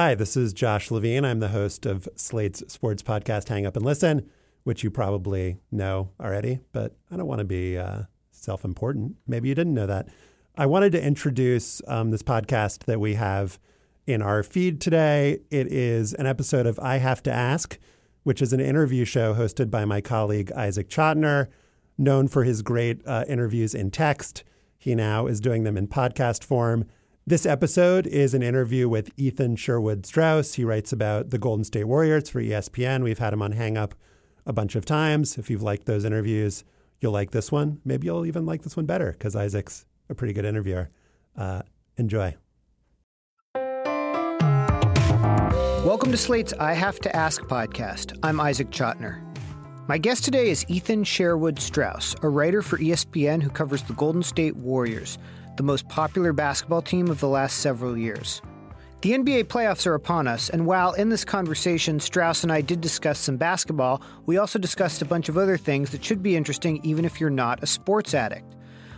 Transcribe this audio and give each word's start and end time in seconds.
Hi, 0.00 0.14
this 0.14 0.36
is 0.36 0.52
Josh 0.52 0.92
Levine. 0.92 1.24
I'm 1.24 1.40
the 1.40 1.48
host 1.48 1.84
of 1.84 2.08
Slate's 2.14 2.62
sports 2.72 3.02
podcast, 3.02 3.48
Hang 3.48 3.66
Up 3.66 3.74
and 3.74 3.84
Listen, 3.84 4.30
which 4.62 4.84
you 4.84 4.92
probably 4.92 5.56
know 5.72 6.10
already, 6.20 6.60
but 6.70 6.94
I 7.10 7.16
don't 7.16 7.26
want 7.26 7.40
to 7.40 7.44
be 7.44 7.76
uh, 7.76 8.02
self 8.30 8.64
important. 8.64 9.16
Maybe 9.26 9.48
you 9.48 9.56
didn't 9.56 9.74
know 9.74 9.88
that. 9.88 10.06
I 10.56 10.66
wanted 10.66 10.92
to 10.92 11.02
introduce 11.02 11.82
um, 11.88 12.12
this 12.12 12.22
podcast 12.22 12.84
that 12.84 13.00
we 13.00 13.14
have 13.14 13.58
in 14.06 14.22
our 14.22 14.44
feed 14.44 14.80
today. 14.80 15.40
It 15.50 15.66
is 15.72 16.14
an 16.14 16.26
episode 16.26 16.66
of 16.66 16.78
I 16.78 16.98
Have 16.98 17.20
to 17.24 17.32
Ask, 17.32 17.76
which 18.22 18.40
is 18.40 18.52
an 18.52 18.60
interview 18.60 19.04
show 19.04 19.34
hosted 19.34 19.68
by 19.68 19.84
my 19.84 20.00
colleague 20.00 20.52
Isaac 20.52 20.88
Chotiner, 20.88 21.48
known 21.98 22.28
for 22.28 22.44
his 22.44 22.62
great 22.62 23.04
uh, 23.04 23.24
interviews 23.26 23.74
in 23.74 23.90
text. 23.90 24.44
He 24.78 24.94
now 24.94 25.26
is 25.26 25.40
doing 25.40 25.64
them 25.64 25.76
in 25.76 25.88
podcast 25.88 26.44
form. 26.44 26.86
This 27.28 27.44
episode 27.44 28.06
is 28.06 28.32
an 28.32 28.42
interview 28.42 28.88
with 28.88 29.10
Ethan 29.18 29.56
Sherwood 29.56 30.06
Strauss. 30.06 30.54
He 30.54 30.64
writes 30.64 30.94
about 30.94 31.28
the 31.28 31.36
Golden 31.36 31.62
State 31.62 31.84
Warriors 31.84 32.30
for 32.30 32.40
ESPN. 32.40 33.04
We've 33.04 33.18
had 33.18 33.34
him 33.34 33.42
on 33.42 33.52
Hang 33.52 33.76
Up 33.76 33.94
a 34.46 34.52
bunch 34.54 34.74
of 34.74 34.86
times. 34.86 35.36
If 35.36 35.50
you've 35.50 35.60
liked 35.60 35.84
those 35.84 36.06
interviews, 36.06 36.64
you'll 37.00 37.12
like 37.12 37.32
this 37.32 37.52
one. 37.52 37.82
Maybe 37.84 38.06
you'll 38.06 38.24
even 38.24 38.46
like 38.46 38.62
this 38.62 38.78
one 38.78 38.86
better 38.86 39.12
because 39.12 39.36
Isaac's 39.36 39.84
a 40.08 40.14
pretty 40.14 40.32
good 40.32 40.46
interviewer. 40.46 40.88
Uh, 41.36 41.60
enjoy. 41.98 42.34
Welcome 45.84 46.10
to 46.12 46.16
Slate's 46.16 46.54
I 46.54 46.72
Have 46.72 46.98
to 47.00 47.14
Ask 47.14 47.42
podcast. 47.42 48.18
I'm 48.22 48.40
Isaac 48.40 48.70
Chotiner. 48.70 49.22
My 49.86 49.98
guest 49.98 50.24
today 50.24 50.48
is 50.48 50.64
Ethan 50.68 51.04
Sherwood 51.04 51.58
Strauss, 51.58 52.16
a 52.22 52.28
writer 52.30 52.62
for 52.62 52.78
ESPN 52.78 53.42
who 53.42 53.50
covers 53.50 53.82
the 53.82 53.92
Golden 53.92 54.22
State 54.22 54.56
Warriors 54.56 55.18
the 55.58 55.62
most 55.62 55.86
popular 55.88 56.32
basketball 56.32 56.80
team 56.80 57.10
of 57.10 57.20
the 57.20 57.28
last 57.28 57.58
several 57.58 57.98
years. 57.98 58.40
The 59.00 59.12
NBA 59.12 59.44
playoffs 59.44 59.86
are 59.86 59.94
upon 59.94 60.26
us, 60.26 60.50
and 60.50 60.66
while 60.66 60.92
in 60.94 61.08
this 61.08 61.24
conversation 61.24 62.00
Strauss 62.00 62.42
and 62.42 62.50
I 62.50 62.62
did 62.62 62.80
discuss 62.80 63.18
some 63.18 63.36
basketball, 63.36 64.02
we 64.26 64.38
also 64.38 64.58
discussed 64.58 65.02
a 65.02 65.04
bunch 65.04 65.28
of 65.28 65.38
other 65.38 65.56
things 65.56 65.90
that 65.90 66.04
should 66.04 66.22
be 66.22 66.36
interesting 66.36 66.80
even 66.82 67.04
if 67.04 67.20
you're 67.20 67.30
not 67.30 67.62
a 67.62 67.66
sports 67.66 68.14
addict. 68.14 68.56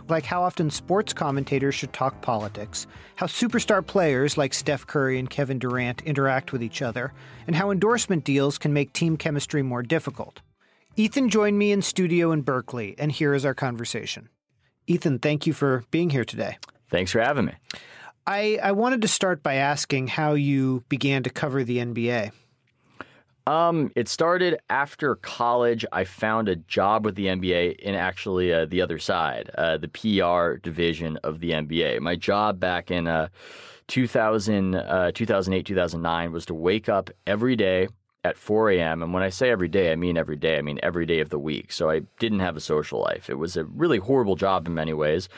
Like 0.09 0.25
how 0.25 0.43
often 0.43 0.71
sports 0.71 1.13
commentators 1.13 1.75
should 1.75 1.93
talk 1.93 2.23
politics, 2.23 2.87
how 3.17 3.27
superstar 3.27 3.87
players 3.87 4.39
like 4.39 4.55
Steph 4.55 4.87
Curry 4.87 5.19
and 5.19 5.29
Kevin 5.29 5.59
Durant 5.59 6.03
interact 6.03 6.53
with 6.53 6.63
each 6.63 6.81
other, 6.81 7.13
and 7.47 7.55
how 7.55 7.71
endorsement 7.71 8.25
deals 8.25 8.57
can 8.57 8.73
make 8.73 8.93
team 8.93 9.17
chemistry 9.17 9.63
more 9.63 9.83
difficult. 9.83 10.41
Ethan 10.97 11.29
joined 11.29 11.59
me 11.59 11.73
in 11.73 11.83
studio 11.83 12.33
in 12.33 12.41
Berkeley, 12.41 12.95
and 12.99 13.13
here 13.13 13.35
is 13.35 13.45
our 13.45 13.55
conversation. 13.55 14.31
Ethan, 14.91 15.21
thank 15.21 15.47
you 15.47 15.53
for 15.53 15.85
being 15.93 16.11
here 16.11 16.25
today. 16.25 16.59
Thanks 16.91 17.13
for 17.13 17.21
having 17.21 17.45
me. 17.45 17.53
I, 18.27 18.59
I 18.61 18.73
wanted 18.73 19.03
to 19.03 19.09
start 19.09 19.41
by 19.41 19.55
asking 19.55 20.09
how 20.09 20.35
you 20.35 20.83
began 20.89 21.23
to 21.23 21.31
cover 21.31 21.63
the 21.63 21.79
NBA. 21.79 22.33
Um, 23.47 23.93
it 23.95 24.09
started 24.09 24.59
after 24.69 25.15
college. 25.15 25.87
I 25.93 26.03
found 26.03 26.49
a 26.49 26.57
job 26.57 27.05
with 27.05 27.15
the 27.15 27.27
NBA 27.27 27.79
in 27.79 27.95
actually 27.95 28.53
uh, 28.53 28.67
the 28.67 28.83
other 28.83 28.99
side, 28.99 29.51
uh, 29.57 29.79
the 29.79 29.89
PR 29.89 30.59
division 30.59 31.19
of 31.19 31.39
the 31.39 31.53
NBA. 31.53 32.01
My 32.01 32.17
job 32.17 32.59
back 32.59 32.91
in 32.91 33.07
uh, 33.07 33.29
2000, 33.87 34.75
uh, 34.75 35.13
2008, 35.15 35.67
2009 35.67 36.33
was 36.33 36.47
to 36.47 36.55
wake 36.55 36.89
up 36.89 37.11
every 37.29 37.55
day 37.55 37.87
at 38.25 38.37
4 38.37 38.71
a.m. 38.71 39.03
And 39.03 39.13
when 39.15 39.23
I 39.23 39.31
say 39.31 39.51
every 39.51 39.69
day, 39.69 39.93
I 39.93 39.97
mean 39.97 40.17
every 40.17 40.37
day. 40.37 40.59
I 40.59 40.63
mean 40.63 40.79
every 40.83 41.07
day 41.07 41.21
of 41.21 41.31
the 41.31 41.39
week. 41.39 41.73
So 41.73 41.91
I 41.91 42.01
didn't 42.19 42.41
have 42.41 42.57
a 42.57 42.61
social 42.61 43.01
life. 43.01 43.31
It 43.31 43.39
was 43.39 43.57
a 43.57 43.65
really 43.65 43.99
horrible 43.99 44.37
job 44.37 44.67
in 44.67 44.75
many 44.75 44.93
ways. 44.93 45.29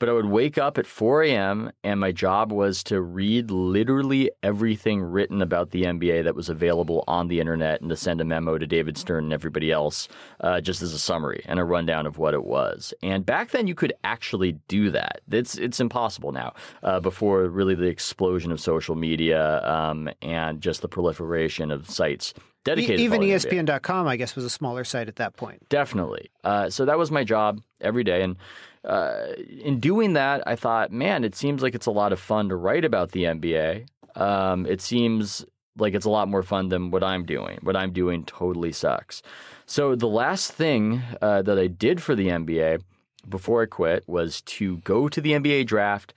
But 0.00 0.08
I 0.08 0.12
would 0.12 0.26
wake 0.26 0.56
up 0.56 0.78
at 0.78 0.86
4 0.86 1.24
a.m. 1.24 1.70
and 1.84 2.00
my 2.00 2.10
job 2.10 2.52
was 2.52 2.82
to 2.84 3.02
read 3.02 3.50
literally 3.50 4.30
everything 4.42 5.02
written 5.02 5.42
about 5.42 5.70
the 5.70 5.82
NBA 5.82 6.24
that 6.24 6.34
was 6.34 6.48
available 6.48 7.04
on 7.06 7.28
the 7.28 7.38
internet 7.38 7.82
and 7.82 7.90
to 7.90 7.96
send 7.96 8.22
a 8.22 8.24
memo 8.24 8.56
to 8.56 8.66
David 8.66 8.96
Stern 8.96 9.24
and 9.24 9.32
everybody 9.34 9.70
else 9.70 10.08
uh, 10.40 10.62
just 10.62 10.80
as 10.80 10.94
a 10.94 10.98
summary 10.98 11.42
and 11.44 11.60
a 11.60 11.64
rundown 11.64 12.06
of 12.06 12.16
what 12.16 12.32
it 12.32 12.44
was. 12.44 12.94
And 13.02 13.26
back 13.26 13.50
then 13.50 13.66
you 13.66 13.74
could 13.74 13.92
actually 14.02 14.52
do 14.68 14.90
that. 14.90 15.20
It's, 15.30 15.58
it's 15.58 15.80
impossible 15.80 16.32
now 16.32 16.54
uh, 16.82 17.00
before 17.00 17.44
really 17.44 17.74
the 17.74 17.84
explosion 17.84 18.52
of 18.52 18.60
social 18.60 18.94
media 18.94 19.62
um, 19.68 20.08
and 20.22 20.62
just 20.62 20.80
the 20.80 20.88
proliferation 20.88 21.70
of 21.70 21.90
sites 21.90 22.32
dedicated. 22.64 23.00
even 23.00 23.20
ESPN.com, 23.22 24.06
I 24.06 24.16
guess, 24.16 24.36
was 24.36 24.44
a 24.44 24.50
smaller 24.50 24.84
site 24.84 25.08
at 25.08 25.16
that 25.16 25.36
point. 25.36 25.68
Definitely. 25.68 26.30
Uh, 26.44 26.70
so 26.70 26.84
that 26.84 26.98
was 26.98 27.10
my 27.10 27.24
job 27.24 27.60
every 27.80 28.04
day, 28.04 28.22
and 28.22 28.36
uh, 28.84 29.26
in 29.62 29.78
doing 29.80 30.14
that, 30.14 30.42
I 30.46 30.56
thought, 30.56 30.90
man, 30.90 31.24
it 31.24 31.34
seems 31.34 31.62
like 31.62 31.74
it's 31.74 31.86
a 31.86 31.90
lot 31.90 32.12
of 32.12 32.20
fun 32.20 32.48
to 32.48 32.56
write 32.56 32.84
about 32.84 33.12
the 33.12 33.24
NBA. 33.24 33.86
Um, 34.16 34.66
it 34.66 34.80
seems 34.80 35.44
like 35.76 35.94
it's 35.94 36.06
a 36.06 36.10
lot 36.10 36.28
more 36.28 36.42
fun 36.42 36.68
than 36.68 36.90
what 36.90 37.04
I'm 37.04 37.24
doing. 37.24 37.58
What 37.62 37.76
I'm 37.76 37.92
doing 37.92 38.24
totally 38.24 38.72
sucks. 38.72 39.22
So 39.66 39.94
the 39.94 40.08
last 40.08 40.52
thing 40.52 41.02
uh, 41.20 41.42
that 41.42 41.58
I 41.58 41.66
did 41.66 42.02
for 42.02 42.14
the 42.14 42.28
NBA 42.28 42.82
before 43.28 43.62
I 43.62 43.66
quit 43.66 44.04
was 44.08 44.40
to 44.42 44.78
go 44.78 45.08
to 45.08 45.20
the 45.20 45.32
NBA 45.32 45.66
draft 45.66 46.14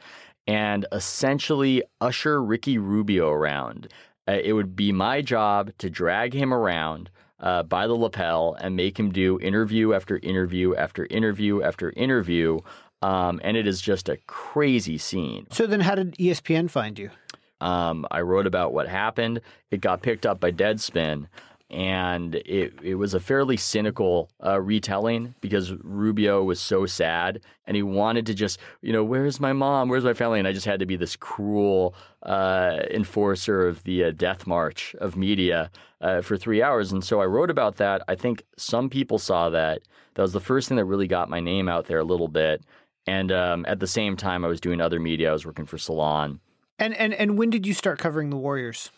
and 0.47 0.85
essentially 0.91 1.83
usher 2.01 2.41
Ricky 2.41 2.77
Rubio 2.77 3.29
around. 3.29 3.89
Uh, 4.27 4.39
it 4.43 4.53
would 4.53 4.75
be 4.75 4.91
my 4.91 5.21
job 5.21 5.71
to 5.77 5.89
drag 5.89 6.33
him 6.33 6.53
around 6.53 7.09
uh, 7.39 7.63
by 7.63 7.87
the 7.87 7.93
lapel 7.93 8.55
and 8.59 8.75
make 8.75 8.97
him 8.97 9.11
do 9.11 9.39
interview 9.39 9.93
after 9.93 10.17
interview 10.19 10.75
after 10.75 11.05
interview 11.07 11.61
after 11.61 11.91
interview. 11.91 12.59
Um, 13.01 13.41
and 13.43 13.57
it 13.57 13.67
is 13.67 13.81
just 13.81 14.07
a 14.07 14.17
crazy 14.27 14.97
scene. 14.97 15.47
So 15.51 15.67
then, 15.67 15.81
how 15.81 15.95
did 15.95 16.15
ESPN 16.15 16.69
find 16.69 16.97
you? 16.97 17.11
Um, 17.59 18.05
I 18.11 18.21
wrote 18.21 18.47
about 18.47 18.73
what 18.73 18.87
happened. 18.87 19.41
It 19.71 19.81
got 19.81 20.01
picked 20.01 20.25
up 20.25 20.39
by 20.39 20.51
Deadspin 20.51 21.27
and 21.73 22.35
it 22.35 22.73
it 22.83 22.95
was 22.95 23.15
a 23.15 23.19
fairly 23.19 23.57
cynical 23.57 24.29
uh, 24.45 24.61
retelling 24.61 25.33
because 25.41 25.73
Rubio 25.83 26.43
was 26.43 26.59
so 26.59 26.85
sad 26.85 27.41
and 27.65 27.75
he 27.75 27.81
wanted 27.81 28.27
to 28.27 28.35
just 28.35 28.59
you 28.81 28.93
know 28.93 29.03
where's 29.03 29.39
my 29.39 29.53
mom? 29.53 29.89
Where's 29.89 30.03
my 30.03 30.13
family? 30.13 30.37
And 30.37 30.47
I 30.47 30.53
just 30.53 30.67
had 30.67 30.79
to 30.79 30.85
be 30.85 30.95
this 30.95 31.15
cruel 31.15 31.95
uh, 32.21 32.77
enforcer 32.91 33.67
of 33.67 33.83
the 33.83 34.05
uh, 34.05 34.11
death 34.11 34.45
march 34.45 34.95
of 34.99 35.17
media 35.17 35.71
uh, 35.99 36.21
for 36.21 36.37
three 36.37 36.61
hours. 36.61 36.91
And 36.91 37.03
so 37.03 37.21
I 37.21 37.25
wrote 37.25 37.49
about 37.49 37.77
that. 37.77 38.03
I 38.07 38.15
think 38.15 38.43
some 38.55 38.87
people 38.87 39.17
saw 39.17 39.49
that. 39.49 39.81
That 40.13 40.21
was 40.21 40.33
the 40.33 40.39
first 40.39 40.69
thing 40.69 40.77
that 40.77 40.85
really 40.85 41.07
got 41.07 41.27
my 41.27 41.39
name 41.39 41.67
out 41.67 41.87
there 41.87 41.97
a 41.97 42.03
little 42.03 42.27
bit. 42.27 42.63
And 43.07 43.31
um, 43.31 43.65
at 43.67 43.79
the 43.79 43.87
same 43.87 44.15
time 44.15 44.45
I 44.45 44.47
was 44.47 44.61
doing 44.61 44.79
other 44.79 44.99
media. 44.99 45.31
I 45.31 45.33
was 45.33 45.45
working 45.45 45.65
for 45.65 45.79
Salon. 45.79 46.39
And 46.77 46.95
and 46.95 47.13
and 47.13 47.37
when 47.37 47.49
did 47.49 47.65
you 47.65 47.73
start 47.73 47.97
covering 47.97 48.29
the 48.29 48.37
Warriors? 48.37 48.91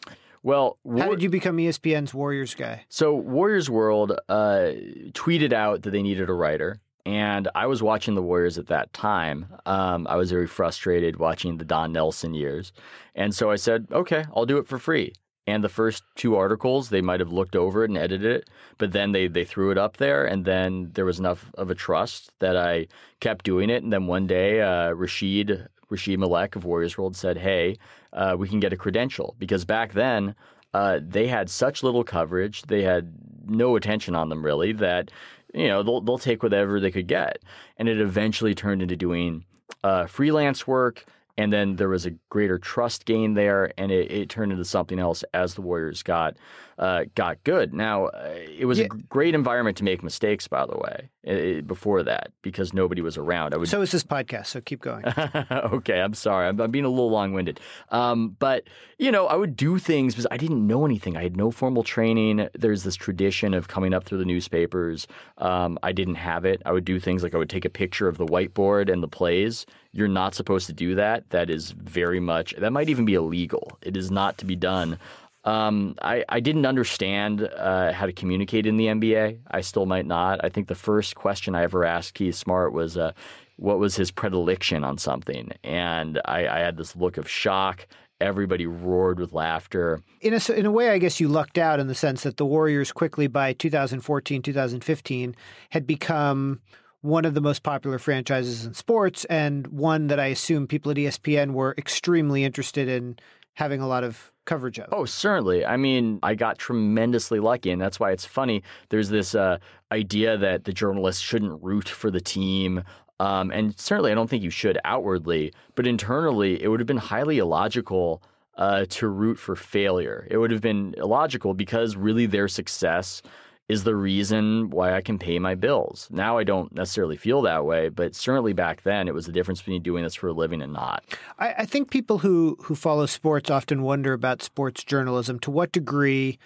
Well, 0.45 0.78
War- 0.83 1.06
how 1.06 1.09
did 1.09 1.23
you 1.23 1.29
become 1.29 1.57
ESPN's 1.57 2.13
Warriors 2.13 2.53
guy? 2.53 2.85
So 2.88 3.16
Warriors 3.16 3.67
World 3.67 4.11
uh, 4.29 4.73
tweeted 5.13 5.53
out 5.53 5.81
that 5.81 5.89
they 5.89 6.03
needed 6.03 6.29
a 6.29 6.33
writer. 6.33 6.79
And 7.03 7.47
I 7.56 7.66
was 7.66 7.81
watching 7.81 8.13
the 8.13 8.22
Warriors 8.22 8.59
at 8.59 8.67
that 8.67 8.94
time. 8.94 9.47
Um, 9.66 10.06
I 10.07 10.17
was 10.17 10.29
very 10.29 10.45
frustrated 10.45 11.17
watching 11.17 11.57
the 11.57 11.66
Don 11.66 11.91
Nelson 11.91 12.35
years. 12.35 12.73
And 13.16 13.33
so 13.33 13.50
I 13.50 13.56
said, 13.56 13.88
okay, 13.91 14.25
I'll 14.35 14.45
do 14.45 14.57
it 14.59 14.67
for 14.67 14.78
free. 14.78 15.13
And 15.47 15.63
the 15.63 15.69
first 15.69 16.03
two 16.16 16.35
articles, 16.35 16.89
they 16.89 17.01
might 17.01 17.19
have 17.19 17.31
looked 17.31 17.56
over 17.56 17.83
it 17.83 17.89
and 17.89 17.97
edited 17.97 18.31
it, 18.31 18.50
but 18.79 18.91
then 18.91 19.12
they, 19.12 19.27
they 19.27 19.45
threw 19.45 19.69
it 19.69 19.77
up 19.77 19.97
there. 19.97 20.25
And 20.25 20.45
then 20.45 20.91
there 20.94 21.06
was 21.06 21.19
enough 21.19 21.51
of 21.56 21.69
a 21.69 21.75
trust 21.75 22.31
that 22.39 22.57
I 22.57 22.88
kept 23.19 23.45
doing 23.45 23.69
it. 23.69 23.83
And 23.83 23.94
then 23.94 24.07
one 24.07 24.25
day, 24.25 24.62
uh, 24.62 24.91
Rashid 24.91 25.67
Rashid 25.90 26.19
Malek 26.19 26.56
of 26.56 26.66
Warriors 26.66 26.97
World 26.97 27.16
said, 27.16 27.38
"Hey, 27.38 27.78
uh, 28.13 28.35
we 28.38 28.47
can 28.47 28.59
get 28.59 28.73
a 28.73 28.78
credential," 28.78 29.35
because 29.40 29.66
back 29.66 29.94
then 29.94 30.35
uh, 30.73 31.00
they 31.01 31.28
had 31.28 31.50
such 31.50 31.84
little 31.84 32.03
coverage, 32.03 32.63
they 32.63 32.84
had 32.84 33.13
no 33.46 33.75
attention 33.75 34.16
on 34.16 34.29
them 34.29 34.44
really 34.44 34.74
that 34.74 35.12
you 35.53 35.68
know 35.68 35.84
they'll 35.84 36.01
they'll 36.01 36.18
take 36.18 36.44
whatever 36.44 36.79
they 36.79 36.91
could 36.91 37.07
get, 37.07 37.40
and 37.78 37.88
it 37.88 38.00
eventually 38.00 38.53
turned 38.53 38.81
into 38.81 38.95
doing 38.95 39.45
uh, 39.84 40.06
freelance 40.06 40.68
work. 40.68 41.06
And 41.38 41.51
then 41.51 41.75
there 41.75 41.90
was 41.90 42.06
a 42.06 42.12
greater 42.29 42.57
trust 42.57 43.03
gain 43.03 43.34
there, 43.34 43.74
and 43.78 43.91
it, 43.91 44.09
it 44.09 44.29
turned 44.29 44.53
into 44.53 44.63
something 44.63 45.00
else 45.00 45.24
as 45.34 45.53
the 45.53 45.62
Warriors 45.62 46.01
got 46.01 46.38
uh, 46.77 47.06
got 47.16 47.42
good. 47.44 47.74
Now, 47.74 48.07
uh, 48.07 48.36
it 48.36 48.66
was 48.66 48.80
yeah. 48.80 48.86
a 48.86 48.88
great 48.88 49.33
environment 49.33 49.77
to 49.77 49.83
make 49.83 50.04
mistakes, 50.04 50.48
by 50.48 50.66
the 50.66 50.77
way, 50.77 51.10
it, 51.24 51.66
before 51.66 52.04
that, 52.04 52.31
because 52.42 52.74
nobody 52.74 53.01
was 53.01 53.18
around. 53.18 53.54
I 53.54 53.57
would... 53.57 53.69
So 53.69 53.81
is 53.81 53.92
this 53.92 54.04
podcast, 54.04 54.48
so 54.48 54.62
keep 54.62 54.81
going. 54.81 55.06
okay, 55.51 56.01
I'm 56.01 56.13
sorry. 56.13 56.48
I'm, 56.48 56.60
I'm 56.60 56.72
being 56.72 56.83
a 56.83 56.89
little 56.89 57.10
long 57.10 57.31
winded. 57.31 57.62
Um, 57.89 58.36
but, 58.39 58.63
you 58.98 59.10
know, 59.10 59.27
I 59.27 59.36
would 59.36 59.56
do 59.56 59.77
things 59.80 60.13
because 60.13 60.27
I 60.31 60.38
didn't 60.38 60.68
know 60.68 60.86
anything. 60.86 61.16
I 61.16 61.24
had 61.24 61.38
no 61.38 61.50
formal 61.50 61.83
training. 61.83 62.50
There's 62.54 62.83
this 62.83 62.95
tradition 62.95 63.54
of 63.54 63.69
coming 63.69 63.94
up 63.94 64.04
through 64.04 64.18
the 64.18 64.25
newspapers. 64.25 65.07
Um, 65.38 65.80
I 65.81 65.94
didn't 65.94 66.16
have 66.16 66.44
it. 66.44 66.62
I 66.66 66.74
would 66.74 66.86
do 66.86 67.00
things 67.00 67.24
like 67.24 67.33
I 67.33 67.38
would 67.38 67.50
take 67.50 67.66
a 67.66 67.69
picture 67.69 68.10
of 68.10 68.18
the 68.18 68.25
whiteboard 68.25 68.92
and 68.92 69.01
the 69.01 69.07
plays. 69.07 69.66
You're 69.94 70.10
not 70.10 70.36
supposed 70.36 70.68
to 70.68 70.74
do 70.74 70.94
that. 70.95 71.30
That 71.30 71.50
is 71.50 71.71
very 71.71 72.19
much, 72.19 72.54
that 72.57 72.74
might 72.74 72.89
even 72.89 73.06
be 73.06 73.13
illegal. 73.13 73.78
It 73.81 73.95
is 73.95 74.12
not 74.12 74.38
to 74.39 74.45
be 74.45 74.57
done 74.57 75.00
um, 75.45 75.95
I, 76.01 76.25
I 76.27 76.39
didn't 76.39 76.65
understand 76.65 77.44
uh, 77.44 77.94
how 77.94 78.07
to 78.07 78.12
communicate 78.12 78.65
in 78.65 78.77
the 78.77 78.88
NBA. 78.88 79.39
I 79.50 79.62
still 79.62 79.86
might 79.86 80.06
not. 80.06 80.44
I 80.44 80.50
think 80.50 80.68
the 80.68 80.75
first 80.75 81.15
question 81.15 81.56
I 81.56 81.63
ever 81.63 81.86
asked 81.86 82.15
Keith 82.15 82.36
Smart 82.36 82.74
was, 82.74 82.97
uh, 82.97 83.13
what 83.57 83.80
was 83.80 83.95
his 83.95 84.12
predilection 84.12 84.83
on 84.83 84.97
something? 84.97 85.51
And 85.63 86.19
I, 86.25 86.47
I, 86.47 86.59
had 86.59 86.77
this 86.77 86.95
look 86.95 87.18
of 87.18 87.30
shock 87.30 87.88
everybody 88.19 88.65
roared 88.65 89.19
with 89.19 89.33
laughter. 89.33 90.01
In 90.21 90.33
a, 90.33 90.51
in 90.53 90.65
a 90.65 90.71
way, 90.71 90.89
I 90.89 90.97
guess 90.97 91.19
you 91.19 91.27
lucked 91.27 91.57
out 91.57 91.80
in 91.80 91.88
the 91.88 91.95
sense 91.95 92.24
that 92.24 92.38
the 92.38 92.45
Warriors 92.45 92.92
quickly 92.92 93.27
by 93.27 93.53
2014, 93.53 94.42
2015 94.42 95.36
had 95.69 95.86
become 95.86 96.62
one 97.01 97.25
of 97.25 97.33
the 97.33 97.42
most 97.42 97.62
popular 97.62 98.00
franchises 98.00 98.65
in 98.65 98.74
sports 98.74 99.25
and 99.25 99.68
one 99.68 100.07
that 100.07 100.19
I 100.19 100.27
assume 100.27 100.65
people 100.65 100.92
at 100.92 100.97
ESPN 100.97 101.51
were 101.51 101.75
extremely 101.77 102.44
interested 102.44 102.88
in 102.88 103.18
having 103.56 103.81
a 103.81 103.88
lot 103.88 104.04
of 104.04 104.31
coverage 104.46 104.80
of. 104.80 104.90
Oh, 104.92 105.06
certainly. 105.06 105.66
I 105.66 105.75
mean, 105.75 106.19
I 106.24 106.36
got 106.36 106.57
tremendously 106.57 107.40
lucky, 107.40 107.72
and 107.72 107.81
that's 107.81 108.00
why 108.00 108.12
it's 108.12 108.25
funny. 108.25 108.63
There's 108.90 109.10
this 109.10 109.36
uh, 109.36 109.57
idea 109.92 110.38
that 110.38 110.66
the 110.66 110.74
journalists 110.74 111.22
shouldn't 111.22 111.62
root 111.63 111.90
for 111.90 112.12
the 112.12 112.22
team. 112.22 112.84
Um, 113.19 113.52
and 113.52 113.78
certainly, 113.80 114.12
I 114.12 114.16
don't 114.16 114.30
think 114.30 114.44
you 114.44 114.50
should 114.50 114.78
outwardly, 114.86 115.54
but 115.75 115.88
internally, 115.88 116.62
it 116.62 116.68
would 116.68 116.80
have 116.80 116.88
been 116.88 116.98
highly 116.98 117.40
illogical 117.40 118.22
uh, 118.57 118.86
to 118.90 119.07
root 119.07 119.40
for 119.40 119.56
failure. 119.56 120.28
It 120.30 120.38
would 120.38 120.52
have 120.52 120.62
been 120.62 120.94
illogical 120.98 121.54
because 121.54 121.96
really 121.96 122.25
their 122.25 122.48
success 122.48 123.22
is 123.67 123.83
the 123.83 123.95
reason 123.95 124.69
why 124.69 124.95
I 124.95 125.01
can 125.01 125.17
pay 125.17 125.39
my 125.39 125.56
bills. 125.56 126.07
Now 126.12 126.38
I 126.38 126.44
don't 126.44 126.73
necessarily 126.73 127.17
feel 127.17 127.41
that 127.44 127.65
way, 127.65 127.89
but 127.89 128.15
certainly 128.15 128.53
back 128.53 128.83
then 128.83 129.07
it 129.07 129.13
was 129.13 129.25
the 129.25 129.31
difference 129.31 129.62
between 129.62 129.81
doing 129.81 130.03
this 130.03 130.15
for 130.15 130.27
a 130.27 130.33
living 130.33 130.62
and 130.62 130.73
not. 130.73 131.03
I, 131.39 131.53
I 131.59 131.65
think 131.65 131.89
people 131.89 132.19
who 132.19 132.57
who 132.63 132.75
follow 132.75 133.06
sports 133.06 133.50
often 133.50 133.81
wonder 133.81 134.13
about 134.13 134.44
sports 134.44 134.83
journalism. 134.83 135.39
To 135.39 135.51
what 135.51 135.71
degree 135.71 136.38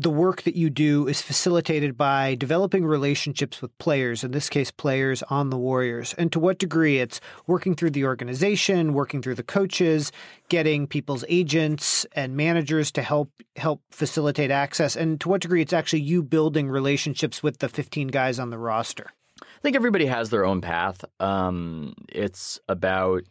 the 0.00 0.10
work 0.10 0.42
that 0.42 0.56
you 0.56 0.70
do 0.70 1.06
is 1.06 1.20
facilitated 1.20 1.94
by 1.94 2.34
developing 2.34 2.86
relationships 2.86 3.60
with 3.60 3.76
players, 3.76 4.24
in 4.24 4.30
this 4.30 4.48
case, 4.48 4.70
players 4.70 5.22
on 5.24 5.50
the 5.50 5.58
Warriors, 5.58 6.14
and 6.16 6.32
to 6.32 6.40
what 6.40 6.58
degree 6.58 6.98
it's 6.98 7.20
working 7.46 7.74
through 7.74 7.90
the 7.90 8.06
organization, 8.06 8.94
working 8.94 9.20
through 9.20 9.34
the 9.34 9.42
coaches, 9.42 10.10
getting 10.48 10.86
people's 10.86 11.24
agents 11.28 12.06
and 12.12 12.34
managers 12.34 12.90
to 12.92 13.02
help 13.02 13.30
help 13.56 13.82
facilitate 13.90 14.50
access, 14.50 14.96
and 14.96 15.20
to 15.20 15.28
what 15.28 15.42
degree 15.42 15.60
it's 15.60 15.74
actually 15.74 16.00
you 16.00 16.22
building 16.22 16.70
relationships 16.70 17.42
with 17.42 17.58
the 17.58 17.68
15 17.68 18.08
guys 18.08 18.38
on 18.38 18.48
the 18.48 18.58
roster. 18.58 19.12
I 19.42 19.60
think 19.62 19.76
everybody 19.76 20.06
has 20.06 20.30
their 20.30 20.46
own 20.46 20.62
path. 20.62 21.04
Um, 21.18 21.92
it's 22.08 22.58
about 22.68 23.24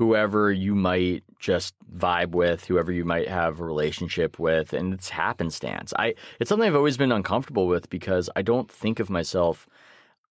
whoever 0.00 0.50
you 0.50 0.74
might 0.74 1.22
just 1.38 1.74
vibe 1.94 2.30
with, 2.30 2.64
whoever 2.64 2.90
you 2.90 3.04
might 3.04 3.28
have 3.28 3.60
a 3.60 3.64
relationship 3.64 4.38
with, 4.38 4.72
and 4.72 4.94
it's 4.94 5.10
happenstance. 5.10 5.92
I 5.98 6.14
it's 6.40 6.48
something 6.48 6.66
I've 6.66 6.74
always 6.74 6.96
been 6.96 7.12
uncomfortable 7.12 7.66
with 7.66 7.90
because 7.90 8.30
I 8.34 8.40
don't 8.42 8.70
think 8.70 8.98
of 8.98 9.10
myself 9.10 9.68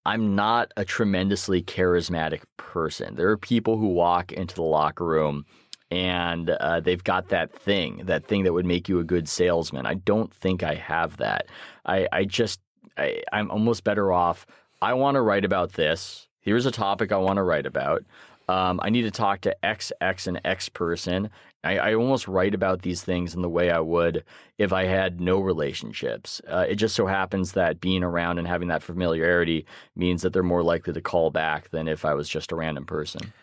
I'm 0.06 0.36
not 0.36 0.72
a 0.76 0.86
tremendously 0.86 1.62
charismatic 1.62 2.42
person. 2.58 3.14
There 3.14 3.30
are 3.30 3.38
people 3.38 3.78
who 3.78 3.90
walk 3.90 4.32
into 4.32 4.56
the 4.56 4.64
locker 4.64 5.06
room 5.06 5.46
and 5.92 6.50
uh, 6.50 6.80
they've 6.80 7.04
got 7.04 7.30
that 7.30 7.52
thing, 7.52 8.02
that 8.06 8.26
thing 8.26 8.44
that 8.44 8.54
would 8.54 8.66
make 8.66 8.90
you 8.90 9.00
a 9.00 9.04
good 9.04 9.30
salesman. 9.30 9.86
I 9.86 9.96
don't 9.96 10.34
think 10.34 10.64
I 10.64 10.74
have 10.74 11.18
that. 11.18 11.46
I, 11.86 12.08
I 12.12 12.26
just, 12.26 12.60
I, 12.98 13.22
I'm 13.32 13.52
almost 13.52 13.84
better 13.84 14.12
off. 14.12 14.48
I 14.82 14.94
want 14.94 15.16
to 15.16 15.22
write 15.22 15.46
about 15.46 15.74
this. 15.74 16.28
Here's 16.42 16.66
a 16.66 16.72
topic 16.72 17.12
I 17.12 17.18
want 17.18 17.38
to 17.38 17.44
write 17.44 17.68
about. 17.68 18.04
Um, 18.50 18.80
I 18.82 18.90
need 18.90 19.04
to 19.04 19.12
talk 19.12 19.42
to 19.42 19.64
X, 19.64 19.92
X, 20.02 20.26
and 20.26 20.42
X 20.44 20.70
person. 20.70 21.30
I, 21.64 21.78
I, 21.78 21.94
almost 21.94 22.28
write 22.28 22.56
about 22.56 22.82
these 22.82 23.04
things 23.04 23.36
in 23.36 23.44
the 23.44 23.50
way 23.50 23.70
I 23.70 23.80
would 23.80 24.24
if 24.58 24.74
I 24.74 24.86
had 24.86 25.22
no 25.22 25.40
relationships. 25.40 26.42
Uh, 26.48 26.66
it 26.68 26.76
just 26.76 26.96
so 26.96 27.06
happens 27.06 27.52
that 27.52 27.80
being 27.80 28.02
around 28.02 28.40
and 28.40 28.48
having 28.48 28.70
that 28.70 28.82
familiarity 28.82 29.68
means 29.96 30.24
that 30.24 30.34
they're 30.34 30.42
more 30.42 30.64
likely 30.64 30.94
to 30.94 31.02
call 31.02 31.30
back 31.30 31.70
than 31.70 31.88
if 31.88 32.06
I 32.06 32.16
was 32.16 32.28
just 32.28 32.52
a 32.52 32.56
random 32.56 32.86
person. 32.86 33.34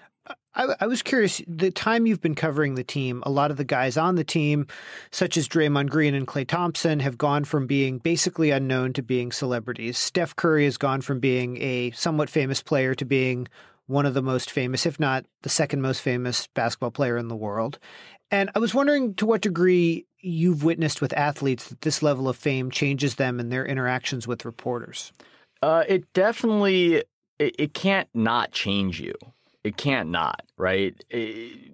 I, 0.56 0.74
I, 0.80 0.86
was 0.88 1.02
curious. 1.02 1.40
The 1.46 1.70
time 1.70 2.06
you've 2.06 2.20
been 2.20 2.34
covering 2.34 2.74
the 2.74 2.82
team, 2.82 3.22
a 3.24 3.30
lot 3.30 3.52
of 3.52 3.58
the 3.58 3.64
guys 3.64 3.96
on 3.96 4.16
the 4.16 4.24
team, 4.24 4.66
such 5.12 5.36
as 5.36 5.46
Draymond 5.46 5.88
Green 5.88 6.14
and 6.16 6.26
Klay 6.26 6.48
Thompson, 6.48 6.98
have 6.98 7.16
gone 7.16 7.44
from 7.44 7.68
being 7.68 7.98
basically 7.98 8.50
unknown 8.50 8.92
to 8.94 9.02
being 9.02 9.30
celebrities. 9.30 9.98
Steph 9.98 10.34
Curry 10.34 10.64
has 10.64 10.78
gone 10.78 11.00
from 11.00 11.20
being 11.20 11.62
a 11.62 11.92
somewhat 11.92 12.28
famous 12.28 12.60
player 12.60 12.92
to 12.96 13.04
being 13.04 13.46
one 13.86 14.06
of 14.06 14.14
the 14.14 14.22
most 14.22 14.50
famous, 14.50 14.86
if 14.86 14.98
not 14.98 15.24
the 15.42 15.48
second 15.48 15.80
most 15.80 16.00
famous 16.00 16.46
basketball 16.48 16.90
player 16.90 17.16
in 17.16 17.28
the 17.28 17.36
world. 17.36 17.78
And 18.30 18.50
I 18.54 18.58
was 18.58 18.74
wondering 18.74 19.14
to 19.14 19.26
what 19.26 19.42
degree 19.42 20.06
you've 20.20 20.64
witnessed 20.64 21.00
with 21.00 21.12
athletes 21.12 21.68
that 21.68 21.82
this 21.82 22.02
level 22.02 22.28
of 22.28 22.36
fame 22.36 22.70
changes 22.70 23.14
them 23.14 23.38
in 23.38 23.48
their 23.48 23.64
interactions 23.64 24.26
with 24.26 24.44
reporters. 24.44 25.12
Uh, 25.62 25.84
it 25.88 26.12
definitely 26.12 27.04
it, 27.38 27.54
it, 27.58 27.74
can't 27.74 28.08
not 28.14 28.50
change 28.50 29.00
you. 29.00 29.14
It 29.62 29.76
can't 29.76 30.10
not, 30.10 30.42
right? 30.56 30.94
It, 31.10 31.72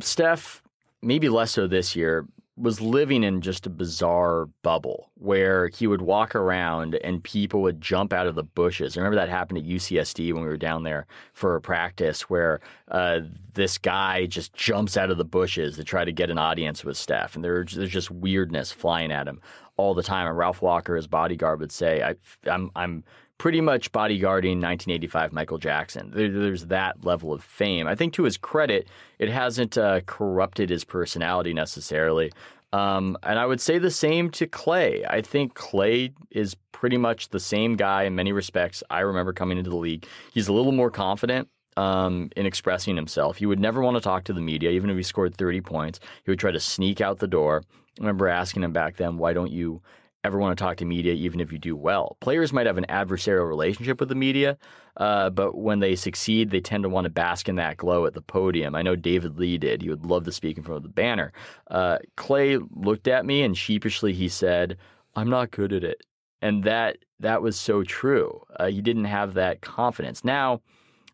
Steph, 0.00 0.62
maybe 1.02 1.28
less 1.28 1.52
so 1.52 1.66
this 1.66 1.96
year, 1.96 2.26
was 2.56 2.80
living 2.80 3.24
in 3.24 3.40
just 3.40 3.66
a 3.66 3.70
bizarre 3.70 4.46
bubble 4.62 5.10
where 5.14 5.68
he 5.68 5.88
would 5.88 6.02
walk 6.02 6.36
around 6.36 6.94
and 6.96 7.22
people 7.24 7.62
would 7.62 7.80
jump 7.80 8.12
out 8.12 8.28
of 8.28 8.36
the 8.36 8.44
bushes. 8.44 8.96
I 8.96 9.00
remember 9.00 9.16
that 9.16 9.28
happened 9.28 9.58
at 9.58 9.64
UCSD 9.64 10.32
when 10.32 10.42
we 10.42 10.48
were 10.48 10.56
down 10.56 10.84
there 10.84 11.06
for 11.32 11.56
a 11.56 11.60
practice 11.60 12.22
where 12.22 12.60
uh, 12.88 13.20
this 13.54 13.76
guy 13.76 14.26
just 14.26 14.54
jumps 14.54 14.96
out 14.96 15.10
of 15.10 15.18
the 15.18 15.24
bushes 15.24 15.76
to 15.76 15.84
try 15.84 16.04
to 16.04 16.12
get 16.12 16.30
an 16.30 16.38
audience 16.38 16.84
with 16.84 16.96
Steph. 16.96 17.34
And 17.34 17.44
there, 17.44 17.64
there's 17.64 17.90
just 17.90 18.12
weirdness 18.12 18.70
flying 18.70 19.10
at 19.10 19.26
him 19.26 19.40
all 19.76 19.94
the 19.94 20.02
time. 20.02 20.28
And 20.28 20.38
Ralph 20.38 20.62
Walker, 20.62 20.94
his 20.94 21.08
bodyguard, 21.08 21.58
would 21.58 21.72
say, 21.72 22.02
I, 22.02 22.14
I'm, 22.48 22.70
I'm 22.76 23.02
pretty 23.38 23.60
much 23.60 23.92
bodyguarding 23.92 24.60
1985 24.60 25.32
Michael 25.32 25.58
Jackson. 25.58 26.10
There, 26.14 26.30
there's 26.30 26.66
that 26.66 27.04
level 27.04 27.32
of 27.32 27.42
fame. 27.42 27.86
I 27.86 27.94
think 27.94 28.14
to 28.14 28.24
his 28.24 28.36
credit, 28.36 28.88
it 29.18 29.28
hasn't 29.28 29.76
uh, 29.76 30.00
corrupted 30.06 30.70
his 30.70 30.84
personality 30.84 31.52
necessarily. 31.52 32.32
Um, 32.72 33.16
and 33.22 33.38
I 33.38 33.46
would 33.46 33.60
say 33.60 33.78
the 33.78 33.90
same 33.90 34.30
to 34.30 34.46
Klay. 34.46 35.06
I 35.08 35.20
think 35.20 35.54
Klay 35.54 36.12
is 36.30 36.56
pretty 36.72 36.96
much 36.96 37.28
the 37.28 37.38
same 37.38 37.76
guy 37.76 38.02
in 38.02 38.16
many 38.16 38.32
respects. 38.32 38.82
I 38.90 39.00
remember 39.00 39.32
coming 39.32 39.58
into 39.58 39.70
the 39.70 39.76
league. 39.76 40.06
He's 40.32 40.48
a 40.48 40.52
little 40.52 40.72
more 40.72 40.90
confident 40.90 41.48
um, 41.76 42.30
in 42.36 42.46
expressing 42.46 42.96
himself. 42.96 43.36
He 43.36 43.46
would 43.46 43.60
never 43.60 43.80
want 43.80 43.96
to 43.96 44.00
talk 44.00 44.24
to 44.24 44.32
the 44.32 44.40
media, 44.40 44.70
even 44.70 44.90
if 44.90 44.96
he 44.96 45.02
scored 45.02 45.36
30 45.36 45.60
points. 45.60 46.00
He 46.24 46.30
would 46.30 46.40
try 46.40 46.50
to 46.50 46.60
sneak 46.60 47.00
out 47.00 47.20
the 47.20 47.28
door. 47.28 47.62
I 47.68 48.00
remember 48.00 48.28
asking 48.28 48.64
him 48.64 48.72
back 48.72 48.96
then, 48.96 49.18
why 49.18 49.34
don't 49.34 49.52
you 49.52 49.80
ever 50.24 50.38
want 50.38 50.56
to 50.56 50.62
talk 50.62 50.78
to 50.78 50.84
media, 50.84 51.12
even 51.12 51.40
if 51.40 51.52
you 51.52 51.58
do 51.58 51.76
well. 51.76 52.16
Players 52.20 52.52
might 52.52 52.66
have 52.66 52.78
an 52.78 52.86
adversarial 52.88 53.46
relationship 53.46 54.00
with 54.00 54.08
the 54.08 54.14
media, 54.14 54.58
uh, 54.96 55.30
but 55.30 55.56
when 55.56 55.80
they 55.80 55.94
succeed, 55.94 56.50
they 56.50 56.60
tend 56.60 56.82
to 56.82 56.88
want 56.88 57.04
to 57.04 57.10
bask 57.10 57.48
in 57.48 57.56
that 57.56 57.76
glow 57.76 58.06
at 58.06 58.14
the 58.14 58.22
podium. 58.22 58.74
I 58.74 58.82
know 58.82 58.96
David 58.96 59.38
Lee 59.38 59.58
did. 59.58 59.82
He 59.82 59.90
would 59.90 60.06
love 60.06 60.24
to 60.24 60.32
speak 60.32 60.56
in 60.56 60.64
front 60.64 60.78
of 60.78 60.82
the 60.82 60.88
banner. 60.88 61.32
Uh, 61.70 61.98
Klay 62.16 62.66
looked 62.74 63.06
at 63.06 63.26
me 63.26 63.42
and 63.42 63.56
sheepishly 63.56 64.12
he 64.12 64.28
said, 64.28 64.78
I'm 65.14 65.30
not 65.30 65.50
good 65.50 65.72
at 65.72 65.84
it. 65.84 66.02
And 66.42 66.64
that 66.64 66.98
that 67.20 67.42
was 67.42 67.56
so 67.58 67.84
true. 67.84 68.42
Uh, 68.56 68.66
he 68.66 68.82
didn't 68.82 69.04
have 69.04 69.34
that 69.34 69.60
confidence. 69.60 70.24
Now, 70.24 70.60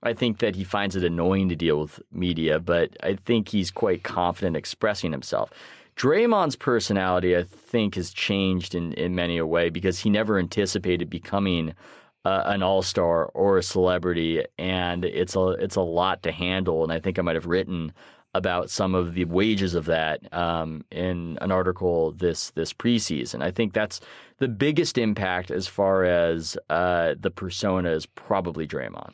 I 0.02 0.14
think 0.14 0.38
that 0.38 0.56
he 0.56 0.64
finds 0.64 0.96
it 0.96 1.04
annoying 1.04 1.50
to 1.50 1.56
deal 1.56 1.80
with 1.80 2.00
media, 2.10 2.58
but 2.58 2.96
I 3.02 3.16
think 3.16 3.48
he's 3.48 3.70
quite 3.70 4.02
confident 4.02 4.56
expressing 4.56 5.12
himself. 5.12 5.50
Draymond's 6.00 6.56
personality, 6.56 7.36
I 7.36 7.42
think, 7.42 7.96
has 7.96 8.10
changed 8.10 8.74
in, 8.74 8.94
in 8.94 9.14
many 9.14 9.36
a 9.36 9.44
way 9.44 9.68
because 9.68 9.98
he 9.98 10.08
never 10.08 10.38
anticipated 10.38 11.10
becoming 11.10 11.74
uh, 12.24 12.42
an 12.46 12.62
all 12.62 12.80
star 12.80 13.26
or 13.26 13.58
a 13.58 13.62
celebrity, 13.62 14.42
and 14.56 15.04
it's 15.04 15.36
a 15.36 15.48
it's 15.50 15.76
a 15.76 15.82
lot 15.82 16.22
to 16.22 16.32
handle. 16.32 16.82
And 16.82 16.90
I 16.90 17.00
think 17.00 17.18
I 17.18 17.22
might 17.22 17.34
have 17.34 17.44
written 17.44 17.92
about 18.32 18.70
some 18.70 18.94
of 18.94 19.12
the 19.12 19.26
wages 19.26 19.74
of 19.74 19.84
that 19.86 20.32
um, 20.32 20.86
in 20.90 21.36
an 21.42 21.52
article 21.52 22.12
this 22.12 22.48
this 22.52 22.72
preseason. 22.72 23.42
I 23.42 23.50
think 23.50 23.74
that's 23.74 24.00
the 24.38 24.48
biggest 24.48 24.96
impact 24.96 25.50
as 25.50 25.66
far 25.66 26.04
as 26.04 26.56
uh, 26.70 27.14
the 27.20 27.30
persona 27.30 27.90
is 27.90 28.06
probably 28.06 28.66
Draymond. 28.66 29.12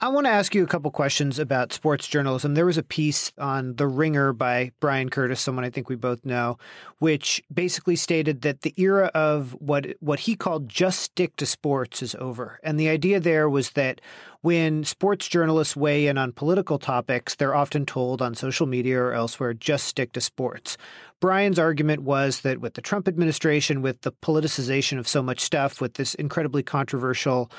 I 0.00 0.08
want 0.08 0.26
to 0.26 0.30
ask 0.30 0.54
you 0.54 0.62
a 0.62 0.66
couple 0.66 0.90
questions 0.90 1.38
about 1.38 1.72
sports 1.72 2.06
journalism. 2.06 2.54
There 2.54 2.66
was 2.66 2.78
a 2.78 2.82
piece 2.82 3.32
on 3.38 3.76
The 3.76 3.86
Ringer 3.86 4.32
by 4.32 4.72
Bryan 4.80 5.08
Curtis, 5.08 5.40
someone 5.40 5.64
I 5.64 5.70
think 5.70 5.88
we 5.88 5.96
both 5.96 6.24
know, 6.24 6.58
which 6.98 7.42
basically 7.52 7.96
stated 7.96 8.42
that 8.42 8.62
the 8.62 8.74
era 8.76 9.06
of 9.14 9.52
what 9.60 9.86
what 10.00 10.20
he 10.20 10.36
called 10.36 10.68
just 10.68 11.00
stick 11.00 11.36
to 11.36 11.46
sports 11.46 12.02
is 12.02 12.14
over. 12.16 12.60
And 12.62 12.78
the 12.78 12.88
idea 12.88 13.20
there 13.20 13.48
was 13.48 13.70
that 13.70 14.00
when 14.42 14.84
sports 14.84 15.26
journalists 15.26 15.74
weigh 15.74 16.06
in 16.06 16.18
on 16.18 16.30
political 16.32 16.78
topics, 16.78 17.34
they're 17.34 17.54
often 17.54 17.86
told 17.86 18.20
on 18.20 18.34
social 18.34 18.66
media 18.66 19.00
or 19.00 19.14
elsewhere, 19.14 19.54
just 19.54 19.86
stick 19.86 20.12
to 20.12 20.20
sports. 20.20 20.76
Bryan's 21.18 21.58
argument 21.58 22.02
was 22.02 22.42
that 22.42 22.60
with 22.60 22.74
the 22.74 22.82
Trump 22.82 23.08
administration, 23.08 23.80
with 23.80 24.02
the 24.02 24.12
politicization 24.12 24.98
of 24.98 25.08
so 25.08 25.22
much 25.22 25.40
stuff, 25.40 25.80
with 25.80 25.94
this 25.94 26.14
incredibly 26.16 26.62
controversial 26.62 27.50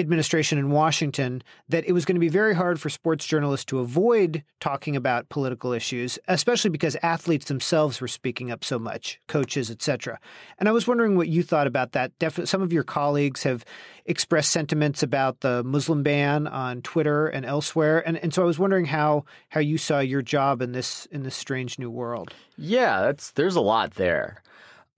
administration 0.00 0.58
in 0.58 0.70
Washington 0.70 1.42
that 1.68 1.84
it 1.86 1.92
was 1.92 2.04
going 2.04 2.16
to 2.16 2.20
be 2.20 2.28
very 2.28 2.54
hard 2.54 2.80
for 2.80 2.88
sports 2.88 3.24
journalists 3.26 3.64
to 3.66 3.78
avoid 3.78 4.42
talking 4.58 4.96
about 4.96 5.28
political 5.28 5.72
issues, 5.72 6.18
especially 6.28 6.70
because 6.70 6.96
athletes 7.02 7.46
themselves 7.46 8.00
were 8.00 8.08
speaking 8.08 8.50
up 8.50 8.64
so 8.64 8.78
much, 8.78 9.20
coaches, 9.28 9.70
etc. 9.70 10.18
And 10.58 10.68
I 10.68 10.72
was 10.72 10.86
wondering 10.86 11.16
what 11.16 11.28
you 11.28 11.42
thought 11.42 11.66
about 11.66 11.92
that. 11.92 12.18
Definitely, 12.18 12.46
some 12.46 12.62
of 12.62 12.72
your 12.72 12.82
colleagues 12.82 13.42
have 13.44 13.64
expressed 14.06 14.50
sentiments 14.50 15.02
about 15.02 15.40
the 15.40 15.62
Muslim 15.62 16.02
ban 16.02 16.46
on 16.46 16.82
Twitter 16.82 17.28
and 17.28 17.46
elsewhere, 17.46 18.06
and 18.06 18.16
and 18.18 18.34
so 18.34 18.42
I 18.42 18.46
was 18.46 18.58
wondering 18.58 18.86
how 18.86 19.24
how 19.50 19.60
you 19.60 19.78
saw 19.78 20.00
your 20.00 20.22
job 20.22 20.62
in 20.62 20.72
this 20.72 21.06
in 21.06 21.22
this 21.22 21.36
strange 21.36 21.78
new 21.78 21.90
world. 21.90 22.34
Yeah, 22.56 23.02
that's 23.02 23.30
there's 23.32 23.56
a 23.56 23.60
lot 23.60 23.92
there. 23.92 24.42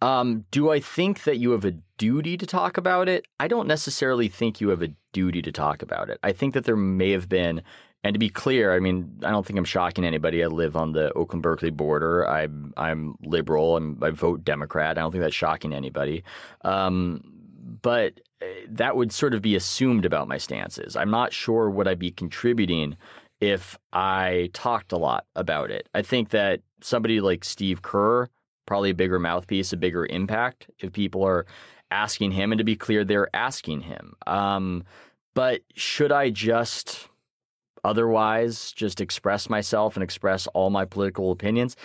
Um, 0.02 0.44
do 0.50 0.68
I 0.68 0.80
think 0.80 1.22
that 1.22 1.38
you 1.38 1.52
have 1.52 1.64
a 1.64 1.76
duty 1.96 2.36
to 2.36 2.44
talk 2.44 2.76
about 2.76 3.08
it? 3.08 3.24
I 3.38 3.46
don't 3.46 3.68
necessarily 3.68 4.26
think 4.26 4.60
you 4.60 4.70
have 4.70 4.82
a 4.82 4.92
duty 5.12 5.40
to 5.42 5.52
talk 5.52 5.80
about 5.80 6.10
it. 6.10 6.18
I 6.24 6.32
think 6.32 6.54
that 6.54 6.64
there 6.64 6.74
may 6.74 7.12
have 7.12 7.28
been, 7.28 7.62
and 8.02 8.12
to 8.12 8.18
be 8.18 8.28
clear, 8.28 8.74
I 8.74 8.80
mean, 8.80 9.20
I 9.22 9.30
don't 9.30 9.46
think 9.46 9.60
I'm 9.60 9.64
shocking 9.64 10.04
anybody. 10.04 10.42
I 10.42 10.48
live 10.48 10.74
on 10.74 10.90
the 10.90 11.12
Oakland 11.12 11.44
Berkeley 11.44 11.70
border. 11.70 12.28
I'm 12.28 12.74
I'm 12.76 13.14
liberal. 13.22 13.76
I'm, 13.76 13.96
I 14.02 14.10
vote 14.10 14.44
Democrat. 14.44 14.98
I 14.98 15.02
don't 15.02 15.12
think 15.12 15.22
that's 15.22 15.36
shocking 15.36 15.72
anybody. 15.72 16.24
Um, 16.62 17.22
but 17.80 18.20
uh, 18.42 18.46
that 18.70 18.96
would 18.96 19.12
sort 19.12 19.34
of 19.34 19.40
be 19.40 19.54
assumed 19.54 20.04
about 20.04 20.26
my 20.26 20.36
stances. 20.36 20.96
I'm 20.96 21.12
not 21.12 21.32
sure 21.32 21.70
what 21.70 21.86
I'd 21.86 22.00
be 22.00 22.10
contributing 22.10 22.96
if 23.40 23.78
I 23.92 24.50
talked 24.52 24.90
a 24.90 24.98
lot 24.98 25.26
about 25.36 25.70
it. 25.70 25.88
I 25.94 26.02
think 26.02 26.30
that 26.30 26.60
somebody 26.80 27.20
like 27.20 27.44
Steve 27.44 27.82
Kerr 27.82 28.28
probably 28.72 28.88
a 28.88 28.94
bigger 28.94 29.18
mouthpiece, 29.18 29.74
a 29.74 29.76
bigger 29.76 30.06
impact 30.06 30.70
if 30.78 30.94
people 30.94 31.22
are 31.22 31.44
asking 31.90 32.30
him. 32.30 32.52
And 32.52 32.58
to 32.58 32.64
be 32.64 32.74
clear, 32.74 33.04
they're 33.04 33.28
asking 33.36 33.82
him. 33.82 34.14
Um, 34.26 34.84
but 35.34 35.60
should 35.74 36.10
I 36.10 36.30
just 36.30 37.10
otherwise 37.84 38.72
just 38.72 39.02
express 39.02 39.50
myself 39.50 39.94
and 39.94 40.02
express 40.02 40.46
all 40.54 40.70
my 40.70 40.86
political 40.86 41.32
opinions? 41.32 41.76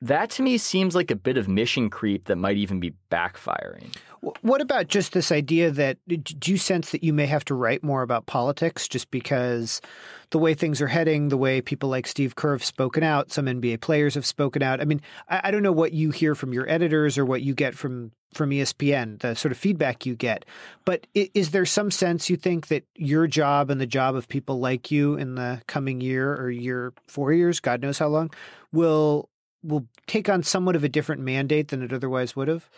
That 0.00 0.30
to 0.30 0.42
me 0.42 0.56
seems 0.56 0.94
like 0.94 1.10
a 1.10 1.14
bit 1.14 1.36
of 1.36 1.46
mission 1.46 1.90
creep 1.90 2.24
that 2.24 2.36
might 2.36 2.56
even 2.56 2.80
be 2.80 2.94
backfiring. 3.10 3.94
What 4.20 4.60
about 4.60 4.88
just 4.88 5.12
this 5.12 5.32
idea 5.32 5.70
that 5.70 5.96
do 6.06 6.52
you 6.52 6.58
sense 6.58 6.90
that 6.90 7.02
you 7.02 7.12
may 7.12 7.26
have 7.26 7.44
to 7.46 7.54
write 7.54 7.82
more 7.82 8.02
about 8.02 8.26
politics 8.26 8.86
just 8.86 9.10
because 9.10 9.80
the 10.28 10.38
way 10.38 10.52
things 10.52 10.82
are 10.82 10.88
heading, 10.88 11.28
the 11.28 11.38
way 11.38 11.62
people 11.62 11.88
like 11.88 12.06
Steve 12.06 12.36
Kerr 12.36 12.52
have 12.52 12.64
spoken 12.64 13.02
out, 13.02 13.32
some 13.32 13.46
NBA 13.46 13.80
players 13.80 14.14
have 14.14 14.26
spoken 14.26 14.62
out? 14.62 14.80
I 14.80 14.84
mean, 14.84 15.00
I, 15.28 15.50
don't 15.50 15.62
know 15.62 15.72
what 15.72 15.92
you 15.92 16.10
hear 16.10 16.34
from 16.34 16.52
your 16.52 16.68
editors 16.68 17.16
or 17.16 17.24
what 17.24 17.40
you 17.42 17.54
get 17.54 17.74
from 17.74 18.12
from 18.34 18.50
ESPN, 18.50 19.18
the 19.20 19.34
sort 19.34 19.50
of 19.50 19.58
feedback 19.58 20.06
you 20.06 20.14
get. 20.14 20.44
But 20.84 21.06
is 21.14 21.50
there 21.50 21.66
some 21.66 21.90
sense 21.90 22.30
you 22.30 22.36
think 22.36 22.68
that 22.68 22.84
your 22.94 23.26
job 23.26 23.70
and 23.70 23.80
the 23.80 23.86
job 23.86 24.14
of 24.14 24.28
people 24.28 24.60
like 24.60 24.90
you 24.90 25.16
in 25.16 25.34
the 25.34 25.62
coming 25.66 26.00
year 26.00 26.36
or 26.36 26.48
year, 26.48 26.92
four 27.08 27.32
years, 27.32 27.58
God 27.58 27.82
knows 27.82 27.98
how 27.98 28.06
long, 28.08 28.30
will 28.72 29.28
will 29.62 29.86
take 30.06 30.28
on 30.28 30.42
somewhat 30.42 30.76
of 30.76 30.84
a 30.84 30.88
different 30.88 31.22
mandate 31.22 31.68
than 31.68 31.82
it 31.82 31.92
otherwise 31.92 32.36
would 32.36 32.48
have? 32.48 32.68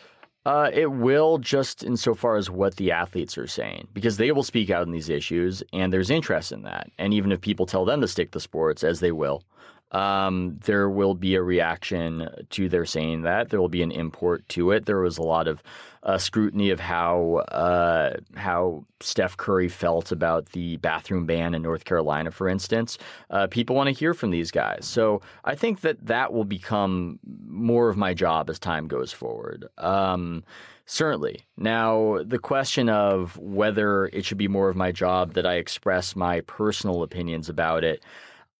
Uh, 0.44 0.68
it 0.72 0.90
will 0.90 1.38
just 1.38 1.84
insofar 1.84 2.36
as 2.36 2.50
what 2.50 2.74
the 2.74 2.90
athletes 2.90 3.38
are 3.38 3.46
saying, 3.46 3.86
because 3.94 4.16
they 4.16 4.32
will 4.32 4.42
speak 4.42 4.70
out 4.70 4.82
on 4.82 4.90
these 4.90 5.08
issues, 5.08 5.62
and 5.72 5.92
there's 5.92 6.10
interest 6.10 6.50
in 6.50 6.62
that. 6.62 6.90
And 6.98 7.14
even 7.14 7.30
if 7.30 7.40
people 7.40 7.64
tell 7.64 7.84
them 7.84 8.00
to 8.00 8.08
stick 8.08 8.32
to 8.32 8.40
sports, 8.40 8.82
as 8.82 8.98
they 8.98 9.12
will, 9.12 9.44
um, 9.92 10.58
there 10.64 10.88
will 10.88 11.14
be 11.14 11.34
a 11.34 11.42
reaction 11.42 12.28
to 12.50 12.68
their 12.68 12.86
saying 12.86 13.22
that. 13.22 13.50
There 13.50 13.60
will 13.60 13.68
be 13.68 13.82
an 13.82 13.92
import 13.92 14.48
to 14.50 14.70
it. 14.72 14.86
There 14.86 15.00
was 15.00 15.18
a 15.18 15.22
lot 15.22 15.46
of 15.46 15.62
uh, 16.02 16.18
scrutiny 16.18 16.70
of 16.70 16.80
how 16.80 17.44
uh, 17.48 18.16
how 18.34 18.84
Steph 19.00 19.36
Curry 19.36 19.68
felt 19.68 20.10
about 20.10 20.46
the 20.46 20.78
bathroom 20.78 21.26
ban 21.26 21.54
in 21.54 21.62
North 21.62 21.84
Carolina, 21.84 22.30
for 22.30 22.48
instance. 22.48 22.98
Uh, 23.30 23.46
people 23.46 23.76
want 23.76 23.88
to 23.88 23.92
hear 23.92 24.14
from 24.14 24.30
these 24.30 24.50
guys, 24.50 24.84
so 24.84 25.20
I 25.44 25.54
think 25.54 25.82
that 25.82 26.06
that 26.06 26.32
will 26.32 26.44
become 26.44 27.20
more 27.46 27.88
of 27.88 27.96
my 27.96 28.14
job 28.14 28.50
as 28.50 28.58
time 28.58 28.88
goes 28.88 29.12
forward. 29.12 29.68
Um, 29.78 30.42
Certainly. 30.84 31.46
Now, 31.56 32.18
the 32.24 32.40
question 32.40 32.88
of 32.88 33.38
whether 33.38 34.06
it 34.06 34.24
should 34.24 34.36
be 34.36 34.48
more 34.48 34.68
of 34.68 34.76
my 34.76 34.90
job 34.90 35.34
that 35.34 35.46
I 35.46 35.54
express 35.54 36.16
my 36.16 36.40
personal 36.42 37.04
opinions 37.04 37.48
about 37.48 37.84
it, 37.84 38.02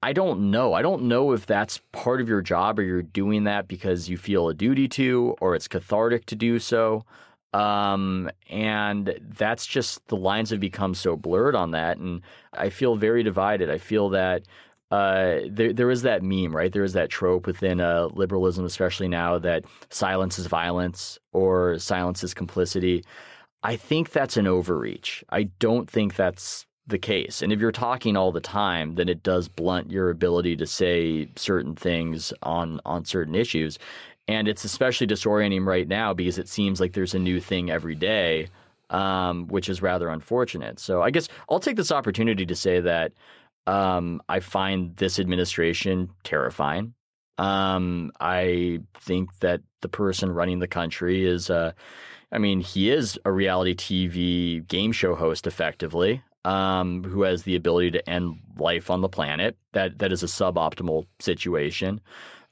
I 0.02 0.12
don't 0.12 0.50
know. 0.50 0.72
I 0.72 0.82
don't 0.82 1.04
know 1.04 1.32
if 1.32 1.46
that's 1.46 1.80
part 1.92 2.20
of 2.20 2.28
your 2.28 2.42
job 2.42 2.78
or 2.78 2.82
you're 2.82 3.02
doing 3.02 3.44
that 3.44 3.68
because 3.68 4.08
you 4.08 4.16
feel 4.16 4.48
a 4.48 4.54
duty 4.54 4.88
to 4.88 5.36
or 5.40 5.54
it's 5.54 5.68
cathartic 5.68 6.26
to 6.26 6.34
do 6.34 6.58
so. 6.58 7.04
Um, 7.52 8.30
and 8.50 9.18
that's 9.22 9.66
just 9.66 10.06
the 10.08 10.16
lines 10.16 10.50
have 10.50 10.58
become 10.58 10.94
so 10.94 11.16
blurred 11.16 11.54
on 11.54 11.70
that. 11.72 11.98
And 11.98 12.22
I 12.52 12.70
feel 12.70 12.96
very 12.96 13.22
divided. 13.22 13.70
I 13.70 13.78
feel 13.78 14.08
that 14.10 14.42
uh, 14.90 15.40
there, 15.48 15.72
there 15.72 15.90
is 15.90 16.02
that 16.02 16.22
meme, 16.22 16.54
right? 16.54 16.72
There 16.72 16.84
is 16.84 16.94
that 16.94 17.08
trope 17.08 17.46
within 17.46 17.80
uh, 17.80 18.08
liberalism, 18.12 18.64
especially 18.64 19.08
now, 19.08 19.38
that 19.38 19.64
silence 19.88 20.38
is 20.38 20.46
violence 20.46 21.18
or 21.32 21.78
silence 21.78 22.24
is 22.24 22.34
complicity. 22.34 23.04
I 23.62 23.76
think 23.76 24.10
that's 24.10 24.36
an 24.36 24.46
overreach. 24.46 25.24
I 25.30 25.44
don't 25.44 25.88
think 25.88 26.16
that's 26.16 26.66
the 26.86 26.98
case. 26.98 27.42
And 27.42 27.52
if 27.52 27.60
you're 27.60 27.72
talking 27.72 28.16
all 28.16 28.32
the 28.32 28.40
time, 28.40 28.96
then 28.96 29.08
it 29.08 29.22
does 29.22 29.48
blunt 29.48 29.90
your 29.90 30.10
ability 30.10 30.56
to 30.56 30.66
say 30.66 31.28
certain 31.36 31.74
things 31.74 32.32
on 32.42 32.80
on 32.84 33.04
certain 33.04 33.34
issues. 33.34 33.78
And 34.28 34.48
it's 34.48 34.64
especially 34.64 35.06
disorienting 35.06 35.66
right 35.66 35.86
now 35.86 36.14
because 36.14 36.38
it 36.38 36.48
seems 36.48 36.80
like 36.80 36.92
there's 36.92 37.14
a 37.14 37.18
new 37.18 37.40
thing 37.40 37.70
every 37.70 37.94
day, 37.94 38.48
um, 38.90 39.48
which 39.48 39.68
is 39.68 39.82
rather 39.82 40.08
unfortunate. 40.08 40.78
So 40.78 41.02
I 41.02 41.10
guess 41.10 41.28
I'll 41.50 41.60
take 41.60 41.76
this 41.76 41.92
opportunity 41.92 42.46
to 42.46 42.54
say 42.54 42.80
that 42.80 43.12
um, 43.66 44.22
I 44.28 44.40
find 44.40 44.96
this 44.96 45.18
administration 45.18 46.10
terrifying. 46.24 46.94
Um, 47.38 48.12
I 48.20 48.80
think 48.94 49.36
that 49.40 49.62
the 49.80 49.88
person 49.88 50.30
running 50.30 50.58
the 50.60 50.68
country 50.68 51.24
is, 51.24 51.50
uh, 51.50 51.72
I 52.30 52.38
mean, 52.38 52.60
he 52.60 52.90
is 52.90 53.18
a 53.24 53.32
reality 53.32 53.74
TV 53.74 54.66
game 54.66 54.92
show 54.92 55.14
host 55.14 55.46
effectively 55.46 56.22
um, 56.44 57.04
who 57.04 57.22
has 57.22 57.42
the 57.42 57.56
ability 57.56 57.90
to 57.92 58.08
end 58.08 58.38
life 58.58 58.90
on 58.90 59.00
the 59.00 59.08
planet. 59.08 59.56
That 59.72 59.98
that 59.98 60.12
is 60.12 60.22
a 60.22 60.26
suboptimal 60.26 61.06
situation. 61.20 62.00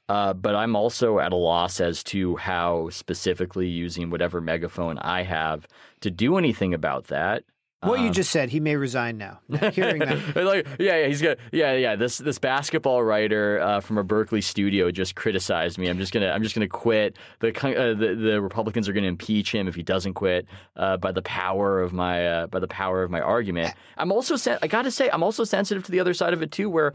Uh, 0.09 0.33
but 0.33 0.55
I'm 0.55 0.75
also 0.75 1.19
at 1.19 1.31
a 1.31 1.37
loss 1.37 1.79
as 1.79 2.03
to 2.05 2.35
how 2.35 2.89
specifically 2.89 3.67
using 3.67 4.09
whatever 4.09 4.41
megaphone 4.41 4.97
I 4.97 5.23
have 5.23 5.67
to 6.01 6.11
do 6.11 6.37
anything 6.37 6.73
about 6.73 7.07
that. 7.07 7.45
What 7.83 7.97
um, 7.97 8.05
you 8.05 8.11
just 8.11 8.29
said, 8.29 8.49
he 8.49 8.59
may 8.59 8.75
resign 8.75 9.17
now. 9.17 9.39
Hearing 9.71 9.99
that, 9.99 10.35
like, 10.35 10.67
yeah, 10.79 10.97
yeah, 10.97 11.07
he's 11.07 11.21
got, 11.21 11.37
yeah, 11.51 11.73
yeah. 11.73 11.95
This 11.95 12.19
this 12.19 12.37
basketball 12.37 13.01
writer 13.03 13.59
uh, 13.59 13.79
from 13.79 13.97
a 13.97 14.03
Berkeley 14.03 14.41
studio 14.41 14.91
just 14.91 15.15
criticized 15.15 15.79
me. 15.79 15.87
I'm 15.87 15.97
just 15.97 16.13
gonna, 16.13 16.29
I'm 16.29 16.43
just 16.43 16.53
gonna 16.53 16.67
quit. 16.67 17.17
The 17.39 17.47
uh, 17.49 17.95
the, 17.95 18.15
the 18.15 18.39
Republicans 18.39 18.87
are 18.87 18.93
gonna 18.93 19.07
impeach 19.07 19.51
him 19.51 19.67
if 19.67 19.73
he 19.73 19.81
doesn't 19.81 20.13
quit 20.13 20.45
uh, 20.75 20.97
by 20.97 21.11
the 21.11 21.23
power 21.23 21.81
of 21.81 21.91
my 21.91 22.27
uh, 22.27 22.47
by 22.47 22.59
the 22.59 22.67
power 22.67 23.01
of 23.01 23.09
my 23.09 23.19
argument. 23.19 23.73
I'm 23.97 24.11
also, 24.11 24.35
sen- 24.35 24.59
I 24.61 24.67
got 24.67 24.83
to 24.83 24.91
say, 24.91 25.09
I'm 25.11 25.23
also 25.23 25.43
sensitive 25.43 25.83
to 25.85 25.91
the 25.91 25.99
other 25.99 26.13
side 26.13 26.33
of 26.33 26.43
it 26.43 26.51
too, 26.51 26.69
where 26.69 26.93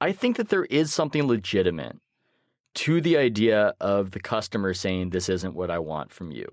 I 0.00 0.12
think 0.12 0.36
that 0.36 0.50
there 0.50 0.66
is 0.66 0.92
something 0.92 1.26
legitimate 1.26 1.96
to 2.74 3.00
the 3.00 3.16
idea 3.16 3.74
of 3.80 4.12
the 4.12 4.20
customer 4.20 4.72
saying 4.72 5.10
this 5.10 5.28
isn't 5.28 5.54
what 5.54 5.70
I 5.70 5.78
want 5.80 6.12
from 6.12 6.30
you. 6.30 6.46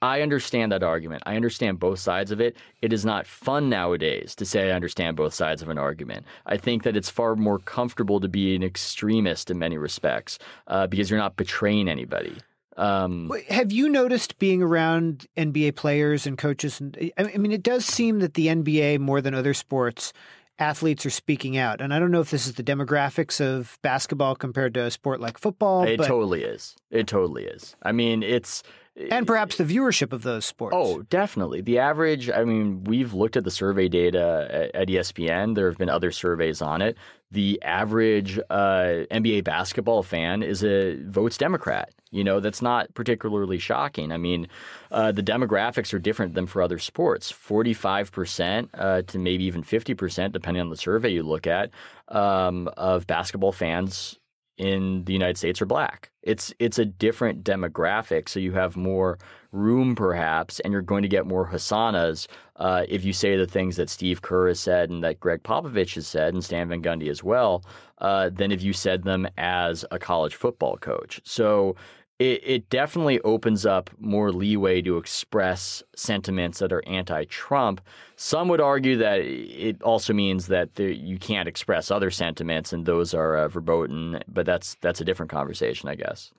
I 0.00 0.22
understand 0.22 0.72
that 0.72 0.82
argument. 0.82 1.22
I 1.26 1.36
understand 1.36 1.80
both 1.80 1.98
sides 1.98 2.30
of 2.30 2.40
it. 2.40 2.56
It 2.82 2.92
is 2.92 3.04
not 3.04 3.26
fun 3.26 3.68
nowadays 3.68 4.34
to 4.36 4.44
say 4.44 4.70
I 4.70 4.74
understand 4.74 5.16
both 5.16 5.34
sides 5.34 5.60
of 5.60 5.68
an 5.68 5.78
argument. 5.78 6.24
I 6.46 6.56
think 6.56 6.84
that 6.84 6.96
it's 6.96 7.10
far 7.10 7.34
more 7.34 7.58
comfortable 7.58 8.20
to 8.20 8.28
be 8.28 8.54
an 8.54 8.62
extremist 8.62 9.50
in 9.50 9.58
many 9.58 9.76
respects 9.76 10.38
uh, 10.68 10.86
because 10.86 11.10
you're 11.10 11.18
not 11.18 11.36
betraying 11.36 11.88
anybody. 11.88 12.36
Um, 12.76 13.32
Have 13.48 13.72
you 13.72 13.88
noticed 13.88 14.38
being 14.38 14.62
around 14.62 15.26
NBA 15.36 15.74
players 15.74 16.28
and 16.28 16.38
coaches? 16.38 16.80
I 17.18 17.36
mean, 17.36 17.50
it 17.50 17.64
does 17.64 17.84
seem 17.84 18.20
that 18.20 18.34
the 18.34 18.46
NBA, 18.46 19.00
more 19.00 19.20
than 19.20 19.34
other 19.34 19.52
sports, 19.52 20.12
athletes 20.60 21.04
are 21.04 21.10
speaking 21.10 21.56
out. 21.56 21.80
And 21.80 21.92
I 21.92 21.98
don't 21.98 22.10
know 22.10 22.20
if 22.20 22.30
this 22.30 22.46
is 22.46 22.54
the 22.54 22.62
demographics 22.62 23.40
of 23.40 23.78
basketball 23.82 24.36
compared 24.36 24.74
to 24.74 24.84
a 24.84 24.90
sport 24.90 25.20
like 25.20 25.38
football. 25.38 25.82
It 25.84 25.98
but... 25.98 26.06
totally 26.06 26.44
is. 26.44 26.76
It 26.90 27.06
totally 27.06 27.44
is. 27.44 27.76
I 27.82 27.92
mean, 27.92 28.22
it's 28.22 28.62
and 29.10 29.26
perhaps 29.26 29.56
the 29.56 29.64
viewership 29.64 30.12
of 30.12 30.22
those 30.22 30.44
sports. 30.44 30.74
Oh, 30.76 31.02
definitely. 31.02 31.60
The 31.60 31.78
average, 31.78 32.30
I 32.30 32.44
mean, 32.44 32.84
we've 32.84 33.14
looked 33.14 33.36
at 33.36 33.44
the 33.44 33.50
survey 33.50 33.88
data 33.88 34.70
at, 34.74 34.88
ESPN. 34.88 35.54
There 35.54 35.68
have 35.68 35.78
been 35.78 35.88
other 35.88 36.10
surveys 36.10 36.60
on 36.60 36.82
it. 36.82 36.96
The 37.30 37.60
average 37.62 38.38
uh, 38.50 39.04
NBA 39.10 39.44
basketball 39.44 40.02
fan 40.02 40.42
is 40.42 40.64
a 40.64 40.96
votes 41.04 41.36
Democrat. 41.36 41.90
You 42.10 42.24
know, 42.24 42.40
that's 42.40 42.62
not 42.62 42.92
particularly 42.94 43.58
shocking. 43.58 44.12
I 44.12 44.16
mean, 44.16 44.48
uh, 44.90 45.12
the 45.12 45.22
demographics 45.22 45.92
are 45.92 45.98
different 45.98 46.34
than 46.34 46.46
for 46.46 46.62
other 46.62 46.78
sports. 46.78 47.30
45% 47.30 48.68
uh, 48.72 49.02
to 49.02 49.18
maybe 49.18 49.44
even 49.44 49.62
50%, 49.62 50.32
depending 50.32 50.62
on 50.62 50.70
the 50.70 50.76
survey 50.76 51.10
you 51.10 51.22
look 51.22 51.46
at, 51.46 51.70
um, 52.08 52.68
of 52.78 53.06
basketball 53.06 53.52
fans 53.52 54.17
in 54.58 55.04
the 55.04 55.12
United 55.12 55.38
States 55.38 55.62
are 55.62 55.66
black. 55.66 56.10
It's 56.22 56.52
it's 56.58 56.78
a 56.78 56.84
different 56.84 57.44
demographic, 57.44 58.28
so 58.28 58.40
you 58.40 58.52
have 58.52 58.76
more 58.76 59.18
room 59.52 59.94
perhaps, 59.94 60.60
and 60.60 60.72
you're 60.72 60.82
going 60.82 61.02
to 61.02 61.08
get 61.08 61.26
more 61.26 61.46
hosannas 61.46 62.28
uh, 62.56 62.84
if 62.88 63.04
you 63.04 63.12
say 63.12 63.36
the 63.36 63.46
things 63.46 63.76
that 63.76 63.88
Steve 63.88 64.20
Kerr 64.20 64.48
has 64.48 64.60
said 64.60 64.90
and 64.90 65.02
that 65.04 65.20
Gregg 65.20 65.42
Popovich 65.42 65.94
has 65.94 66.06
said, 66.06 66.34
and 66.34 66.44
Stan 66.44 66.68
Van 66.68 66.82
Gundy 66.82 67.08
as 67.08 67.22
well, 67.22 67.64
uh, 67.98 68.30
than 68.30 68.52
if 68.52 68.62
you 68.62 68.72
said 68.72 69.04
them 69.04 69.26
as 69.38 69.84
a 69.90 69.98
college 69.98 70.34
football 70.34 70.76
coach. 70.76 71.20
So 71.24 71.76
it, 72.18 72.42
it 72.44 72.70
definitely 72.70 73.20
opens 73.20 73.64
up 73.64 73.90
more 73.98 74.32
leeway 74.32 74.82
to 74.82 74.96
express 74.96 75.82
sentiments 75.94 76.58
that 76.58 76.72
are 76.72 76.82
anti-Trump. 76.86 77.80
Some 78.16 78.48
would 78.48 78.60
argue 78.60 78.96
that 78.96 79.20
it 79.20 79.80
also 79.82 80.12
means 80.12 80.48
that 80.48 80.78
you 80.78 81.18
can't 81.18 81.48
express 81.48 81.90
other 81.90 82.10
sentiments, 82.10 82.72
and 82.72 82.86
those 82.86 83.14
are 83.14 83.36
uh, 83.36 83.48
verboten. 83.48 84.22
But 84.26 84.46
that's 84.46 84.76
that's 84.80 85.00
a 85.00 85.04
different 85.04 85.30
conversation, 85.30 85.88
I 85.88 85.94
guess. 85.94 86.32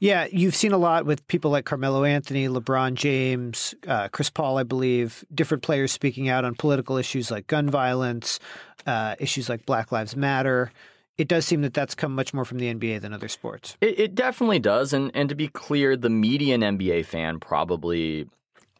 Yeah, 0.00 0.28
you've 0.30 0.54
seen 0.54 0.70
a 0.70 0.78
lot 0.78 1.06
with 1.06 1.26
people 1.26 1.50
like 1.50 1.64
Carmelo 1.64 2.04
Anthony, 2.04 2.46
LeBron 2.46 2.94
James, 2.94 3.74
uh, 3.88 4.06
Chris 4.06 4.30
Paul, 4.30 4.56
I 4.56 4.62
believe, 4.62 5.24
different 5.34 5.64
players 5.64 5.90
speaking 5.90 6.28
out 6.28 6.44
on 6.44 6.54
political 6.54 6.96
issues 6.96 7.32
like 7.32 7.48
gun 7.48 7.68
violence, 7.68 8.38
uh, 8.86 9.16
issues 9.18 9.48
like 9.48 9.66
Black 9.66 9.90
Lives 9.90 10.14
Matter 10.14 10.70
it 11.18 11.26
does 11.26 11.44
seem 11.44 11.62
that 11.62 11.74
that's 11.74 11.96
come 11.96 12.14
much 12.14 12.32
more 12.32 12.44
from 12.44 12.58
the 12.58 12.72
NBA 12.72 13.00
than 13.00 13.12
other 13.12 13.28
sports. 13.28 13.76
It, 13.80 13.98
it, 13.98 14.14
definitely 14.14 14.60
does, 14.60 14.92
and 14.92 15.10
and 15.14 15.28
to 15.28 15.34
be 15.34 15.48
clear, 15.48 15.96
the 15.96 16.08
median 16.08 16.60
NBA 16.62 17.04
fan 17.04 17.40
probably 17.40 18.28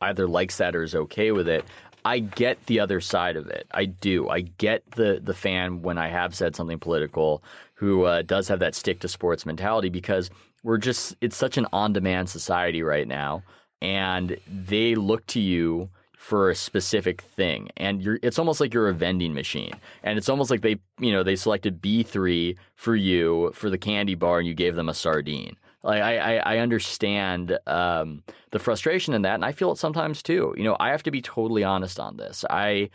either 0.01 0.29
likes 0.29 0.57
that 0.59 0.77
or 0.77 0.85
is 0.85 0.95
okay 0.95 1.33
with 1.33 1.49
it. 1.49 1.65
I 2.05 2.21
get 2.21 2.65
the 2.67 2.79
other 2.79 3.01
side 3.01 3.37
of 3.37 3.49
it. 3.49 3.67
I 3.73 3.87
do. 3.87 4.29
I 4.29 4.43
get 4.43 4.89
the 4.93 5.21
the 5.23 5.35
fan 5.35 5.83
when 5.83 5.99
I 5.99 6.09
have 6.09 6.35
said 6.35 6.55
something 6.55 6.79
political 6.79 7.43
who 7.75 8.05
uh, 8.05 8.23
does 8.23 8.49
have 8.49 8.61
that 8.61 8.75
stick 8.75 9.01
to 9.01 9.09
sports 9.09 9.45
mentality 9.45 9.89
because 9.89 10.31
we're 10.63 10.79
just 10.79 11.17
it's 11.21 11.37
such 11.37 11.59
an 11.59 11.67
on 11.73 11.93
demand 11.93 12.31
society 12.31 12.83
right 12.83 13.09
now, 13.09 13.43
and 13.83 14.39
they 14.47 14.95
look 14.95 15.27
to 15.27 15.41
you 15.41 15.91
for 16.19 16.51
a 16.51 16.55
specific 16.55 17.23
thing. 17.23 17.71
And 17.77 18.03
you're 18.03 18.19
it's 18.23 18.39
almost 18.41 18.61
like 18.61 18.75
you're 18.75 18.89
a 18.89 18.93
vending 18.93 19.33
machine. 19.33 19.73
And 20.03 20.19
it's 20.19 20.29
almost 20.29 20.51
like 20.51 20.63
they 20.63 20.77
you 20.99 21.13
know 21.13 21.23
they 21.23 21.37
selected 21.37 21.81
b3 21.81 22.57
for 22.75 22.97
you 22.97 23.53
for 23.55 23.71
the 23.71 23.79
candy 23.79 24.17
bar 24.17 24.41
and 24.41 24.47
you 24.47 24.53
gave 24.53 24.75
them 24.75 24.89
a 24.89 24.95
sardine. 24.95 25.57
Like 25.85 26.03
i 26.03 26.19
i, 26.19 26.57
I 26.57 26.59
understand 26.59 27.57
um, 27.69 28.25
the 28.51 28.59
frustration 28.59 29.15
in 29.15 29.23
that 29.23 29.35
and 29.37 29.45
i 29.45 29.53
feel 29.53 29.71
it 29.71 29.79
sometimes 29.79 30.23
too. 30.23 30.53
You 30.57 30.65
know 30.65 30.77
i 30.81 30.91
have 30.91 31.05
to 31.05 31.13
be 31.13 31.23
totally 31.23 31.63
honest 31.63 32.01
on 32.01 32.17
this. 32.17 32.45
I 32.51 32.91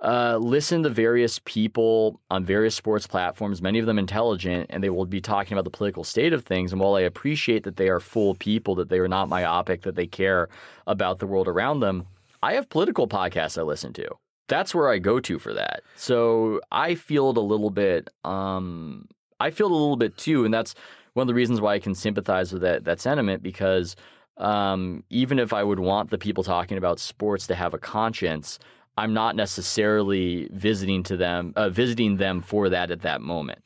uh, 0.00 0.38
listen 0.40 0.84
to 0.84 0.90
various 0.90 1.40
people 1.44 2.20
on 2.30 2.44
various 2.44 2.76
sports 2.76 3.06
platforms, 3.06 3.60
many 3.60 3.80
of 3.80 3.86
them 3.86 3.98
intelligent, 3.98 4.66
and 4.70 4.84
they 4.84 4.90
will 4.90 5.06
be 5.06 5.20
talking 5.20 5.54
about 5.54 5.64
the 5.64 5.76
political 5.76 6.04
state 6.04 6.32
of 6.32 6.44
things. 6.44 6.70
And 6.70 6.80
while 6.80 6.94
I 6.94 7.00
appreciate 7.00 7.64
that 7.64 7.76
they 7.76 7.88
are 7.88 7.98
full 7.98 8.36
people, 8.36 8.76
that 8.76 8.90
they 8.90 9.00
are 9.00 9.08
not 9.08 9.28
myopic, 9.28 9.82
that 9.82 9.96
they 9.96 10.06
care 10.06 10.48
about 10.86 11.18
the 11.18 11.26
world 11.26 11.48
around 11.48 11.80
them, 11.80 12.06
I 12.42 12.54
have 12.54 12.68
political 12.68 13.08
podcasts 13.08 13.58
I 13.58 13.62
listen 13.62 13.92
to. 13.94 14.08
That's 14.48 14.74
where 14.74 14.90
I 14.90 14.98
go 14.98 15.20
to 15.20 15.38
for 15.38 15.52
that. 15.54 15.82
So 15.94 16.60
I 16.72 16.94
feel 16.94 17.30
it 17.30 17.36
a 17.36 17.40
little 17.40 17.70
bit. 17.70 18.08
Um, 18.24 19.08
I 19.40 19.50
feel 19.50 19.66
it 19.66 19.72
a 19.72 19.74
little 19.74 19.96
bit 19.96 20.16
too, 20.16 20.44
and 20.44 20.52
that's 20.52 20.74
one 21.12 21.22
of 21.22 21.28
the 21.28 21.34
reasons 21.34 21.60
why 21.60 21.74
I 21.74 21.78
can 21.78 21.94
sympathize 21.94 22.52
with 22.52 22.62
that 22.62 22.84
that 22.84 23.00
sentiment 23.00 23.42
because 23.42 23.96
um, 24.38 25.04
even 25.10 25.38
if 25.38 25.52
I 25.52 25.62
would 25.62 25.80
want 25.80 26.10
the 26.10 26.18
people 26.18 26.44
talking 26.44 26.78
about 26.78 27.00
sports 27.00 27.46
to 27.48 27.54
have 27.54 27.74
a 27.74 27.78
conscience, 27.78 28.58
I'm 28.96 29.12
not 29.12 29.36
necessarily 29.36 30.48
visiting 30.52 31.02
to 31.04 31.16
them, 31.16 31.52
uh, 31.56 31.68
visiting 31.70 32.16
them 32.16 32.40
for 32.40 32.68
that 32.68 32.90
at 32.90 33.02
that 33.02 33.20
moment. 33.20 33.60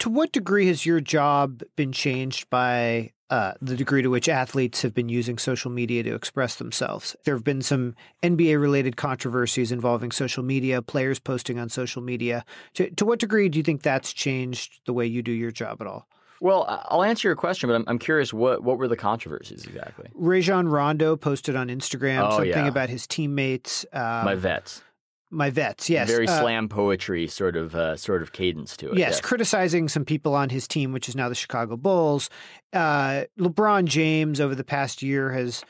To 0.00 0.10
what 0.10 0.32
degree 0.32 0.66
has 0.66 0.84
your 0.84 1.00
job 1.00 1.62
been 1.76 1.92
changed 1.92 2.50
by 2.50 3.12
uh, 3.30 3.52
the 3.60 3.76
degree 3.76 4.02
to 4.02 4.08
which 4.08 4.28
athletes 4.28 4.82
have 4.82 4.94
been 4.94 5.08
using 5.08 5.38
social 5.38 5.70
media 5.70 6.02
to 6.02 6.14
express 6.14 6.56
themselves. 6.56 7.16
There 7.24 7.34
have 7.34 7.44
been 7.44 7.62
some 7.62 7.94
NBA 8.22 8.60
related 8.60 8.96
controversies 8.96 9.72
involving 9.72 10.12
social 10.12 10.42
media, 10.42 10.82
players 10.82 11.18
posting 11.18 11.58
on 11.58 11.68
social 11.68 12.02
media. 12.02 12.44
To, 12.74 12.90
to, 12.90 13.04
what 13.04 13.18
degree 13.18 13.48
do 13.48 13.58
you 13.58 13.62
think 13.62 13.82
that's 13.82 14.12
changed 14.12 14.80
the 14.86 14.92
way 14.92 15.06
you 15.06 15.22
do 15.22 15.32
your 15.32 15.50
job 15.50 15.80
at 15.80 15.86
all? 15.86 16.06
Well, 16.40 16.66
I'll 16.88 17.02
answer 17.02 17.28
your 17.28 17.36
question, 17.36 17.68
but 17.68 17.76
I'm, 17.76 17.84
I'm 17.86 17.98
curious 17.98 18.32
what, 18.32 18.62
what 18.62 18.78
were 18.78 18.88
the 18.88 18.96
controversies 18.96 19.64
exactly? 19.64 20.10
Rajon 20.14 20.68
Rondo 20.68 21.16
posted 21.16 21.56
on 21.56 21.68
Instagram 21.68 22.28
oh, 22.28 22.30
something 22.30 22.50
yeah. 22.50 22.68
about 22.68 22.90
his 22.90 23.06
teammates. 23.06 23.86
Um, 23.92 24.24
My 24.24 24.34
vets 24.34 24.82
my 25.30 25.50
vets, 25.50 25.90
yes, 25.90 26.08
very 26.08 26.28
uh, 26.28 26.40
slam 26.40 26.68
poetry 26.68 27.26
sort 27.26 27.56
of 27.56 27.74
uh, 27.74 27.96
sort 27.96 28.22
of 28.22 28.32
cadence 28.32 28.76
to 28.76 28.90
it. 28.92 28.98
Yes, 28.98 29.12
yes, 29.12 29.20
criticizing 29.20 29.88
some 29.88 30.04
people 30.04 30.34
on 30.34 30.50
his 30.50 30.68
team, 30.68 30.92
which 30.92 31.08
is 31.08 31.16
now 31.16 31.28
the 31.28 31.34
Chicago 31.34 31.76
Bulls. 31.76 32.30
Uh, 32.72 33.24
LeBron 33.38 33.86
James 33.86 34.40
over 34.40 34.54
the 34.54 34.64
past 34.64 35.02
year 35.02 35.32
has 35.32 35.64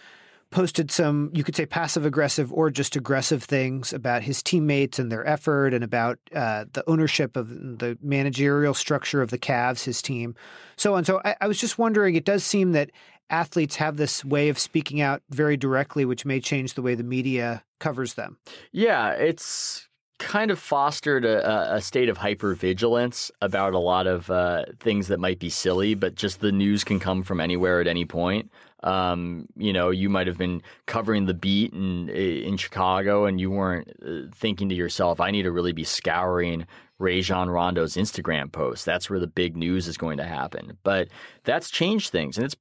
posted 0.57 0.91
some, 0.91 1.31
you 1.35 1.45
could 1.45 1.55
say, 1.55 1.67
passive 1.67 2.07
aggressive 2.07 2.51
or 2.51 2.71
just 2.71 2.97
aggressive 2.97 3.45
things 3.45 3.93
about 3.93 4.23
his 4.23 4.43
teammates 4.43 4.99
and 4.99 5.13
their 5.13 5.27
effort, 5.29 5.75
and 5.75 5.85
about 5.85 6.19
uh, 6.35 6.65
the 6.73 6.83
ownership 6.89 7.37
of 7.37 7.51
the 7.51 7.99
managerial 8.01 8.73
structure 8.73 9.21
of 9.21 9.29
the 9.29 9.37
Cavs, 9.37 9.85
his 9.85 10.01
team, 10.01 10.35
so 10.79 10.95
on. 10.95 11.05
So 11.05 11.21
I, 11.27 11.37
I 11.43 11.47
was 11.47 11.59
just 11.59 11.77
wondering. 11.77 12.15
It 12.15 12.25
does 12.25 12.43
seem 12.43 12.73
that 12.73 12.91
athletes 13.29 13.77
have 13.77 13.99
this 13.99 14.25
way 14.25 14.49
of 14.49 14.59
speaking 14.59 15.03
out 15.03 15.21
very 15.29 15.59
directly, 15.59 16.07
which 16.07 16.25
may 16.25 16.41
change 16.41 16.73
the 16.73 16.81
way 16.81 16.95
the 16.95 17.05
media 17.05 17.63
covers 17.79 18.15
them. 18.15 18.39
Yeah, 18.73 19.11
it's 19.11 19.87
kind 20.19 20.51
of 20.51 20.59
fostered 20.59 21.27
a, 21.27 21.75
a 21.75 21.83
state 21.83 22.09
of 22.09 22.17
hypervigilance 22.17 23.31
about 23.43 23.75
a 23.75 23.79
lot 23.79 24.07
of 24.07 24.31
uh, 24.31 24.65
things 24.81 25.09
that 25.09 25.21
might 25.21 25.39
be 25.39 25.51
silly, 25.51 25.95
but 25.95 26.15
just 26.15 26.41
the 26.41 26.51
news 26.51 26.83
can 26.83 26.99
come 26.99 27.23
from 27.23 27.41
anywhere 27.41 27.79
at 27.83 27.87
any 27.87 28.07
point. 28.07 28.51
Um, 28.83 29.47
you 29.57 29.73
know, 29.73 29.91
you 29.91 30.09
might 30.09 30.27
have 30.27 30.39
been 30.39 30.63
covering 30.87 31.27
the 31.27 31.35
beat 31.35 31.73
in 31.73 32.09
in 32.09 32.57
Chicago, 32.57 33.25
and 33.25 33.41
you 33.41 33.51
weren't 33.51 33.91
uh, 34.07 34.31
thinking 34.35 34.69
to 34.69 34.75
yourself, 34.75 35.21
"I 35.21 35.31
need 35.31 35.43
to 35.43 35.53
really 35.53 35.73
be 35.73 35.85
scouring 35.85 36.67
Rajon 36.99 37.51
Rondo's 37.51 37.97
Instagram 37.97 38.51
post. 38.51 38.85
That's 38.87 39.11
where 39.11 39.21
the 39.21 39.27
big 39.27 39.57
news 39.57 39.87
is 39.87 39.97
going 39.97 40.17
to 40.17 40.25
happen. 40.25 40.79
But 40.83 41.09
that's 41.45 41.71
changed 41.71 42.11
things, 42.11 42.39
and 42.39 42.47
it's 42.47 42.57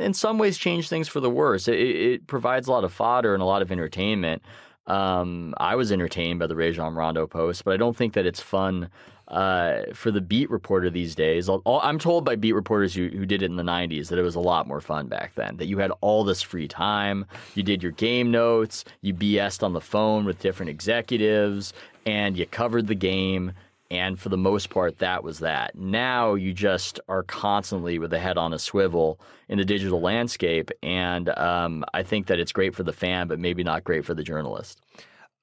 in 0.00 0.14
some 0.14 0.38
ways 0.38 0.58
changed 0.58 0.88
things 0.88 1.08
for 1.08 1.20
the 1.20 1.30
worse. 1.30 1.66
It, 1.66 1.78
it 1.78 2.26
provides 2.26 2.68
a 2.68 2.72
lot 2.72 2.84
of 2.84 2.92
fodder 2.92 3.34
and 3.34 3.42
a 3.42 3.46
lot 3.46 3.62
of 3.62 3.72
entertainment. 3.72 4.42
Um, 4.86 5.54
I 5.58 5.76
was 5.76 5.92
entertained 5.92 6.38
by 6.38 6.46
the 6.46 6.56
Rajon 6.56 6.94
Rondo 6.94 7.26
post, 7.26 7.64
but 7.64 7.74
I 7.74 7.76
don't 7.76 7.96
think 7.96 8.14
that 8.14 8.26
it's 8.26 8.40
fun 8.40 8.88
uh, 9.30 9.82
for 9.94 10.10
the 10.10 10.20
beat 10.20 10.50
reporter 10.50 10.90
these 10.90 11.14
days. 11.14 11.48
I'm 11.66 11.98
told 11.98 12.24
by 12.24 12.36
beat 12.36 12.52
reporters 12.52 12.94
who, 12.94 13.08
who 13.08 13.24
did 13.24 13.42
it 13.42 13.46
in 13.46 13.56
the 13.56 13.62
90s 13.62 14.08
that 14.08 14.18
it 14.18 14.22
was 14.22 14.34
a 14.34 14.40
lot 14.40 14.66
more 14.66 14.80
fun 14.80 15.06
back 15.06 15.34
then, 15.36 15.56
that 15.56 15.66
you 15.66 15.78
had 15.78 15.92
all 16.00 16.24
this 16.24 16.42
free 16.42 16.68
time. 16.68 17.24
You 17.54 17.62
did 17.62 17.82
your 17.82 17.92
game 17.92 18.30
notes, 18.30 18.84
you 19.02 19.14
BS'd 19.14 19.62
on 19.62 19.72
the 19.72 19.80
phone 19.80 20.24
with 20.24 20.40
different 20.40 20.70
executives, 20.70 21.72
and 22.06 22.36
you 22.36 22.46
covered 22.46 22.86
the 22.86 22.94
game 22.94 23.52
and 23.90 24.18
for 24.20 24.28
the 24.28 24.36
most 24.36 24.70
part, 24.70 24.98
that 24.98 25.24
was 25.24 25.40
that. 25.40 25.74
Now 25.74 26.34
you 26.34 26.52
just 26.52 27.00
are 27.08 27.24
constantly 27.24 27.98
with 27.98 28.10
the 28.10 28.20
head 28.20 28.38
on 28.38 28.52
a 28.52 28.58
swivel 28.58 29.20
in 29.48 29.58
the 29.58 29.64
digital 29.64 30.00
landscape. 30.00 30.70
And 30.82 31.28
um, 31.30 31.84
I 31.92 32.04
think 32.04 32.28
that 32.28 32.38
it's 32.38 32.52
great 32.52 32.74
for 32.74 32.84
the 32.84 32.92
fan, 32.92 33.26
but 33.26 33.40
maybe 33.40 33.64
not 33.64 33.82
great 33.82 34.04
for 34.04 34.14
the 34.14 34.22
journalist. 34.22 34.80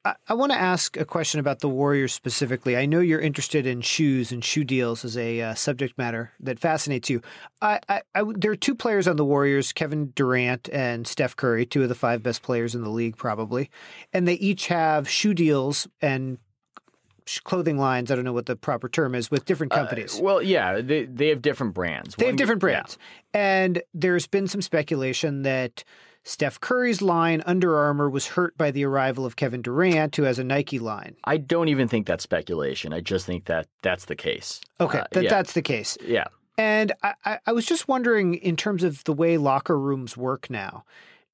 I, 0.07 0.15
I 0.29 0.33
want 0.35 0.51
to 0.53 0.57
ask 0.57 0.95
a 0.95 1.05
question 1.05 1.39
about 1.39 1.59
the 1.59 1.67
Warriors 1.67 2.13
specifically. 2.13 2.77
I 2.77 2.85
know 2.85 2.99
you're 2.99 3.19
interested 3.19 3.65
in 3.65 3.81
shoes 3.81 4.31
and 4.31 4.43
shoe 4.43 4.63
deals 4.63 5.03
as 5.03 5.17
a 5.17 5.41
uh, 5.41 5.53
subject 5.53 5.97
matter 5.97 6.31
that 6.39 6.59
fascinates 6.59 7.09
you. 7.09 7.21
I, 7.61 7.79
I, 7.89 8.01
there 8.35 8.51
are 8.51 8.55
two 8.55 8.75
players 8.75 9.07
on 9.07 9.17
the 9.17 9.25
Warriors, 9.25 9.73
Kevin 9.73 10.11
Durant 10.15 10.69
and 10.71 11.05
Steph 11.05 11.35
Curry, 11.35 11.65
two 11.65 11.83
of 11.83 11.89
the 11.89 11.95
five 11.95 12.23
best 12.23 12.41
players 12.41 12.73
in 12.73 12.83
the 12.83 12.89
league, 12.89 13.17
probably. 13.17 13.69
And 14.13 14.27
they 14.27 14.35
each 14.35 14.67
have 14.67 15.09
shoe 15.09 15.33
deals 15.33 15.87
and 16.01 16.37
clothing 17.43 17.77
lines. 17.77 18.09
I 18.09 18.15
don't 18.15 18.23
know 18.23 18.33
what 18.33 18.45
the 18.45 18.55
proper 18.55 18.87
term 18.87 19.13
is 19.13 19.29
with 19.29 19.43
different 19.43 19.73
uh, 19.73 19.77
companies. 19.77 20.19
Uh, 20.19 20.23
well, 20.23 20.41
yeah, 20.41 20.79
they 20.79 21.03
they 21.05 21.27
have 21.27 21.41
different 21.41 21.73
brands. 21.73 22.15
They 22.15 22.25
One, 22.25 22.31
have 22.31 22.37
different 22.37 22.61
brands, 22.61 22.97
yeah. 23.33 23.41
and 23.41 23.81
there's 23.93 24.27
been 24.27 24.47
some 24.47 24.61
speculation 24.61 25.43
that. 25.43 25.83
Steph 26.27 26.59
Curry's 26.59 27.01
line, 27.01 27.41
Under 27.45 27.77
Armour, 27.77 28.09
was 28.09 28.27
hurt 28.27 28.57
by 28.57 28.69
the 28.69 28.83
arrival 28.83 29.25
of 29.25 29.37
Kevin 29.37 29.61
Durant, 29.61 30.13
who 30.17 30.23
has 30.23 30.37
a 30.37 30.43
Nike 30.43 30.77
line. 30.77 31.15
I 31.23 31.37
don't 31.37 31.69
even 31.69 31.87
think 31.87 32.05
that's 32.05 32.21
speculation. 32.21 32.91
I 32.91 32.99
just 32.99 33.25
think 33.25 33.45
that 33.45 33.67
that's 33.81 34.05
the 34.05 34.15
case. 34.17 34.59
Okay, 34.81 34.99
uh, 34.99 35.05
that, 35.13 35.23
yeah. 35.23 35.29
that's 35.29 35.53
the 35.53 35.61
case. 35.61 35.97
Yeah. 36.05 36.25
And 36.57 36.91
I, 37.01 37.39
I 37.45 37.53
was 37.53 37.65
just 37.65 37.87
wondering, 37.87 38.33
in 38.33 38.57
terms 38.57 38.83
of 38.83 39.05
the 39.05 39.13
way 39.13 39.37
locker 39.37 39.79
rooms 39.79 40.17
work 40.17 40.49
now, 40.49 40.83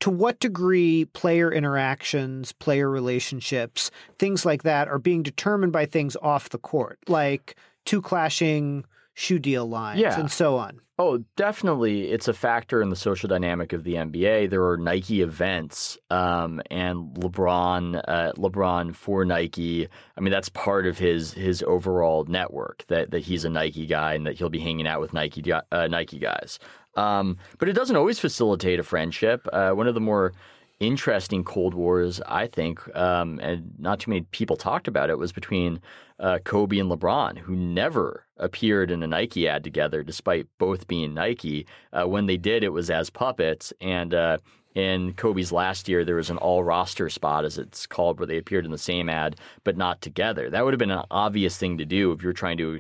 to 0.02 0.12
what 0.12 0.40
degree 0.40 1.06
player 1.06 1.52
interactions, 1.52 2.52
player 2.52 2.88
relationships, 2.88 3.90
things 4.20 4.46
like 4.46 4.62
that 4.62 4.88
are 4.90 5.00
being 5.00 5.24
determined 5.24 5.74
by 5.74 5.88
things 5.88 6.16
off 6.22 6.50
the 6.50 6.60
court, 6.60 7.00
like 7.08 7.56
two 7.86 8.00
clashing 8.00 8.86
shoe 9.14 9.40
deal 9.40 9.68
lines 9.68 10.00
Yeah. 10.00 10.20
and 10.20 10.32
so 10.32 10.58
on. 10.58 10.80
Oh, 11.00 11.24
definitely. 11.36 12.12
It's 12.12 12.28
a 12.28 12.34
factor 12.34 12.82
in 12.82 12.90
the 12.90 12.96
social 12.96 13.28
dynamic 13.28 13.74
of 13.74 13.84
the 13.84 13.96
NBA. 13.96 14.50
There 14.50 14.64
are 14.70 14.78
Nike 14.78 15.22
events, 15.22 15.98
um, 16.12 16.62
and 16.70 17.16
LeBron, 17.18 18.02
uh, 18.08 18.34
LeBron 18.38 18.96
for 18.96 19.26
Nike. 19.26 19.88
I 20.16 20.22
mean, 20.22 20.32
that's 20.32 20.50
part 20.50 20.86
of 20.86 20.98
his 21.00 21.34
his 21.34 21.64
overall 21.64 22.26
network 22.28 22.86
that 22.90 23.10
that 23.12 23.20
he's 23.24 23.44
a 23.44 23.50
Nike 23.50 23.86
guy 23.88 24.14
and 24.14 24.26
that 24.28 24.38
he'll 24.38 24.50
be 24.50 24.60
hanging 24.60 24.88
out 24.88 25.02
with 25.02 25.14
Nike 25.14 25.44
uh, 25.52 25.88
Nike 25.88 26.20
guys. 26.20 26.60
Um, 26.96 27.38
but 27.58 27.68
it 27.70 27.74
doesn't 27.74 27.96
always 27.96 28.20
facilitate 28.20 28.80
a 28.80 28.84
friendship. 28.84 29.48
Uh, 29.52 29.72
one 29.72 29.88
of 29.88 29.96
the 29.96 30.00
more 30.02 30.34
interesting 30.88 31.44
Cold 31.44 31.74
Wars, 31.74 32.22
I 32.28 32.48
think, 32.48 32.80
um, 32.96 33.40
and 33.42 33.74
not 33.78 34.00
too 34.00 34.12
many 34.12 34.22
people 34.32 34.56
talked 34.56 34.88
about 34.88 35.10
it, 35.10 35.18
was 35.18 35.32
between 35.32 35.80
uh, 36.20 36.40
Kobe 36.44 36.78
and 36.80 36.90
LeBron, 36.90 37.38
who 37.38 37.56
never 37.56 38.26
appeared 38.38 38.92
in 38.92 39.04
a 39.04 39.08
Nike 39.08 39.48
ad 39.48 39.64
together, 39.64 40.04
despite 40.04 40.48
both 40.58 40.88
being 40.88 41.14
Nike. 41.14 41.66
Uh, 41.92 42.06
when 42.06 42.26
they 42.26 42.38
did, 42.38 42.64
it 42.64 42.70
was 42.70 42.90
as 42.90 43.10
puppets. 43.10 43.74
And 43.82 44.14
uh, 44.14 44.38
in 44.76 45.14
Kobe's 45.14 45.52
last 45.52 45.88
year, 45.88 46.04
there 46.04 46.16
was 46.16 46.30
an 46.30 46.38
all 46.38 46.64
roster 46.64 47.10
spot, 47.10 47.46
as 47.46 47.58
it's 47.58 47.86
called, 47.86 48.20
where 48.20 48.28
they 48.28 48.38
appeared 48.38 48.66
in 48.66 48.72
the 48.72 48.78
same 48.78 49.10
ad, 49.10 49.36
but 49.64 49.78
not 49.78 50.02
together. 50.02 50.50
That 50.50 50.64
would 50.64 50.74
have 50.74 50.80
been 50.80 50.92
an 50.92 51.06
obvious 51.12 51.58
thing 51.58 51.78
to 51.78 51.86
do 51.86 52.12
if 52.12 52.24
you're 52.24 52.34
trying 52.34 52.58
to 52.58 52.80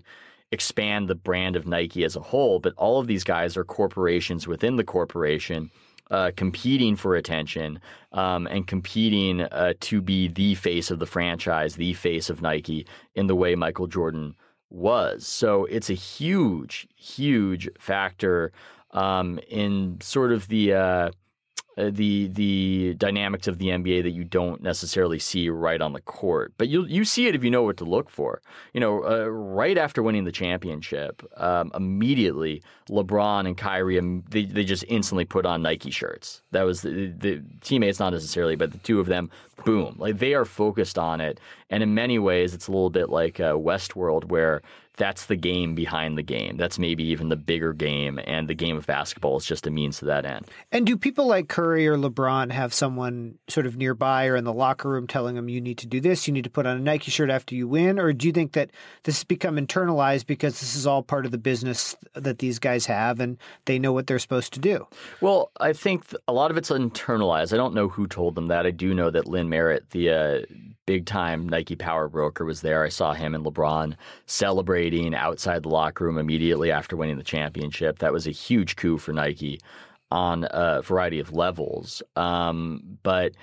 expand 0.52 1.08
the 1.08 1.16
brand 1.16 1.56
of 1.56 1.68
Nike 1.68 2.04
as 2.04 2.16
a 2.16 2.22
whole. 2.22 2.60
But 2.60 2.74
all 2.78 3.00
of 3.00 3.08
these 3.08 3.24
guys 3.24 3.58
are 3.58 3.64
corporations 3.64 4.48
within 4.48 4.76
the 4.76 4.84
corporation. 4.84 5.72
Uh, 6.14 6.30
competing 6.36 6.96
for 6.96 7.16
attention 7.16 7.80
um, 8.12 8.46
and 8.46 8.68
competing 8.68 9.42
uh, 9.42 9.74
to 9.80 10.00
be 10.00 10.28
the 10.28 10.54
face 10.54 10.92
of 10.92 11.00
the 11.00 11.08
franchise, 11.08 11.76
the 11.76 11.94
face 11.94 12.30
of 12.30 12.40
Nike, 12.40 12.86
in 13.16 13.26
the 13.26 13.36
way 13.36 13.56
Michael 13.56 13.88
Jordan 13.88 14.36
was. 14.70 15.26
So 15.26 15.66
it's 15.66 15.90
a 15.90 15.96
huge, 15.96 16.88
huge 16.96 17.68
factor 17.80 18.52
um, 18.92 19.40
in 19.50 19.98
sort 20.02 20.32
of 20.32 20.50
the 20.50 20.74
uh, 20.74 21.12
the 21.78 22.28
the 22.28 22.94
dynamics 22.96 23.48
of 23.48 23.58
the 23.58 23.68
NBA 23.68 24.04
that 24.04 24.12
you 24.12 24.24
don't 24.24 24.62
necessarily 24.62 25.20
see 25.20 25.50
right 25.50 25.82
on 25.82 25.94
the 25.94 26.02
court, 26.02 26.54
but 26.58 26.70
you 26.70 26.86
you 26.86 27.04
see 27.04 27.28
it 27.28 27.36
if 27.36 27.44
you 27.44 27.50
know 27.50 27.64
what 27.64 27.78
to 27.78 27.86
look 27.86 28.10
for. 28.10 28.42
You 28.74 28.80
know, 28.80 29.04
uh, 29.04 29.26
right 29.26 29.78
after 29.78 30.04
winning 30.04 30.24
the 30.26 30.32
championship, 30.32 31.24
um, 31.38 31.72
immediately 31.74 32.62
LeBron 32.90 33.48
and 33.48 33.58
Kyrie 33.58 33.98
um, 33.98 34.24
they 34.30 34.46
they 34.46 34.64
just 34.64 34.86
instantly 34.88 35.26
put 35.26 35.46
on 35.46 35.62
Nike 35.62 35.92
shirts. 35.92 36.42
That 36.52 36.64
was 36.64 36.82
the, 36.82 37.08
the 37.18 37.42
teammates, 37.62 38.00
not 38.00 38.14
necessarily, 38.14 38.56
but 38.56 38.72
the 38.72 38.78
two 38.80 39.00
of 39.00 39.08
them, 39.08 39.32
boom, 39.66 39.96
like 39.98 40.20
they 40.20 40.34
are 40.34 40.46
focused 40.46 41.00
on 41.00 41.22
it. 41.22 41.40
And 41.70 41.82
in 41.82 41.96
many 41.96 42.20
ways, 42.20 42.54
it's 42.54 42.68
a 42.68 42.72
little 42.72 42.92
bit 42.92 43.10
like 43.10 43.40
uh, 43.40 43.54
Westworld, 43.54 44.26
where 44.26 44.62
that's 44.98 45.26
the 45.26 45.36
game 45.36 45.74
behind 45.76 46.18
the 46.18 46.24
game. 46.24 46.58
That's 46.58 46.78
maybe 46.78 47.04
even 47.06 47.30
the 47.30 47.36
bigger 47.36 47.74
game, 47.74 48.20
and 48.26 48.48
the 48.48 48.54
game 48.54 48.78
of 48.78 48.86
basketball 48.86 49.38
is 49.38 49.46
just 49.46 49.66
a 49.66 49.72
means 49.72 50.00
to 50.00 50.06
that 50.06 50.26
end. 50.26 50.48
And 50.72 50.86
do 50.86 50.98
people 50.98 51.26
like 51.26 51.48
Curry 51.50 51.88
or 51.88 51.98
LeBron 51.98 52.52
have 52.52 52.74
someone 52.74 53.40
sort 53.48 53.66
of 53.66 53.76
nearby 53.76 54.28
or 54.28 54.36
in 54.36 54.44
the 54.44 54.54
locker 54.54 54.90
room 54.90 55.08
telling 55.08 55.36
them 55.36 55.50
you 55.50 55.62
need 55.62 55.78
to 55.80 55.88
do 55.88 56.00
this, 56.00 56.28
you 56.28 56.34
need 56.34 56.44
to 56.44 56.50
put 56.50 56.68
on 56.68 56.78
a 56.78 56.80
Nike 56.80 57.12
shirt 57.12 57.30
after 57.30 57.56
you 57.56 57.68
win? 57.68 58.00
Or 58.00 58.14
do 58.14 58.28
you 58.28 58.34
think 58.34 58.54
that 58.54 58.70
this 59.04 59.18
has 59.18 59.24
become 59.24 59.56
internalized 59.56 60.28
because 60.28 60.60
this 60.60 60.76
is 60.76 60.86
all 60.86 61.02
part 61.02 61.26
of 61.26 61.32
the 61.32 61.38
business 61.38 61.96
that 62.14 62.40
these 62.40 62.60
guys 62.60 62.86
have 62.86 63.20
and 63.20 63.38
they 63.66 63.80
know 63.80 63.94
what 63.94 64.08
they're 64.08 64.20
supposed 64.20 64.54
to 64.54 64.60
do? 64.60 64.88
Well, 65.22 65.52
I 65.60 65.74
think 65.74 66.06
a 66.28 66.34
lot 66.34 66.52
of 66.52 66.58
it's 66.58 66.70
internalized. 66.70 67.54
I 67.54 67.58
don't 67.58 67.74
know 67.74 67.90
who 67.90 68.08
told 68.08 68.36
them 68.36 68.48
that. 68.48 68.66
I 68.66 68.72
do 68.72 68.94
know 68.94 69.10
that 69.10 69.28
Lynn 69.28 69.50
Merritt, 69.50 69.90
the 69.90 70.10
uh, 70.10 70.42
big 70.86 71.06
time 71.06 71.48
Nike 71.48 71.76
power 71.76 72.08
broker, 72.08 72.46
was 72.46 72.62
there. 72.62 72.84
I 72.84 72.90
saw 72.90 73.14
him 73.14 73.36
and 73.36 73.46
LeBron 73.46 73.96
celebrating 74.26 75.16
outside 75.16 75.64
the 75.64 75.70
locker 75.70 76.06
room 76.06 76.18
immediately 76.18 76.72
after 76.72 76.96
winning 76.96 77.18
the 77.18 77.24
championship. 77.24 78.00
That 78.00 78.14
was 78.14 78.28
a 78.28 78.32
huge 78.32 78.76
coup 78.76 78.98
for 78.98 79.14
Nike 79.14 79.60
on 80.12 80.48
a 80.52 80.82
variety 80.82 81.20
of 81.20 81.34
levels. 81.34 82.04
Um, 82.16 83.00
but 83.04 83.34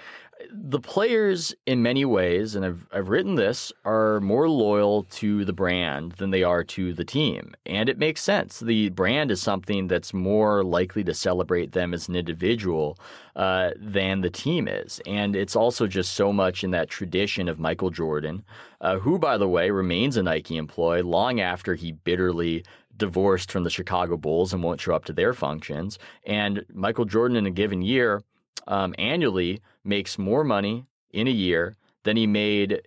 the 0.53 0.81
players, 0.81 1.55
in 1.67 1.83
many 1.83 2.05
ways, 2.05 2.55
and 2.55 2.65
I've, 2.65 2.87
I've 2.93 3.09
written 3.09 3.35
this, 3.35 3.73
are 3.85 4.21
more 4.21 4.49
loyal 4.49 5.05
to 5.05 5.45
the 5.45 5.53
brand 5.53 6.13
than 6.13 6.31
they 6.31 6.43
are 6.43 6.65
to 6.65 6.93
the 6.93 7.05
team. 7.05 7.55
And 7.67 7.89
it 7.89 7.99
makes 7.99 8.23
sense. 8.23 8.61
The 8.61 8.91
brand 8.91 9.31
is 9.31 9.41
something 9.41 9.89
that's 9.89 10.15
more 10.15 10.65
likely 10.65 11.05
to 11.05 11.15
celebrate 11.15 11.73
them 11.73 11.95
as 11.95 12.09
an 12.09 12.17
individual 12.17 12.99
uh, 13.37 13.71
than 13.77 14.21
the 14.21 14.31
team 14.31 14.69
is. 14.69 15.01
And 15.07 15.37
it's 15.37 15.57
also 15.57 15.87
just 15.87 16.15
so 16.15 16.33
much 16.33 16.65
in 16.65 16.71
that 16.73 16.89
tradition 16.89 17.49
of 17.49 17.59
Michael 17.59 17.91
Jordan, 17.91 18.45
uh, 18.81 18.99
who, 18.99 19.19
by 19.19 19.39
the 19.39 19.49
way, 19.49 19.71
remains 19.71 20.17
a 20.17 20.23
Nike 20.23 20.57
employee 20.57 21.03
long 21.03 21.41
after 21.41 21.75
he 21.75 21.93
bitterly 21.93 22.65
divorced 22.97 23.51
from 23.51 23.65
the 23.65 23.71
Chicago 23.71 24.17
Bulls 24.17 24.53
and 24.53 24.63
won't 24.63 24.81
show 24.81 24.95
up 24.95 25.07
to 25.07 25.13
their 25.13 25.33
functions. 25.33 25.99
And 26.25 26.65
Michael 26.73 27.07
Jordan, 27.07 27.37
in 27.37 27.47
a 27.47 27.51
given 27.51 27.83
year, 27.83 28.23
um, 28.67 28.95
annually 28.99 29.61
makes 29.85 30.19
more 30.19 30.45
money 30.45 30.87
in 31.11 31.27
a 31.27 31.33
year 31.33 31.77
than 32.05 32.17
he 32.17 32.27
made 32.27 32.83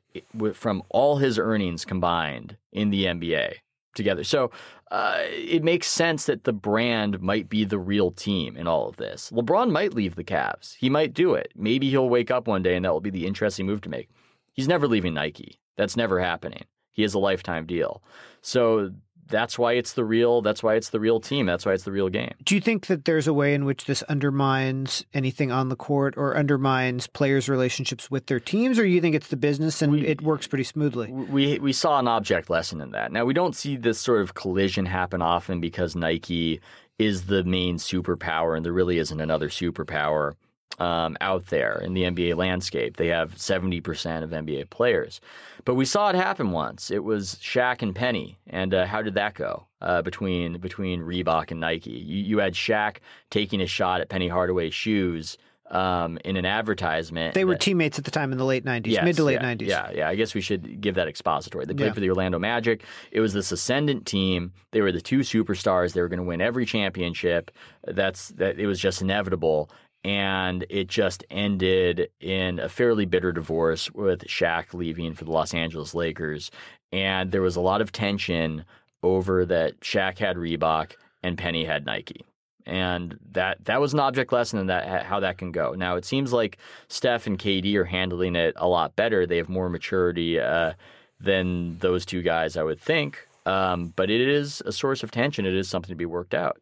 from 0.53 0.83
all 0.89 1.17
his 1.17 1.37
earnings 1.37 1.85
combined 1.85 2.57
in 2.71 2.89
the 2.89 3.05
NBA 3.05 3.55
together. 3.93 4.23
So 4.23 4.51
uh, 4.91 5.19
it 5.27 5.63
makes 5.63 5.87
sense 5.87 6.25
that 6.25 6.45
the 6.45 6.53
brand 6.53 7.21
might 7.21 7.49
be 7.49 7.63
the 7.63 7.77
real 7.77 8.11
team 8.11 8.57
in 8.57 8.67
all 8.67 8.87
of 8.87 8.97
this. 8.97 9.31
LeBron 9.31 9.71
might 9.71 9.93
leave 9.93 10.15
the 10.15 10.23
Cavs. 10.23 10.75
He 10.77 10.89
might 10.89 11.13
do 11.13 11.33
it. 11.35 11.51
Maybe 11.55 11.89
he'll 11.89 12.09
wake 12.09 12.31
up 12.31 12.47
one 12.47 12.63
day 12.63 12.75
and 12.75 12.85
that 12.85 12.93
will 12.93 13.01
be 13.01 13.09
the 13.09 13.27
interesting 13.27 13.65
move 13.65 13.81
to 13.81 13.89
make. 13.89 14.09
He's 14.53 14.67
never 14.67 14.87
leaving 14.87 15.13
Nike. 15.13 15.59
That's 15.77 15.97
never 15.97 16.19
happening. 16.19 16.65
He 16.91 17.01
has 17.01 17.13
a 17.13 17.19
lifetime 17.19 17.65
deal. 17.65 18.03
So 18.41 18.91
that's 19.27 19.57
why 19.57 19.73
it's 19.73 19.93
the 19.93 20.03
real 20.03 20.41
that's 20.41 20.63
why 20.63 20.75
it's 20.75 20.89
the 20.89 20.99
real 20.99 21.19
team. 21.19 21.45
That's 21.45 21.65
why 21.65 21.73
it's 21.73 21.83
the 21.83 21.91
real 21.91 22.09
game. 22.09 22.33
Do 22.43 22.55
you 22.55 22.61
think 22.61 22.87
that 22.87 23.05
there's 23.05 23.27
a 23.27 23.33
way 23.33 23.53
in 23.53 23.65
which 23.65 23.85
this 23.85 24.03
undermines 24.03 25.05
anything 25.13 25.51
on 25.51 25.69
the 25.69 25.75
court 25.75 26.15
or 26.17 26.35
undermines 26.35 27.07
players 27.07 27.49
relationships 27.49 28.11
with 28.11 28.27
their 28.27 28.39
teams? 28.39 28.79
Or 28.79 28.85
you 28.85 29.01
think 29.01 29.15
it's 29.15 29.29
the 29.29 29.37
business 29.37 29.81
and 29.81 29.91
we, 29.91 30.05
it 30.05 30.21
works 30.21 30.47
pretty 30.47 30.63
smoothly? 30.63 31.11
We 31.11 31.59
we 31.59 31.73
saw 31.73 31.99
an 31.99 32.07
object 32.07 32.49
lesson 32.49 32.81
in 32.81 32.91
that. 32.91 33.11
Now 33.11 33.25
we 33.25 33.33
don't 33.33 33.55
see 33.55 33.75
this 33.75 33.99
sort 33.99 34.21
of 34.21 34.33
collision 34.33 34.85
happen 34.85 35.21
often 35.21 35.59
because 35.61 35.95
Nike 35.95 36.61
is 36.99 37.25
the 37.25 37.43
main 37.43 37.77
superpower 37.77 38.55
and 38.55 38.65
there 38.65 38.73
really 38.73 38.97
isn't 38.97 39.19
another 39.19 39.49
superpower 39.49 40.33
um, 40.79 41.17
out 41.21 41.47
there 41.47 41.79
in 41.83 41.93
the 41.93 42.03
NBA 42.03 42.35
landscape. 42.35 42.97
They 42.97 43.07
have 43.07 43.35
70% 43.35 44.23
of 44.23 44.31
NBA 44.31 44.69
players. 44.69 45.21
But 45.65 45.75
we 45.75 45.85
saw 45.85 46.09
it 46.09 46.15
happen 46.15 46.51
once. 46.51 46.91
It 46.91 47.03
was 47.03 47.35
Shaq 47.35 47.81
and 47.81 47.95
Penny. 47.95 48.37
And 48.47 48.73
uh, 48.73 48.85
how 48.85 49.01
did 49.01 49.13
that 49.15 49.33
go 49.35 49.65
uh, 49.81 50.01
between 50.01 50.57
between 50.57 51.01
Reebok 51.01 51.51
and 51.51 51.59
Nike? 51.59 51.91
You, 51.91 52.23
you 52.23 52.37
had 52.39 52.53
Shaq 52.53 52.97
taking 53.29 53.61
a 53.61 53.67
shot 53.67 54.01
at 54.01 54.09
Penny 54.09 54.27
Hardaway's 54.27 54.73
shoes 54.73 55.37
um, 55.69 56.17
in 56.25 56.35
an 56.37 56.45
advertisement. 56.45 57.33
They 57.33 57.45
were 57.45 57.53
that, 57.53 57.61
teammates 57.61 57.97
at 57.97 58.05
the 58.05 58.11
time 58.11 58.31
in 58.31 58.37
the 58.37 58.45
late 58.45 58.65
90s, 58.65 58.87
yes, 58.87 59.03
mid 59.05 59.15
to 59.15 59.23
late 59.23 59.39
yeah, 59.41 59.53
90s. 59.55 59.67
Yeah, 59.67 59.91
yeah. 59.91 60.09
I 60.09 60.15
guess 60.15 60.33
we 60.35 60.41
should 60.41 60.81
give 60.81 60.95
that 60.95 61.07
expository. 61.07 61.65
They 61.65 61.73
played 61.73 61.87
Yeah. 61.87 61.93
for 61.93 61.99
the 61.99 62.09
Orlando 62.09 62.37
Magic. 62.37 62.83
It 63.11 63.21
was 63.21 63.33
this 63.33 63.51
ascendant 63.51 64.05
team. 64.05 64.51
They 64.71 64.81
were 64.81 64.91
the 64.91 65.01
two 65.01 65.19
superstars. 65.19 65.93
They 65.93 66.01
were 66.01 66.09
going 66.09 66.17
to 66.17 66.23
win 66.23 66.41
every 66.41 66.65
championship. 66.65 67.49
That's 67.85 68.29
that. 68.29 68.59
It 68.59 68.67
was 68.67 68.79
just 68.79 69.01
inevitable. 69.01 69.69
And 70.03 70.65
it 70.69 70.87
just 70.87 71.23
ended 71.29 72.09
in 72.19 72.59
a 72.59 72.67
fairly 72.67 73.05
bitter 73.05 73.31
divorce 73.31 73.89
with 73.91 74.25
Shaq 74.25 74.73
leaving 74.73 75.13
for 75.13 75.23
the 75.23 75.31
Los 75.31 75.53
Angeles 75.53 75.95
Lakers. 75.95 76.51
And 76.91 77.31
there 77.31 77.41
was 77.41 77.55
a 77.55 77.61
lot 77.61 77.81
of 77.81 77.91
tension 77.91 78.65
over 79.01 79.45
that 79.45 79.79
Shaq 79.79 80.17
had 80.17 80.35
Reebok 80.35 80.93
and 81.21 81.37
Penny 81.37 81.63
had 81.63 81.85
Nike 81.85 82.25
and 82.65 83.17
that 83.31 83.63
that 83.65 83.81
was 83.81 83.93
an 83.93 83.99
object 83.99 84.31
lesson 84.31 84.59
in 84.59 84.67
that 84.67 85.05
how 85.05 85.19
that 85.19 85.37
can 85.37 85.51
go. 85.51 85.73
Now 85.73 85.95
it 85.95 86.05
seems 86.05 86.31
like 86.31 86.57
Steph 86.87 87.27
and 87.27 87.37
KD 87.37 87.75
are 87.75 87.85
handling 87.85 88.35
it 88.35 88.53
a 88.57 88.67
lot 88.67 88.95
better. 88.95 89.25
They 89.25 89.37
have 89.37 89.49
more 89.49 89.69
maturity 89.69 90.39
uh, 90.39 90.73
than 91.19 91.77
those 91.79 92.05
two 92.05 92.21
guys, 92.21 92.57
I 92.57 92.63
would 92.63 92.79
think. 92.79 93.27
Um, 93.45 93.93
but 93.95 94.09
it 94.09 94.21
is 94.21 94.61
a 94.65 94.71
source 94.71 95.03
of 95.03 95.11
tension. 95.11 95.45
It 95.45 95.53
is 95.53 95.67
something 95.67 95.89
to 95.89 95.95
be 95.95 96.05
worked 96.05 96.33
out. 96.33 96.59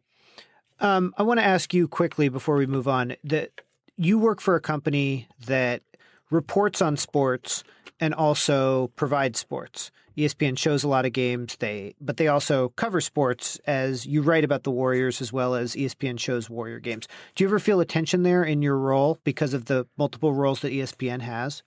Um, 0.82 1.14
I 1.16 1.22
want 1.22 1.38
to 1.38 1.46
ask 1.46 1.72
you 1.72 1.86
quickly 1.86 2.28
before 2.28 2.56
we 2.56 2.66
move 2.66 2.88
on 2.88 3.14
that 3.22 3.60
you 3.96 4.18
work 4.18 4.40
for 4.40 4.56
a 4.56 4.60
company 4.60 5.28
that 5.46 5.82
reports 6.30 6.82
on 6.82 6.96
sports 6.96 7.62
and 8.00 8.12
also 8.12 8.88
provides 8.96 9.38
sports. 9.38 9.92
ESPN 10.18 10.58
shows 10.58 10.82
a 10.82 10.88
lot 10.88 11.06
of 11.06 11.12
games, 11.12 11.56
they 11.56 11.94
but 12.00 12.16
they 12.16 12.26
also 12.26 12.70
cover 12.70 13.00
sports 13.00 13.60
as 13.64 14.04
you 14.04 14.22
write 14.22 14.44
about 14.44 14.64
the 14.64 14.70
Warriors 14.72 15.22
as 15.22 15.32
well 15.32 15.54
as 15.54 15.74
ESPN 15.74 16.18
shows 16.18 16.50
Warrior 16.50 16.80
games. 16.80 17.06
Do 17.36 17.44
you 17.44 17.48
ever 17.48 17.60
feel 17.60 17.80
a 17.80 17.86
tension 17.86 18.24
there 18.24 18.42
in 18.42 18.60
your 18.60 18.76
role 18.76 19.18
because 19.24 19.54
of 19.54 19.66
the 19.66 19.86
multiple 19.96 20.34
roles 20.34 20.60
that 20.60 20.72
ESPN 20.72 21.20
has? 21.20 21.62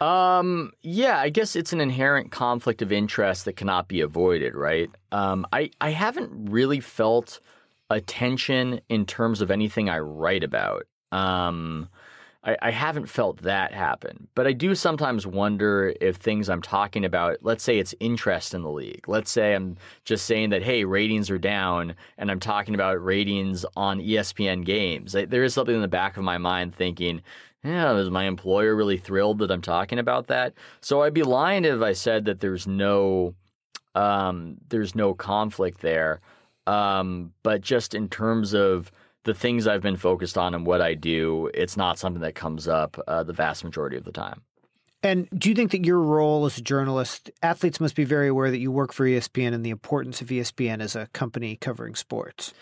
Um, 0.00 0.72
yeah, 0.82 1.18
I 1.18 1.30
guess 1.30 1.56
it's 1.56 1.72
an 1.72 1.80
inherent 1.80 2.32
conflict 2.32 2.82
of 2.82 2.92
interest 2.92 3.46
that 3.46 3.54
cannot 3.54 3.88
be 3.88 4.02
avoided, 4.02 4.54
right? 4.54 4.90
Um, 5.12 5.46
I, 5.52 5.70
I 5.80 5.90
haven't 5.90 6.50
really 6.50 6.80
felt 6.80 7.40
a 7.90 8.00
tension 8.00 8.80
in 8.88 9.06
terms 9.06 9.40
of 9.40 9.50
anything 9.50 9.88
I 9.88 9.98
write 9.98 10.44
about. 10.44 10.86
Um, 11.12 11.88
I, 12.46 12.56
I 12.62 12.70
haven't 12.70 13.06
felt 13.06 13.42
that 13.42 13.72
happen. 13.72 14.28
But 14.34 14.46
I 14.46 14.52
do 14.52 14.74
sometimes 14.74 15.26
wonder 15.26 15.94
if 16.00 16.16
things 16.16 16.48
I'm 16.48 16.62
talking 16.62 17.04
about, 17.04 17.38
let's 17.42 17.64
say 17.64 17.78
it's 17.78 17.94
interest 18.00 18.54
in 18.54 18.62
the 18.62 18.70
league. 18.70 19.08
Let's 19.08 19.30
say 19.30 19.54
I'm 19.54 19.76
just 20.04 20.26
saying 20.26 20.50
that, 20.50 20.62
hey, 20.62 20.84
ratings 20.84 21.28
are 21.28 21.38
down, 21.38 21.94
and 22.18 22.30
I'm 22.30 22.40
talking 22.40 22.74
about 22.74 23.04
ratings 23.04 23.66
on 23.76 24.00
ESPN 24.00 24.64
games. 24.64 25.12
There 25.12 25.44
is 25.44 25.54
something 25.54 25.74
in 25.74 25.82
the 25.82 25.88
back 25.88 26.16
of 26.16 26.24
my 26.24 26.38
mind 26.38 26.74
thinking, 26.74 27.22
yeah, 27.64 27.96
is 27.96 28.10
my 28.10 28.24
employer 28.24 28.76
really 28.76 28.96
thrilled 28.96 29.40
that 29.40 29.50
I'm 29.50 29.62
talking 29.62 29.98
about 29.98 30.28
that? 30.28 30.54
So 30.80 31.02
I'd 31.02 31.14
be 31.14 31.24
lying 31.24 31.64
if 31.64 31.82
I 31.82 31.92
said 31.94 32.24
that 32.26 32.40
there's 32.40 32.66
no 32.66 33.34
um, 33.96 34.58
there's 34.68 34.94
no 34.94 35.14
conflict 35.14 35.80
there. 35.80 36.20
Um, 36.66 37.32
but 37.42 37.60
just 37.60 37.94
in 37.94 38.08
terms 38.08 38.54
of 38.54 38.90
the 39.24 39.34
things 39.34 39.66
I've 39.66 39.82
been 39.82 39.96
focused 39.96 40.38
on 40.38 40.54
and 40.54 40.66
what 40.66 40.80
I 40.80 40.94
do, 40.94 41.50
it's 41.52 41.76
not 41.76 41.98
something 41.98 42.22
that 42.22 42.34
comes 42.34 42.68
up 42.68 42.98
uh, 43.06 43.22
the 43.22 43.32
vast 43.32 43.64
majority 43.64 43.96
of 43.96 44.04
the 44.04 44.12
time. 44.12 44.42
And 45.02 45.28
do 45.36 45.48
you 45.48 45.54
think 45.54 45.70
that 45.72 45.84
your 45.84 46.00
role 46.00 46.46
as 46.46 46.58
a 46.58 46.62
journalist, 46.62 47.30
athletes 47.42 47.80
must 47.80 47.94
be 47.94 48.04
very 48.04 48.28
aware 48.28 48.50
that 48.50 48.58
you 48.58 48.72
work 48.72 48.92
for 48.92 49.04
ESPN 49.04 49.52
and 49.52 49.64
the 49.64 49.70
importance 49.70 50.20
of 50.20 50.28
ESPN 50.28 50.80
as 50.80 50.96
a 50.96 51.06
company 51.08 51.56
covering 51.56 51.94
sports? 51.94 52.52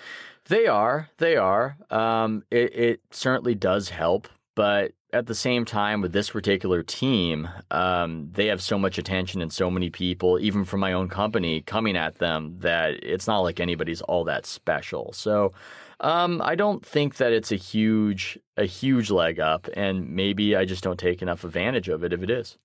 They 0.47 0.67
are. 0.67 1.09
They 1.19 1.37
are. 1.37 1.77
Um, 1.91 2.45
it, 2.51 2.75
it, 2.75 3.01
certainly 3.11 3.55
does 3.55 3.89
help. 3.89 4.29
But 4.55 4.93
at 5.15 5.27
the 5.27 5.35
same 5.35 5.65
time, 5.65 6.01
with 6.01 6.13
this 6.13 6.31
particular 6.31 6.83
team, 6.83 7.49
um, 7.71 8.29
they 8.33 8.47
have 8.47 8.61
so 8.61 8.77
much 8.77 8.99
attention 8.99 9.41
and 9.41 9.53
so 9.53 9.71
many 9.71 9.89
people, 9.89 10.41
even 10.41 10.65
from 10.65 10.81
my 10.81 10.93
own 10.93 11.09
company, 11.09 11.61
coming 11.61 11.97
at 11.97 12.17
them 12.17 12.57
that 12.59 12.95
it's 13.03 13.29
not 13.29 13.39
like 13.39 13.61
anybody's 13.61 14.03
all 14.03 14.25
that 14.25 14.45
special. 14.45 15.13
So 15.13 15.53
um, 16.01 16.43
I 16.43 16.55
don't 16.55 16.85
think 16.85 17.17
that 17.17 17.33
it's 17.33 17.53
a 17.53 17.57
huge 17.57 18.39
a 18.57 18.65
huge 18.65 19.11
leg 19.11 19.41
up, 19.41 19.69
and 19.75 20.09
maybe 20.11 20.55
I 20.55 20.65
just 20.65 20.85
don't 20.85 20.99
take 20.99 21.23
enough 21.23 21.45
advantage 21.45 21.89
of 21.89 22.05
it 22.05 22.13
if 22.13 22.23
it 22.23 22.31
is. 22.31 22.57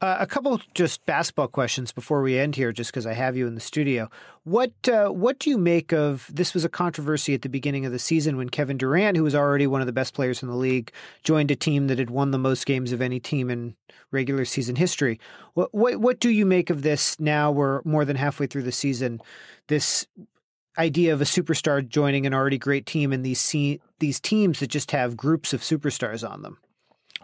Uh, 0.00 0.16
a 0.18 0.26
couple 0.26 0.60
just 0.74 1.06
basketball 1.06 1.46
questions 1.48 1.92
before 1.92 2.20
we 2.20 2.38
end 2.38 2.56
here, 2.56 2.72
just 2.72 2.90
because 2.90 3.06
I 3.06 3.14
have 3.14 3.36
you 3.36 3.46
in 3.46 3.54
the 3.54 3.60
studio. 3.60 4.10
What 4.42 4.72
uh, 4.86 5.08
what 5.08 5.38
do 5.38 5.48
you 5.48 5.56
make 5.56 5.92
of 5.92 6.28
this? 6.30 6.52
Was 6.52 6.64
a 6.64 6.68
controversy 6.68 7.32
at 7.32 7.42
the 7.42 7.48
beginning 7.48 7.86
of 7.86 7.92
the 7.92 7.98
season 7.98 8.36
when 8.36 8.50
Kevin 8.50 8.76
Durant, 8.76 9.16
who 9.16 9.22
was 9.22 9.34
already 9.34 9.66
one 9.66 9.80
of 9.80 9.86
the 9.86 9.92
best 9.92 10.12
players 10.12 10.42
in 10.42 10.48
the 10.48 10.56
league, 10.56 10.92
joined 11.22 11.50
a 11.50 11.56
team 11.56 11.86
that 11.86 11.98
had 11.98 12.10
won 12.10 12.32
the 12.32 12.38
most 12.38 12.66
games 12.66 12.92
of 12.92 13.00
any 13.00 13.20
team 13.20 13.48
in 13.48 13.76
regular 14.10 14.44
season 14.44 14.76
history. 14.76 15.18
What 15.54 15.72
what, 15.72 15.96
what 15.98 16.20
do 16.20 16.28
you 16.28 16.44
make 16.44 16.70
of 16.70 16.82
this? 16.82 17.18
Now 17.20 17.50
we're 17.52 17.80
more 17.84 18.04
than 18.04 18.16
halfway 18.16 18.46
through 18.46 18.64
the 18.64 18.72
season. 18.72 19.20
This 19.68 20.06
idea 20.78 21.12
of 21.12 21.20
a 21.20 21.24
superstar 21.24 21.86
joining 21.86 22.26
an 22.26 22.34
already 22.34 22.58
great 22.58 22.86
team 22.86 23.12
and 23.12 23.24
these 23.24 23.40
se- 23.40 23.80
these 23.98 24.20
teams 24.20 24.60
that 24.60 24.68
just 24.68 24.90
have 24.90 25.16
groups 25.16 25.52
of 25.52 25.60
superstars 25.60 26.28
on 26.28 26.42
them? 26.42 26.58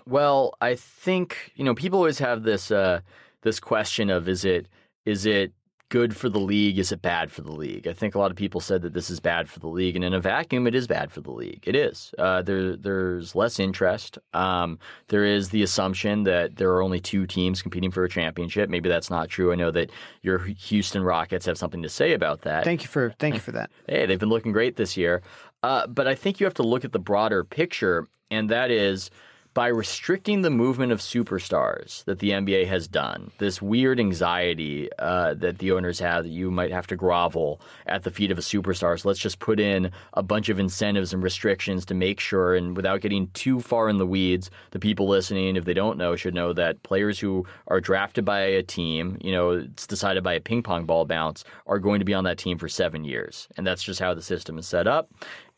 Well, 0.07 0.55
I 0.61 0.75
think 0.75 1.53
you 1.55 1.65
know 1.65 1.75
people 1.75 1.99
always 1.99 2.19
have 2.19 2.43
this 2.43 2.71
uh, 2.71 3.01
this 3.43 3.61
question 3.61 4.11
of 4.11 4.29
is 4.29 4.45
it 4.45 4.67
is 5.05 5.27
it 5.27 5.53
good 5.91 6.17
for 6.17 6.31
the 6.31 6.39
league? 6.39 6.79
Is 6.79 6.93
it 6.93 7.03
bad 7.03 7.31
for 7.31 7.43
the 7.43 7.53
league? 7.53 7.87
I 7.87 7.93
think 7.93 8.15
a 8.15 8.19
lot 8.19 8.31
of 8.31 8.37
people 8.37 8.61
said 8.61 8.81
that 8.83 8.95
this 8.95 9.11
is 9.11 9.21
bad 9.21 9.51
for 9.51 9.61
the 9.61 9.69
league, 9.69 9.97
and 9.97 10.05
in 10.05 10.15
a 10.15 10.21
vacuum, 10.21 10.67
it 10.67 10.75
is 10.75 10.87
bad 10.87 11.13
for 11.13 11.21
the 11.21 11.33
league. 11.33 11.63
It 11.67 11.77
is. 11.77 12.15
Uh, 12.17 12.41
there, 12.41 12.77
there's 12.77 13.35
less 13.35 13.61
interest. 13.61 14.19
Um, 14.33 14.79
there 15.09 15.25
is 15.25 15.51
the 15.51 15.63
assumption 15.63 16.23
that 16.23 16.57
there 16.57 16.71
are 16.71 16.83
only 16.83 17.01
two 17.01 17.27
teams 17.27 17.61
competing 17.61 17.91
for 17.91 18.05
a 18.05 18.09
championship. 18.09 18.71
Maybe 18.71 18.89
that's 18.89 19.11
not 19.11 19.29
true. 19.29 19.53
I 19.53 19.57
know 19.57 19.71
that 19.73 19.91
your 20.23 20.39
Houston 20.39 21.03
Rockets 21.03 21.45
have 21.45 21.59
something 21.59 21.83
to 21.83 21.91
say 21.91 22.15
about 22.15 22.43
that. 22.43 22.65
Thank 22.65 22.83
you 22.83 22.89
for 22.89 23.15
thank 23.19 23.35
you 23.35 23.41
for 23.41 23.53
that. 23.53 23.71
hey, 23.89 24.07
they've 24.07 24.19
been 24.19 24.31
looking 24.31 24.53
great 24.53 24.77
this 24.77 24.97
year. 24.97 25.23
Uh, 25.63 25.87
but 25.87 26.07
I 26.07 26.15
think 26.15 26.41
you 26.41 26.47
have 26.47 26.55
to 26.55 26.63
look 26.63 26.85
at 26.85 26.93
the 26.93 26.99
broader 26.99 27.45
picture, 27.45 28.07
and 28.31 28.49
that 28.49 28.71
is 28.71 29.11
by 29.53 29.67
restricting 29.67 30.43
the 30.43 30.51
movement 30.51 30.93
of 30.93 31.01
superstars 31.01 32.05
that 32.05 32.21
the 32.21 32.31
NBA 32.31 32.67
has 32.69 32.87
done, 32.87 33.33
this 33.39 33.61
weird 33.61 33.99
anxiety 33.99 34.89
uh, 34.99 35.35
that 35.35 35.59
the 35.59 35.73
owners 35.73 35.99
have 35.99 36.25
that 36.25 36.31
you 36.31 36.53
might 36.53 36.71
have 36.71 36.87
to 36.87 36.97
grovel 36.97 37.61
at 37.87 38.05
the 38.05 38.13
feet 38.13 38.31
of 38.31 38.39
a 38.39 38.43
superstar. 38.43 38.99
So 38.99 39.09
let's 39.09 39.19
just 39.19 39.41
put 39.41 39.59
in 39.59 39.91
a 40.15 40.23
bunch 40.23 40.51
of 40.51 40.61
incentives 40.61 41.13
and 41.13 41.23
restrictions 41.23 41.85
to 41.87 41.95
make 41.95 42.21
sure, 42.21 42.55
and 42.55 42.77
without 42.77 43.01
getting 43.01 43.29
too 43.33 43.59
far 43.59 43.89
in 43.89 43.97
the 43.97 44.07
weeds, 44.07 44.51
the 44.71 44.79
people 44.79 45.09
listening, 45.09 45.57
if 45.57 45.65
they 45.65 45.75
don't 45.75 45.99
know, 45.99 46.15
should 46.15 46.35
know 46.35 46.53
that 46.53 46.83
players 46.85 47.19
who 47.19 47.45
are 47.67 47.81
drafted 47.81 48.25
by 48.25 48.41
a 48.41 48.63
team, 48.63 49.19
you 49.21 49.33
know, 49.33 49.51
it's 49.51 49.87
decided 49.87 50.23
by 50.23 50.35
a 50.35 50.41
ping 50.41 50.63
pong 50.63 50.85
ball 50.85 51.05
bounce, 51.05 51.43
are 51.67 51.81
going 51.81 51.99
to 51.99 52.05
be 52.05 52.15
on 52.15 52.23
that 52.25 52.39
team 52.39 52.57
for 52.57 52.69
seven 52.69 53.05
years. 53.05 53.49
And 53.57 53.67
that's 53.67 53.83
just 53.83 53.99
how 53.99 54.15
the 54.15 54.23
system 54.23 54.59
is 54.59 54.69
set 54.69 54.87
up. 54.87 55.11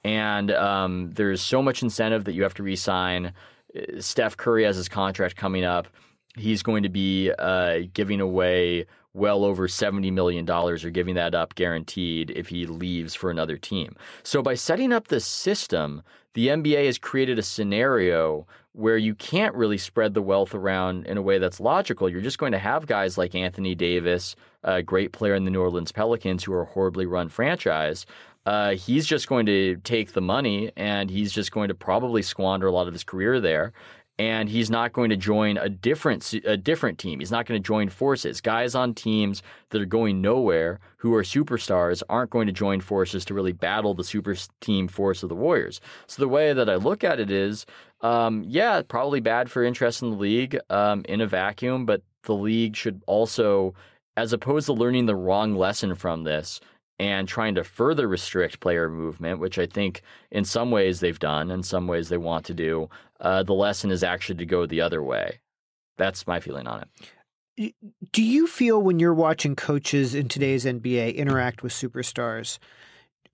And 0.05 0.51
um, 0.51 1.13
there's 1.13 1.41
so 1.41 1.63
much 1.63 1.83
incentive 1.83 2.25
that 2.25 2.33
you 2.33 2.43
have 2.43 2.55
to 2.55 2.63
re-sign 2.63 3.33
Steph 3.99 4.37
Curry 4.37 4.65
has 4.65 4.77
his 4.77 4.89
contract 4.89 5.37
coming 5.37 5.65
up. 5.65 5.89
He's 6.37 6.63
going 6.63 6.83
to 6.83 6.89
be 6.89 7.31
uh, 7.39 7.81
giving 7.93 8.21
away 8.21 8.87
well 9.15 9.45
over 9.45 9.69
$70 9.69 10.13
million 10.13 10.49
or 10.49 10.77
giving 10.77 11.15
that 11.17 11.35
up 11.35 11.55
guaranteed 11.55 12.31
if 12.31 12.49
he 12.49 12.67
leaves 12.67 13.15
for 13.15 13.31
another 13.31 13.59
team. 13.59 13.95
So, 14.23 14.43
by 14.43 14.55
setting 14.55 14.93
up 14.93 15.09
this 15.09 15.27
system, 15.27 16.03
the 16.35 16.49
NBA 16.49 16.87
has 16.87 16.97
created 16.97 17.39
a 17.39 17.43
scenario 17.43 18.47
where 18.73 18.97
you 18.97 19.15
can't 19.15 19.55
really 19.55 19.77
spread 19.77 20.15
the 20.15 20.23
wealth 20.23 20.55
around 20.55 21.07
in 21.07 21.19
a 21.19 21.23
way 21.23 21.39
that's 21.39 21.61
logical. 21.61 22.09
You're 22.09 22.23
just 22.23 22.39
going 22.39 22.53
to 22.53 22.59
have 22.59 22.87
guys 22.87 23.19
like 23.19 23.35
Anthony 23.35 23.75
Davis, 23.75 24.35
a 24.65 24.83
great 24.83 25.13
player 25.13 25.35
in 25.35 25.45
the 25.45 25.51
New 25.51 25.61
Orleans 25.61 25.93
Pelicans, 25.93 26.45
who 26.45 26.55
are 26.55 26.63
a 26.63 26.67
horribly 26.67 27.05
run 27.05 27.29
franchise. 27.29 28.07
Uh, 28.45 28.73
he's 28.73 29.07
just 29.07 29.29
going 29.29 29.47
to 29.47 29.77
take 29.85 30.13
the 30.13 30.21
money 30.21 30.73
and 30.77 31.11
he's 31.11 31.33
just 31.33 31.53
going 31.53 31.69
to 31.69 31.75
probably 31.75 32.23
squander 32.23 32.67
a 32.67 32.73
lot 32.73 32.89
of 32.89 32.93
his 32.93 33.05
career 33.05 33.41
there. 33.41 33.73
And 34.19 34.49
he's 34.49 34.71
not 34.71 34.93
going 34.93 35.11
to 35.11 35.17
join 35.17 35.57
a 35.57 35.69
different 35.69 36.35
a 36.45 36.57
different 36.57 36.99
team. 36.99 37.19
He's 37.19 37.31
not 37.31 37.47
going 37.47 37.61
to 37.61 37.67
join 37.67 37.89
forces. 37.89 38.41
Guys 38.41 38.75
on 38.75 38.95
teams 38.95 39.43
that 39.71 39.81
are 39.81 39.87
going 39.87 40.21
nowhere, 40.21 40.81
who 40.99 41.15
are 41.15 41.23
superstars, 41.23 42.03
aren't 42.09 42.31
going 42.31 42.47
to 42.47 42.53
join 42.53 42.81
forces 42.81 43.25
to 43.25 43.35
really 43.35 43.53
battle 43.53 43.95
the 43.95 44.05
super 44.05 44.37
team 44.61 44.87
force 44.87 45.23
of 45.23 45.31
the 45.31 45.35
Warriors. 45.35 45.81
So 46.07 46.23
the 46.23 46.29
way 46.29 46.53
that 46.53 46.69
I 46.69 46.77
look 46.77 47.03
at 47.03 47.21
it 47.21 47.31
is, 47.31 47.65
um, 48.03 48.45
yeah, 48.47 48.83
probably 48.87 49.21
bad 49.21 49.51
for 49.51 49.65
interest 49.65 50.03
in 50.03 50.11
the 50.11 50.17
league 50.17 50.59
um, 50.69 51.05
in 51.09 51.23
a 51.23 51.27
vacuum, 51.27 51.87
but 51.87 52.03
the 52.25 52.35
league 52.35 52.77
should 52.77 53.03
also, 53.07 53.75
as 54.17 54.33
opposed 54.33 54.67
to 54.67 54.75
learning 54.75 55.07
the 55.07 55.17
wrong 55.17 55.57
lesson 55.57 55.95
from 55.95 56.25
this, 56.25 56.61
and 56.99 57.27
trying 57.27 57.55
to 57.55 57.65
further 57.65 58.07
restrict 58.07 58.61
player 58.61 58.89
movement, 58.89 59.41
which 59.41 59.59
I 59.59 59.67
think 59.67 60.03
in 60.31 60.45
some 60.45 60.71
ways 60.71 61.01
they've 61.01 61.19
done, 61.19 61.51
in 61.51 61.63
some 61.63 61.87
ways 61.87 62.09
they 62.09 62.19
want 62.19 62.45
to 62.47 62.55
do, 62.55 62.89
uh, 63.21 63.43
the 63.43 63.55
lesson 63.55 63.91
is 63.91 64.05
actually 64.05 64.37
to 64.37 64.47
go 64.47 64.67
the 64.67 64.81
other 64.81 65.03
way. 65.03 65.41
That's 65.99 66.27
my 66.27 66.41
feeling 66.41 66.67
on 66.67 66.83
it. 66.83 66.89
Do 68.13 68.23
you 68.23 68.47
feel 68.47 68.81
when 68.81 68.99
you're 68.99 69.15
watching 69.15 69.55
coaches 69.55 70.15
in 70.15 70.29
today's 70.29 70.65
NBA 70.65 71.17
interact 71.17 71.63
with 71.63 71.73
superstars? 71.73 72.59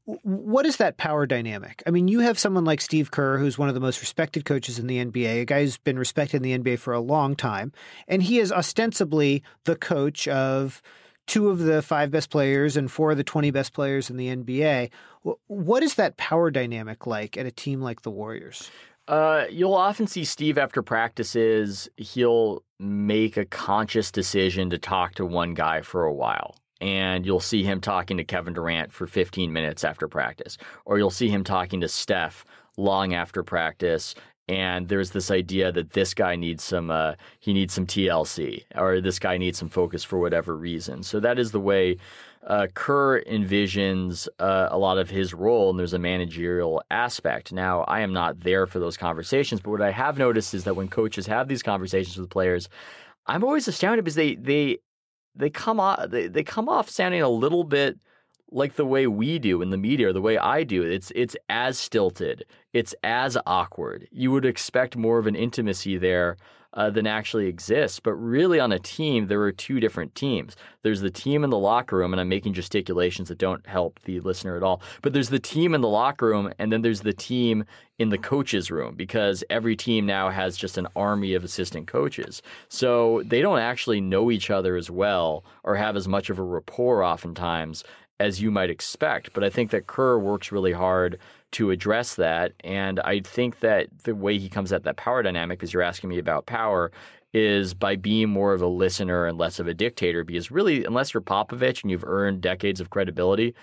What 0.04 0.66
is 0.66 0.78
that 0.78 0.96
power 0.96 1.26
dynamic? 1.26 1.82
I 1.86 1.90
mean, 1.90 2.08
you 2.08 2.20
have 2.20 2.38
someone 2.38 2.64
like 2.64 2.80
Steve 2.80 3.10
Kerr, 3.10 3.38
who's 3.38 3.58
one 3.58 3.68
of 3.68 3.74
the 3.74 3.80
most 3.80 4.00
respected 4.00 4.44
coaches 4.44 4.78
in 4.78 4.86
the 4.86 5.04
NBA, 5.04 5.42
a 5.42 5.44
guy 5.44 5.60
who's 5.60 5.76
been 5.76 5.98
respected 5.98 6.38
in 6.38 6.42
the 6.42 6.58
NBA 6.58 6.78
for 6.78 6.94
a 6.94 7.00
long 7.00 7.36
time, 7.36 7.72
and 8.08 8.22
he 8.22 8.38
is 8.38 8.50
ostensibly 8.50 9.42
the 9.64 9.76
coach 9.76 10.26
of 10.26 10.82
two 11.28 11.50
of 11.50 11.60
the 11.60 11.82
five 11.82 12.10
best 12.10 12.30
players 12.30 12.76
and 12.76 12.90
four 12.90 13.12
of 13.12 13.16
the 13.16 13.24
20 13.24 13.50
best 13.52 13.72
players 13.72 14.10
in 14.10 14.16
the 14.16 14.34
NBA. 14.34 14.90
What 15.46 15.82
is 15.82 15.94
that 15.94 16.16
power 16.16 16.50
dynamic 16.50 17.06
like 17.06 17.36
at 17.36 17.46
a 17.46 17.50
team 17.50 17.80
like 17.80 18.02
the 18.02 18.10
Warriors? 18.10 18.70
Uh, 19.06 19.44
you'll 19.50 19.74
often 19.74 20.06
see 20.06 20.24
Steve 20.24 20.58
after 20.58 20.82
practices, 20.82 21.88
he'll 21.96 22.62
make 22.78 23.36
a 23.36 23.44
conscious 23.44 24.10
decision 24.10 24.68
to 24.70 24.78
talk 24.78 25.14
to 25.14 25.24
one 25.24 25.54
guy 25.54 25.80
for 25.80 26.04
a 26.04 26.12
while. 26.12 26.56
And 26.80 27.24
you'll 27.24 27.40
see 27.40 27.62
him 27.62 27.80
talking 27.80 28.18
to 28.18 28.24
Kevin 28.24 28.52
Durant 28.52 28.92
for 28.92 29.06
15 29.06 29.52
minutes 29.52 29.82
after 29.82 30.08
practice. 30.08 30.58
Or 30.84 30.98
you'll 30.98 31.10
see 31.10 31.28
him 31.28 31.42
talking 31.42 31.80
to 31.80 31.88
Steph 31.88 32.44
long 32.76 33.14
after 33.14 33.42
practice 33.42 34.14
and 34.48 34.88
there's 34.88 35.10
this 35.10 35.30
idea 35.30 35.70
that 35.72 35.90
this 35.90 36.14
guy 36.14 36.34
needs 36.34 36.64
some 36.64 36.90
uh, 36.90 37.14
he 37.38 37.52
needs 37.52 37.74
some 37.74 37.86
TLC 37.86 38.64
or 38.74 39.00
this 39.00 39.18
guy 39.18 39.36
needs 39.36 39.58
some 39.58 39.68
focus 39.68 40.02
for 40.04 40.18
whatever 40.18 40.56
reason. 40.56 41.02
So 41.02 41.20
that 41.20 41.38
is 41.38 41.52
the 41.52 41.60
way 41.60 41.98
uh, 42.46 42.66
Kerr 42.74 43.22
envisions 43.24 44.26
uh, 44.38 44.68
a 44.70 44.78
lot 44.78 44.96
of 44.96 45.10
his 45.10 45.34
role, 45.34 45.70
and 45.70 45.78
there's 45.78 45.92
a 45.92 45.98
managerial 45.98 46.82
aspect. 46.90 47.52
Now, 47.52 47.82
I 47.82 48.00
am 48.00 48.12
not 48.12 48.40
there 48.40 48.66
for 48.66 48.78
those 48.78 48.96
conversations, 48.96 49.60
but 49.60 49.70
what 49.70 49.82
I 49.82 49.90
have 49.90 50.16
noticed 50.16 50.54
is 50.54 50.64
that 50.64 50.74
when 50.74 50.88
coaches 50.88 51.26
have 51.26 51.48
these 51.48 51.62
conversations 51.62 52.16
with 52.16 52.30
players, 52.30 52.68
I'm 53.26 53.44
always 53.44 53.68
astounded 53.68 54.04
because 54.04 54.14
they 54.14 54.36
they 54.36 54.78
they 55.34 55.50
come 55.50 55.78
off 55.78 56.08
they, 56.08 56.26
they 56.28 56.42
come 56.42 56.68
off 56.68 56.88
sounding 56.88 57.20
a 57.20 57.28
little 57.28 57.64
bit 57.64 57.98
like 58.50 58.76
the 58.76 58.86
way 58.86 59.06
we 59.06 59.38
do 59.38 59.62
in 59.62 59.70
the 59.70 59.76
media 59.76 60.08
or 60.08 60.12
the 60.12 60.20
way 60.22 60.38
I 60.38 60.64
do. 60.64 60.82
It's 60.82 61.12
it's 61.14 61.36
as 61.48 61.78
stilted. 61.78 62.44
It's 62.72 62.94
as 63.04 63.36
awkward. 63.46 64.08
You 64.10 64.32
would 64.32 64.46
expect 64.46 64.96
more 64.96 65.18
of 65.18 65.26
an 65.26 65.36
intimacy 65.36 65.98
there. 65.98 66.36
uh, 66.74 66.90
than 66.90 67.06
actually 67.06 67.46
exists. 67.46 67.98
But 67.98 68.14
really, 68.14 68.60
on 68.60 68.72
a 68.72 68.78
team, 68.78 69.26
there 69.26 69.40
are 69.42 69.52
two 69.52 69.80
different 69.80 70.14
teams. 70.14 70.54
There's 70.82 71.00
the 71.00 71.10
team 71.10 71.42
in 71.44 71.50
the 71.50 71.58
locker 71.58 71.96
room, 71.96 72.12
and 72.12 72.20
I'm 72.20 72.28
making 72.28 72.52
gesticulations 72.54 73.28
that 73.28 73.38
don't 73.38 73.66
help 73.66 74.00
the 74.04 74.20
listener 74.20 74.56
at 74.56 74.62
all. 74.62 74.82
But 75.02 75.12
there's 75.12 75.30
the 75.30 75.38
team 75.38 75.74
in 75.74 75.80
the 75.80 75.88
locker 75.88 76.26
room, 76.26 76.52
and 76.58 76.72
then 76.72 76.82
there's 76.82 77.00
the 77.00 77.12
team 77.12 77.64
in 77.98 78.10
the 78.10 78.18
coaches' 78.18 78.70
room 78.70 78.94
because 78.94 79.42
every 79.50 79.74
team 79.74 80.06
now 80.06 80.30
has 80.30 80.56
just 80.56 80.78
an 80.78 80.86
army 80.94 81.34
of 81.34 81.42
assistant 81.42 81.88
coaches. 81.88 82.42
So 82.68 83.22
they 83.24 83.40
don't 83.40 83.58
actually 83.58 84.00
know 84.00 84.30
each 84.30 84.50
other 84.50 84.76
as 84.76 84.90
well 84.90 85.44
or 85.64 85.74
have 85.74 85.96
as 85.96 86.06
much 86.06 86.30
of 86.30 86.38
a 86.38 86.42
rapport 86.42 87.02
oftentimes 87.02 87.82
as 88.20 88.40
you 88.40 88.50
might 88.50 88.70
expect. 88.70 89.32
But 89.32 89.44
I 89.44 89.50
think 89.50 89.70
that 89.70 89.86
Kerr 89.86 90.18
works 90.18 90.52
really 90.52 90.72
hard 90.72 91.18
to 91.52 91.70
address 91.70 92.16
that. 92.16 92.52
And 92.64 93.00
I 93.00 93.20
think 93.20 93.60
that 93.60 93.86
the 94.04 94.14
way 94.14 94.38
he 94.38 94.48
comes 94.48 94.72
at 94.72 94.84
that 94.84 94.96
power 94.96 95.22
dynamic, 95.22 95.58
because 95.58 95.72
you're 95.72 95.82
asking 95.82 96.10
me 96.10 96.18
about 96.18 96.46
power, 96.46 96.90
is 97.32 97.74
by 97.74 97.96
being 97.96 98.28
more 98.28 98.52
of 98.54 98.62
a 98.62 98.66
listener 98.66 99.26
and 99.26 99.38
less 99.38 99.58
of 99.58 99.66
a 99.66 99.74
dictator. 99.74 100.24
Because 100.24 100.50
really, 100.50 100.84
unless 100.84 101.14
you're 101.14 101.20
Popovich 101.20 101.82
and 101.82 101.90
you've 101.90 102.04
earned 102.04 102.40
decades 102.40 102.80
of 102.80 102.90
credibility, 102.90 103.54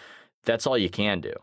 that's 0.43 0.65
all 0.65 0.77
you 0.77 0.89
can 0.89 1.21
do. 1.21 1.33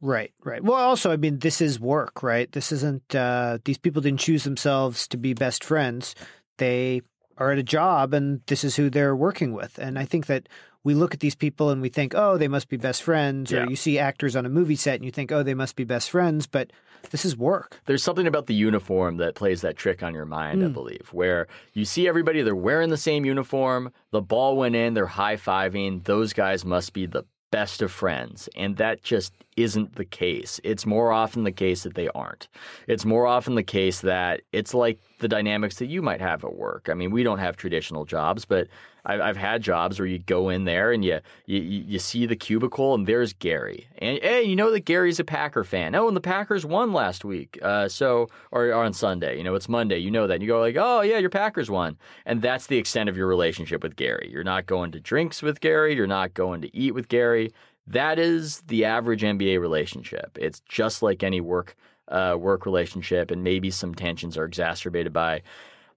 Right, 0.00 0.32
right. 0.42 0.62
Well, 0.62 0.76
also, 0.76 1.12
I 1.12 1.16
mean, 1.16 1.38
this 1.38 1.60
is 1.60 1.78
work, 1.78 2.24
right? 2.24 2.50
This 2.50 2.72
isn't, 2.72 3.14
uh, 3.14 3.58
these 3.64 3.78
people 3.78 4.02
didn't 4.02 4.18
choose 4.18 4.42
themselves 4.42 5.06
to 5.08 5.16
be 5.16 5.32
best 5.32 5.62
friends. 5.62 6.16
They 6.58 7.02
are 7.38 7.52
at 7.52 7.58
a 7.58 7.62
job 7.62 8.12
and 8.12 8.40
this 8.46 8.64
is 8.64 8.74
who 8.74 8.90
they're 8.90 9.14
working 9.14 9.52
with. 9.52 9.78
And 9.78 9.98
I 9.98 10.04
think 10.04 10.26
that 10.26 10.48
we 10.84 10.94
look 10.94 11.14
at 11.14 11.20
these 11.20 11.34
people 11.34 11.70
and 11.70 11.80
we 11.80 11.88
think, 11.88 12.14
oh, 12.14 12.36
they 12.36 12.48
must 12.48 12.68
be 12.68 12.76
best 12.76 13.02
friends. 13.02 13.52
Yeah. 13.52 13.64
Or 13.64 13.70
you 13.70 13.76
see 13.76 13.98
actors 13.98 14.34
on 14.34 14.46
a 14.46 14.48
movie 14.48 14.76
set 14.76 14.96
and 14.96 15.04
you 15.04 15.10
think, 15.10 15.30
oh, 15.30 15.42
they 15.42 15.54
must 15.54 15.76
be 15.76 15.84
best 15.84 16.10
friends. 16.10 16.46
But 16.46 16.72
this 17.10 17.24
is 17.24 17.36
work. 17.36 17.80
There's 17.86 18.02
something 18.02 18.26
about 18.26 18.46
the 18.46 18.54
uniform 18.54 19.16
that 19.18 19.34
plays 19.34 19.60
that 19.60 19.76
trick 19.76 20.02
on 20.02 20.14
your 20.14 20.24
mind, 20.24 20.62
I 20.62 20.66
hmm. 20.66 20.72
believe, 20.72 21.08
where 21.12 21.46
you 21.72 21.84
see 21.84 22.08
everybody, 22.08 22.42
they're 22.42 22.54
wearing 22.54 22.90
the 22.90 22.96
same 22.96 23.24
uniform, 23.24 23.92
the 24.10 24.22
ball 24.22 24.56
went 24.56 24.74
in, 24.74 24.94
they're 24.94 25.06
high 25.06 25.36
fiving. 25.36 26.04
Those 26.04 26.32
guys 26.32 26.64
must 26.64 26.92
be 26.92 27.06
the 27.06 27.24
best 27.50 27.82
of 27.82 27.92
friends. 27.92 28.48
And 28.56 28.76
that 28.78 29.02
just 29.02 29.32
isn't 29.56 29.96
the 29.96 30.04
case. 30.04 30.60
It's 30.64 30.86
more 30.86 31.12
often 31.12 31.44
the 31.44 31.52
case 31.52 31.82
that 31.82 31.94
they 31.94 32.08
aren't. 32.08 32.48
It's 32.86 33.04
more 33.04 33.26
often 33.26 33.54
the 33.54 33.62
case 33.62 34.00
that 34.00 34.42
it's 34.52 34.74
like 34.74 34.98
the 35.18 35.28
dynamics 35.28 35.76
that 35.76 35.86
you 35.86 36.02
might 36.02 36.20
have 36.20 36.44
at 36.44 36.54
work. 36.54 36.88
I 36.90 36.94
mean, 36.94 37.10
we 37.10 37.22
don't 37.22 37.38
have 37.38 37.56
traditional 37.56 38.04
jobs, 38.04 38.44
but 38.44 38.68
I've, 39.04 39.20
I've 39.20 39.36
had 39.36 39.62
jobs 39.62 39.98
where 39.98 40.06
you 40.06 40.18
go 40.18 40.48
in 40.48 40.64
there 40.64 40.92
and 40.92 41.04
you, 41.04 41.20
you 41.46 41.60
you 41.60 41.98
see 41.98 42.26
the 42.26 42.36
cubicle 42.36 42.94
and 42.94 43.06
there's 43.06 43.32
Gary. 43.32 43.86
And 43.98 44.18
hey, 44.22 44.42
you 44.42 44.54
know 44.54 44.70
that 44.70 44.84
Gary's 44.84 45.18
a 45.18 45.24
Packer 45.24 45.64
fan. 45.64 45.94
Oh, 45.94 46.08
and 46.08 46.16
the 46.16 46.20
Packers 46.20 46.64
won 46.64 46.92
last 46.92 47.24
week. 47.24 47.58
Uh, 47.62 47.88
so 47.88 48.28
or, 48.52 48.66
or 48.66 48.84
on 48.84 48.92
Sunday, 48.92 49.38
you 49.38 49.44
know, 49.44 49.54
it's 49.54 49.68
Monday. 49.68 49.98
You 49.98 50.10
know 50.10 50.26
that. 50.26 50.34
And 50.34 50.42
you 50.42 50.48
go 50.48 50.60
like, 50.60 50.76
oh 50.78 51.00
yeah, 51.00 51.18
your 51.18 51.30
Packers 51.30 51.70
won. 51.70 51.96
And 52.26 52.42
that's 52.42 52.66
the 52.68 52.78
extent 52.78 53.08
of 53.08 53.16
your 53.16 53.26
relationship 53.26 53.82
with 53.82 53.96
Gary. 53.96 54.28
You're 54.30 54.44
not 54.44 54.66
going 54.66 54.92
to 54.92 55.00
drinks 55.00 55.42
with 55.42 55.60
Gary. 55.60 55.96
You're 55.96 56.06
not 56.06 56.34
going 56.34 56.62
to 56.62 56.76
eat 56.76 56.94
with 56.94 57.08
Gary. 57.08 57.52
That 57.86 58.18
is 58.18 58.60
the 58.62 58.84
average 58.84 59.22
NBA 59.22 59.60
relationship. 59.60 60.38
It's 60.40 60.60
just 60.60 61.02
like 61.02 61.22
any 61.22 61.40
work 61.40 61.76
uh, 62.08 62.36
work 62.38 62.66
relationship, 62.66 63.30
and 63.30 63.42
maybe 63.42 63.70
some 63.70 63.94
tensions 63.94 64.36
are 64.36 64.44
exacerbated 64.44 65.12
by. 65.12 65.42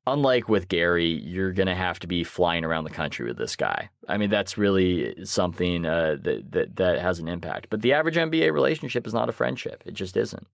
Unlike 0.08 0.50
with 0.50 0.68
Gary, 0.68 1.08
you're 1.08 1.52
going 1.52 1.68
to 1.68 1.74
have 1.74 1.98
to 2.00 2.08
be 2.08 2.24
flying 2.24 2.64
around 2.64 2.84
the 2.84 2.92
country 2.92 3.26
with 3.26 3.38
this 3.38 3.56
guy. 3.56 3.90
I 4.08 4.18
mean, 4.18 4.30
that's 4.30 4.56
really 4.56 5.26
something 5.26 5.84
uh, 5.84 6.18
that, 6.22 6.52
that 6.52 6.76
that 6.76 7.00
has 7.00 7.20
an 7.20 7.28
impact. 7.28 7.68
But 7.72 7.82
the 7.82 7.94
average 7.94 8.16
NBA 8.16 8.54
relationship 8.54 9.08
is 9.08 9.14
not 9.14 9.30
a 9.30 9.34
friendship; 9.34 9.84
it 9.86 9.94
just 9.94 10.16
isn't. 10.16 10.46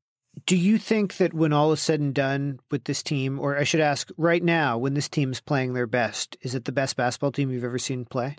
Do 0.46 0.56
you 0.56 0.78
think 0.78 1.17
that 1.17 1.34
when 1.34 1.52
all 1.52 1.74
is 1.74 1.82
said 1.82 2.00
and 2.00 2.13
done 2.13 2.60
with 2.72 2.86
this 2.86 3.04
team, 3.04 3.38
or 3.39 3.58
I 3.58 3.65
should 3.65 3.82
ask 3.82 4.10
right 4.17 4.41
now, 4.41 4.78
when 4.78 4.94
this 4.94 5.10
team's 5.10 5.41
playing 5.41 5.74
their 5.74 5.88
best, 5.88 6.38
is 6.41 6.56
it 6.56 6.63
the 6.63 6.72
best 6.72 6.96
basketball 6.96 7.34
team 7.34 7.52
you've 7.52 7.65
ever 7.65 7.78
seen 7.78 8.06
play? 8.06 8.38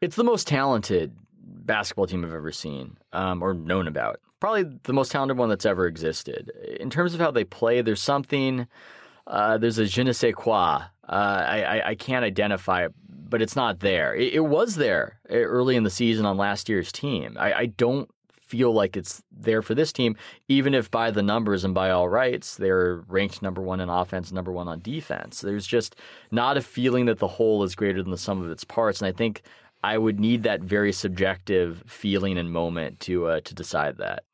It's 0.00 0.14
the 0.14 0.22
most 0.22 0.46
talented 0.46 1.16
basketball 1.64 2.06
team 2.06 2.24
I've 2.24 2.34
ever 2.34 2.52
seen 2.52 2.98
um, 3.12 3.42
or 3.42 3.54
known 3.54 3.88
about. 3.88 4.20
Probably 4.40 4.64
the 4.82 4.92
most 4.92 5.10
talented 5.12 5.38
one 5.38 5.48
that's 5.48 5.66
ever 5.66 5.86
existed. 5.86 6.50
In 6.78 6.90
terms 6.90 7.14
of 7.14 7.20
how 7.20 7.30
they 7.30 7.44
play, 7.44 7.80
there's 7.82 8.02
something, 8.02 8.66
uh, 9.26 9.58
there's 9.58 9.78
a 9.78 9.86
je 9.86 10.04
ne 10.04 10.12
sais 10.12 10.34
quoi. 10.34 10.82
Uh, 11.08 11.44
I, 11.48 11.90
I, 11.90 11.94
can't 11.94 12.24
identify 12.24 12.86
it, 12.86 12.94
but 13.08 13.42
it's 13.42 13.56
not 13.56 13.80
there. 13.80 14.14
It, 14.14 14.34
it, 14.34 14.40
was 14.40 14.76
there 14.76 15.18
uh, 15.30 15.34
early 15.34 15.76
in 15.76 15.82
the 15.82 15.90
season 15.90 16.24
on 16.24 16.38
last 16.38 16.66
year's 16.66 16.90
team. 16.90 17.36
I, 17.38 17.52
I 17.52 17.66
don't 17.66 18.08
feel 18.40 18.72
like 18.72 18.96
it's 18.96 19.22
there 19.30 19.62
for 19.62 19.74
this 19.74 19.92
team, 19.92 20.16
even 20.48 20.74
if 20.74 20.90
by 20.90 21.10
the 21.10 21.22
numbers 21.22 21.64
and 21.64 21.74
by 21.74 21.90
all 21.90 22.08
rights, 22.08 22.56
they're 22.56 23.02
ranked 23.08 23.42
number 23.42 23.60
one 23.60 23.80
in 23.80 23.88
offense, 23.88 24.32
number 24.32 24.52
one 24.52 24.68
on 24.68 24.80
defense. 24.80 25.40
There's 25.40 25.66
just 25.66 25.96
not 26.30 26.56
a 26.56 26.62
feeling 26.62 27.06
that 27.06 27.18
the 27.18 27.28
whole 27.28 27.64
is 27.64 27.74
greater 27.74 28.02
than 28.02 28.12
the 28.12 28.18
sum 28.18 28.42
of 28.42 28.50
its 28.50 28.64
parts. 28.64 29.00
And 29.00 29.08
I 29.08 29.12
think 29.12 29.42
I 29.84 29.98
would 29.98 30.18
need 30.18 30.44
that 30.44 30.62
very 30.62 30.92
subjective 30.92 31.84
feeling 31.86 32.38
and 32.38 32.50
moment 32.50 33.00
to 33.00 33.26
uh, 33.26 33.40
to 33.40 33.54
decide 33.54 33.98
that. 33.98 34.24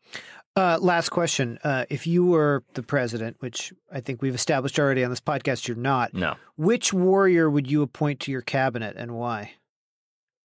Uh, 0.55 0.79
last 0.81 1.09
question: 1.09 1.59
uh, 1.65 1.87
If 1.91 2.07
you 2.07 2.25
were 2.25 2.63
the 2.75 2.85
president, 2.85 3.37
which 3.41 3.73
I 3.91 4.01
think 4.01 4.23
we've 4.23 4.35
established 4.35 4.79
already 4.79 5.03
on 5.03 5.11
this 5.11 5.21
podcast, 5.21 5.67
you're 5.67 5.77
not. 5.77 6.15
No. 6.15 6.37
Which 6.57 6.93
warrior 6.93 7.51
would 7.51 7.69
you 7.69 7.83
appoint 7.83 8.21
to 8.21 8.31
your 8.31 8.43
cabinet 8.43 8.95
and 8.97 9.13
why? 9.17 9.55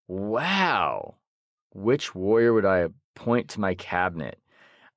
Wow. 0.08 1.16
Which 1.74 2.16
warrior 2.16 2.54
would 2.54 2.66
I 2.66 2.88
appoint 3.16 3.50
to 3.50 3.60
my 3.60 3.76
cabinet? 3.76 4.40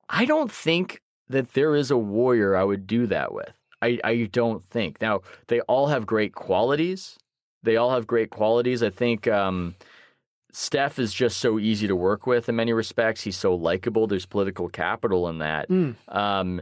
I 0.09 0.25
don't 0.25 0.51
think 0.51 1.01
that 1.27 1.53
there 1.53 1.75
is 1.75 1.91
a 1.91 1.97
warrior 1.97 2.55
I 2.55 2.63
would 2.63 2.87
do 2.87 3.05
that 3.07 3.31
with. 3.31 3.53
I, 3.83 3.99
I 4.03 4.29
don't 4.31 4.63
think. 4.65 5.01
Now, 5.01 5.21
they 5.47 5.61
all 5.61 5.87
have 5.87 6.07
great 6.07 6.33
qualities. 6.33 7.17
They 7.61 7.77
all 7.77 7.91
have 7.91 8.07
great 8.07 8.31
qualities. 8.31 8.81
I 8.81 8.89
think 8.89 9.27
um, 9.27 9.75
Steph 10.51 10.99
is 10.99 11.13
just 11.13 11.37
so 11.37 11.59
easy 11.59 11.87
to 11.87 11.95
work 11.95 12.25
with 12.25 12.49
in 12.49 12.55
many 12.55 12.73
respects. 12.73 13.21
He's 13.21 13.37
so 13.37 13.53
likable. 13.53 14.07
There's 14.07 14.25
political 14.25 14.69
capital 14.69 15.27
in 15.29 15.39
that. 15.39 15.69
Mm. 15.69 15.95
Um, 16.07 16.61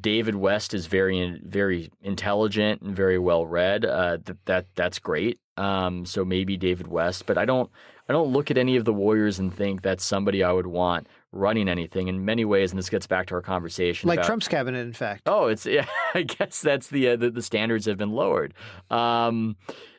David 0.00 0.36
West 0.36 0.74
is 0.74 0.86
very, 0.86 1.40
very 1.44 1.90
intelligent 2.02 2.82
and 2.82 2.94
very 2.94 3.18
well 3.18 3.46
read. 3.46 3.84
Uh, 3.84 4.18
that, 4.24 4.44
that 4.44 4.66
that's 4.74 4.98
great. 4.98 5.40
Um, 5.56 6.06
so 6.06 6.24
maybe 6.24 6.56
David 6.56 6.88
West, 6.88 7.26
but 7.26 7.36
I 7.36 7.44
don't, 7.44 7.70
I 8.08 8.12
don't 8.12 8.32
look 8.32 8.50
at 8.50 8.58
any 8.58 8.76
of 8.76 8.84
the 8.84 8.92
Warriors 8.92 9.38
and 9.38 9.54
think 9.54 9.82
that's 9.82 10.04
somebody 10.04 10.42
I 10.42 10.52
would 10.52 10.66
want 10.66 11.08
running 11.32 11.68
anything. 11.68 12.08
In 12.08 12.24
many 12.24 12.44
ways, 12.44 12.70
and 12.70 12.78
this 12.78 12.88
gets 12.88 13.06
back 13.06 13.26
to 13.28 13.34
our 13.34 13.42
conversation, 13.42 14.08
like 14.08 14.18
about, 14.18 14.26
Trump's 14.26 14.48
cabinet, 14.48 14.80
in 14.80 14.92
fact. 14.92 15.22
Oh, 15.26 15.46
it's 15.46 15.66
yeah. 15.66 15.86
I 16.14 16.22
guess 16.22 16.60
that's 16.60 16.88
the 16.88 17.08
uh, 17.08 17.16
the, 17.16 17.30
the, 17.30 17.42
standards 17.42 17.86
have 17.86 17.98
been 17.98 18.12
lowered. 18.12 18.54
Um, 18.90 19.56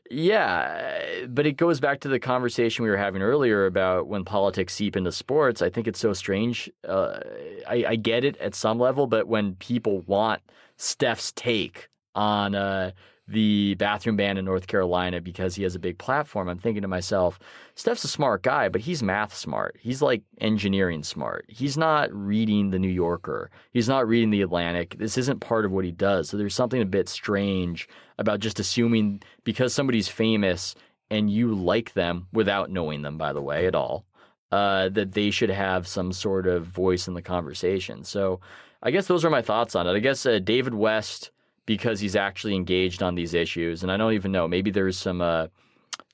yeah, 0.10 1.26
but 1.28 1.46
it 1.46 1.54
goes 1.54 1.80
back 1.80 2.02
to 2.02 2.10
the 2.10 2.20
conversation 2.20 2.84
we 2.84 2.90
were 2.90 2.98
having 2.98 3.22
earlier 3.22 3.66
about 3.66 4.08
when 4.08 4.26
politics 4.26 4.74
seep 4.74 4.96
into 4.96 5.12
sports. 5.12 5.62
I 5.62 5.70
think 5.70 5.88
it's 5.88 6.00
so 6.00 6.14
strange. 6.14 6.70
Uh, 6.88 7.20
I, 7.68 7.86
I, 7.88 7.96
get 7.96 8.24
it 8.24 8.38
at 8.38 8.54
some 8.54 8.80
level, 8.80 9.08
but 9.08 9.28
when 9.28 9.56
people 9.56 10.02
want 10.02 10.42
Steph's 10.78 11.32
take 11.32 11.88
on 12.16 12.54
uh, 12.54 12.92
the 13.28 13.76
bathroom 13.76 14.18
ban 14.18 14.38
in 14.38 14.46
North 14.46 14.68
Carolina 14.68 15.22
because 15.22 15.56
he 15.56 15.64
has 15.64 15.76
a 15.76 15.80
big 15.80 15.98
platform, 15.98 16.50
I'm 16.50 16.58
thinking 16.58 16.82
to 16.82 16.88
myself, 16.88 17.40
Steph's 17.76 18.04
a 18.04 18.10
smart 18.10 18.44
guy, 18.44 18.68
but 18.68 18.82
he's 18.82 19.02
math 19.02 19.34
smart. 19.34 19.78
He's 19.80 20.02
like 20.02 20.24
engineering 20.42 21.04
smart. 21.04 21.46
He's 21.48 21.78
not 21.78 22.14
reading 22.14 22.72
the 22.72 22.80
New 22.80 22.90
Yorker. 22.90 23.50
He's 23.72 23.88
not 23.88 24.08
reading 24.08 24.30
the 24.30 24.42
Atlantic. 24.42 24.98
This 24.98 25.18
isn't 25.18 25.40
part 25.40 25.64
of 25.64 25.72
what 25.72 25.86
he 25.86 25.92
does. 25.92 26.30
So 26.30 26.38
there's 26.38 26.56
something 26.56 26.82
a 26.82 26.86
bit 26.86 27.08
strange 27.08 27.88
about 28.18 28.42
just 28.42 28.60
assuming 28.60 29.22
because 29.46 29.74
somebody's 29.74 30.10
famous 30.10 30.76
and 31.10 31.32
you 31.32 31.54
like 31.54 31.94
them 31.94 32.28
without 32.34 32.72
knowing 32.72 33.04
them, 33.04 33.18
by 33.18 33.32
the 33.32 33.42
way, 33.42 33.68
at 33.68 33.76
all, 33.76 34.06
uh, 34.52 34.90
that 34.90 35.14
they 35.14 35.32
should 35.32 35.50
have 35.50 35.88
some 35.88 36.12
sort 36.12 36.46
of 36.46 36.66
voice 36.66 37.08
in 37.08 37.14
the 37.14 37.22
conversation. 37.22 38.04
So 38.04 38.42
I 38.82 38.92
guess 38.92 39.08
those 39.08 39.24
are 39.24 39.30
my 39.30 39.42
thoughts 39.42 39.76
on 39.76 39.88
it. 39.88 39.94
I 39.94 40.00
guess 40.00 40.26
uh, 40.26 40.40
David 40.40 40.74
West 40.74 41.32
because 41.66 42.00
he's 42.00 42.16
actually 42.16 42.56
engaged 42.56 43.02
on 43.02 43.16
these 43.16 43.34
issues. 43.34 43.84
And 43.84 43.92
I 43.92 43.98
don't 43.98 44.14
even 44.14 44.32
know. 44.32 44.48
Maybe 44.48 44.72
there's 44.72 44.98
some 44.98 45.22
uh, 45.22 45.48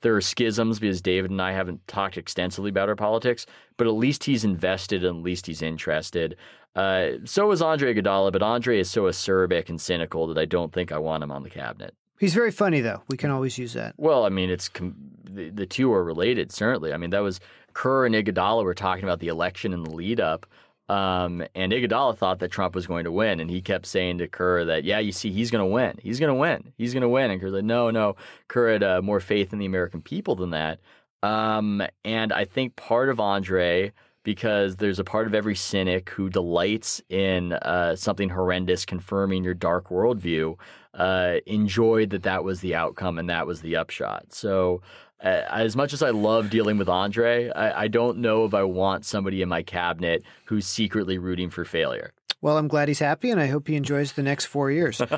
there 0.02 0.16
are 0.16 0.22
schisms 0.22 0.80
because 0.80 1.02
David 1.02 1.32
and 1.32 1.42
I 1.42 1.52
haven't 1.52 1.86
talked 1.88 2.18
extensively 2.18 2.70
about 2.70 2.90
our 2.90 2.96
politics, 2.96 3.46
but 3.78 3.88
at 3.88 3.94
least 3.94 4.24
he's 4.24 4.44
invested 4.44 5.04
and 5.04 5.20
at 5.20 5.24
least 5.24 5.46
he's 5.46 5.62
interested. 5.62 6.36
Uh, 6.76 7.12
so 7.26 7.52
is 7.52 7.62
Andre 7.62 7.94
Iguodala, 7.94 8.32
but 8.32 8.44
Andre 8.44 8.80
is 8.80 8.90
so 8.90 9.04
acerbic 9.04 9.70
and 9.70 9.82
cynical 9.82 10.28
that 10.28 10.38
I 10.38 10.46
don't 10.46 10.72
think 10.72 10.92
I 10.92 10.98
want 10.98 11.24
him 11.24 11.32
on 11.32 11.44
the 11.44 11.50
cabinet. 11.50 11.96
He's 12.20 12.34
very 12.34 12.52
funny, 12.52 12.82
though. 12.82 13.02
We 13.08 13.18
can 13.18 13.32
always 13.32 13.58
use 13.58 13.74
that. 13.74 13.96
Well, 13.98 14.26
I 14.26 14.30
mean, 14.30 14.50
it's 14.50 14.68
com- 14.70 14.96
the, 15.24 15.50
the 15.50 15.66
two 15.66 15.92
are 15.94 16.04
related, 16.04 16.52
certainly. 16.52 16.94
I 16.94 16.98
mean, 16.98 17.10
that 17.12 17.20
was 17.20 17.40
Kerr 17.74 18.06
and 18.06 18.14
Iguodala 18.14 18.64
were 18.64 18.74
talking 18.74 19.06
about 19.06 19.20
the 19.20 19.30
election 19.30 19.74
and 19.74 19.86
the 19.86 19.92
lead 19.92 20.20
up. 20.20 20.46
Um, 20.90 21.44
and 21.54 21.72
Iguodala 21.72 22.18
thought 22.18 22.40
that 22.40 22.52
Trump 22.52 22.74
was 22.74 22.88
going 22.88 23.04
to 23.04 23.12
win, 23.12 23.40
and 23.40 23.50
he 23.50 23.62
kept 23.62 23.86
saying 23.86 24.18
to 24.18 24.28
Kerr 24.28 24.66
that, 24.66 24.84
"Yeah, 24.84 25.00
you 25.00 25.12
see, 25.12 25.32
he's 25.32 25.52
going 25.52 25.64
to 25.64 25.72
win. 25.72 26.00
He's 26.02 26.20
going 26.20 26.30
to 26.30 26.36
win. 26.36 26.74
He's 26.78 26.94
going 26.94 27.02
to 27.02 27.10
win." 27.10 27.30
And 27.30 27.40
Kerr 27.40 27.52
said, 27.52 27.66
"No, 27.66 27.92
no." 27.92 28.16
Kerr 28.48 28.74
had 28.74 28.84
uh, 28.84 29.02
more 29.02 29.20
faith 29.20 29.54
in 29.54 29.60
the 29.60 29.68
American 29.68 30.02
people 30.02 30.36
than 30.36 30.50
that. 30.50 30.80
Um, 31.22 31.84
and 32.04 32.34
I 32.34 32.46
think 32.46 32.76
part 32.76 33.10
of 33.10 33.20
Andre, 33.20 33.92
because 34.24 34.78
there's 34.78 35.00
a 35.00 35.04
part 35.04 35.28
of 35.28 35.36
every 35.36 35.56
cynic 35.56 36.10
who 36.10 36.30
delights 36.30 37.02
in 37.10 37.54
uh, 37.54 37.96
something 37.96 38.30
horrendous 38.30 38.86
confirming 38.86 39.44
your 39.44 39.54
dark 39.54 39.90
worldview. 39.90 40.56
Uh, 40.96 41.36
enjoyed 41.46 42.10
that 42.10 42.24
that 42.24 42.44
was 42.44 42.62
the 42.62 42.74
outcome 42.74 43.20
and 43.20 43.30
that 43.30 43.46
was 43.46 43.62
the 43.62 43.76
upshot. 43.76 44.34
So 44.34 44.82
as 45.22 45.76
much 45.76 45.94
as 45.94 46.02
I 46.02 46.12
love 46.12 46.50
dealing 46.50 46.78
with 46.78 46.90
Andre, 46.90 47.50
I, 47.50 47.84
I, 47.84 47.88
don't 47.88 48.20
know 48.20 48.46
if 48.46 48.54
I 48.54 48.64
want 48.64 49.06
somebody 49.06 49.42
in 49.42 49.50
my 49.50 49.64
cabinet 49.64 50.24
who's 50.46 50.66
secretly 50.66 51.18
rooting 51.18 51.50
for 51.50 51.66
failure. 51.66 52.14
Well, 52.42 52.58
I'm 52.58 52.70
glad 52.70 52.88
he's 52.88 53.00
happy, 53.00 53.30
and 53.32 53.40
I 53.40 53.48
hope 53.48 53.68
he 53.68 53.76
enjoys 53.76 54.14
the 54.14 54.24
next 54.24 54.46
four 54.46 54.72
years. 54.72 55.02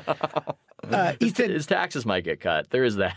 Uh, 0.90 1.12
Ethan, 1.20 1.46
his, 1.46 1.54
his, 1.58 1.66
taxes 1.66 2.04
might 2.04 2.24
get 2.24 2.40
cut. 2.40 2.68
There 2.70 2.82
is 2.82 2.96
that. 2.96 3.16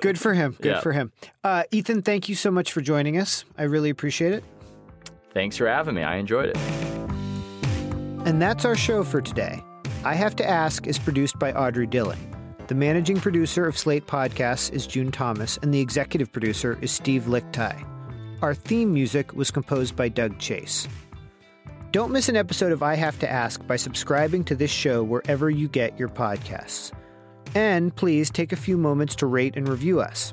good 0.00 0.18
for 0.18 0.34
him. 0.34 0.56
Good 0.60 0.72
yeah. 0.72 0.80
for 0.80 0.90
him. 0.90 1.12
Uh, 1.44 1.62
Ethan, 1.70 2.02
thank 2.02 2.28
you 2.28 2.34
so 2.34 2.50
much 2.50 2.72
for 2.72 2.80
joining 2.80 3.16
us. 3.16 3.44
I 3.56 3.62
really 3.62 3.90
appreciate 3.90 4.32
it. 4.32 4.44
Thanks 5.32 5.56
for 5.56 5.68
having 5.68 5.94
me. 5.94 6.02
I 6.02 6.16
enjoyed 6.16 6.48
it. 6.48 6.56
And 8.26 8.42
that's 8.42 8.64
our 8.64 8.74
show 8.74 9.04
for 9.04 9.20
today. 9.20 9.62
I 10.04 10.14
Have 10.14 10.34
to 10.36 10.48
Ask 10.48 10.88
is 10.88 10.98
produced 10.98 11.38
by 11.38 11.52
Audrey 11.52 11.86
Dillon. 11.86 12.33
The 12.66 12.74
managing 12.74 13.20
producer 13.20 13.66
of 13.66 13.76
Slate 13.76 14.06
Podcasts 14.06 14.72
is 14.72 14.86
June 14.86 15.12
Thomas, 15.12 15.58
and 15.58 15.72
the 15.72 15.80
executive 15.80 16.32
producer 16.32 16.78
is 16.80 16.90
Steve 16.90 17.24
Lickteig. 17.24 17.86
Our 18.40 18.54
theme 18.54 18.90
music 18.90 19.34
was 19.34 19.50
composed 19.50 19.94
by 19.96 20.08
Doug 20.08 20.38
Chase. 20.38 20.88
Don't 21.90 22.10
miss 22.10 22.30
an 22.30 22.36
episode 22.36 22.72
of 22.72 22.82
I 22.82 22.94
Have 22.94 23.18
to 23.18 23.30
Ask 23.30 23.66
by 23.66 23.76
subscribing 23.76 24.44
to 24.44 24.54
this 24.54 24.70
show 24.70 25.02
wherever 25.02 25.50
you 25.50 25.68
get 25.68 25.98
your 25.98 26.08
podcasts. 26.08 26.90
And 27.54 27.94
please 27.94 28.30
take 28.30 28.52
a 28.52 28.56
few 28.56 28.78
moments 28.78 29.14
to 29.16 29.26
rate 29.26 29.56
and 29.56 29.68
review 29.68 30.00
us. 30.00 30.32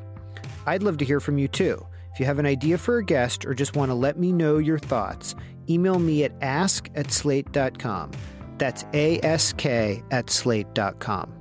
I'd 0.65 0.83
love 0.83 0.97
to 0.99 1.05
hear 1.05 1.19
from 1.19 1.37
you 1.37 1.49
too. 1.49 1.85
If 2.13 2.19
you 2.21 2.25
have 2.27 2.39
an 2.39 2.45
idea 2.45 2.77
for 2.77 2.97
a 2.97 3.03
guest 3.03 3.45
or 3.45 3.53
just 3.53 3.75
want 3.75 3.89
to 3.89 3.95
let 3.95 4.17
me 4.17 4.31
know 4.31 4.57
your 4.57 4.79
thoughts, 4.79 5.35
email 5.69 5.99
me 5.99 6.23
at 6.23 6.31
ask 6.41 6.89
at 6.95 7.11
slate.com. 7.11 8.11
That's 8.57 8.85
ask 8.93 9.65
at 9.65 10.29
slate.com. 10.29 11.40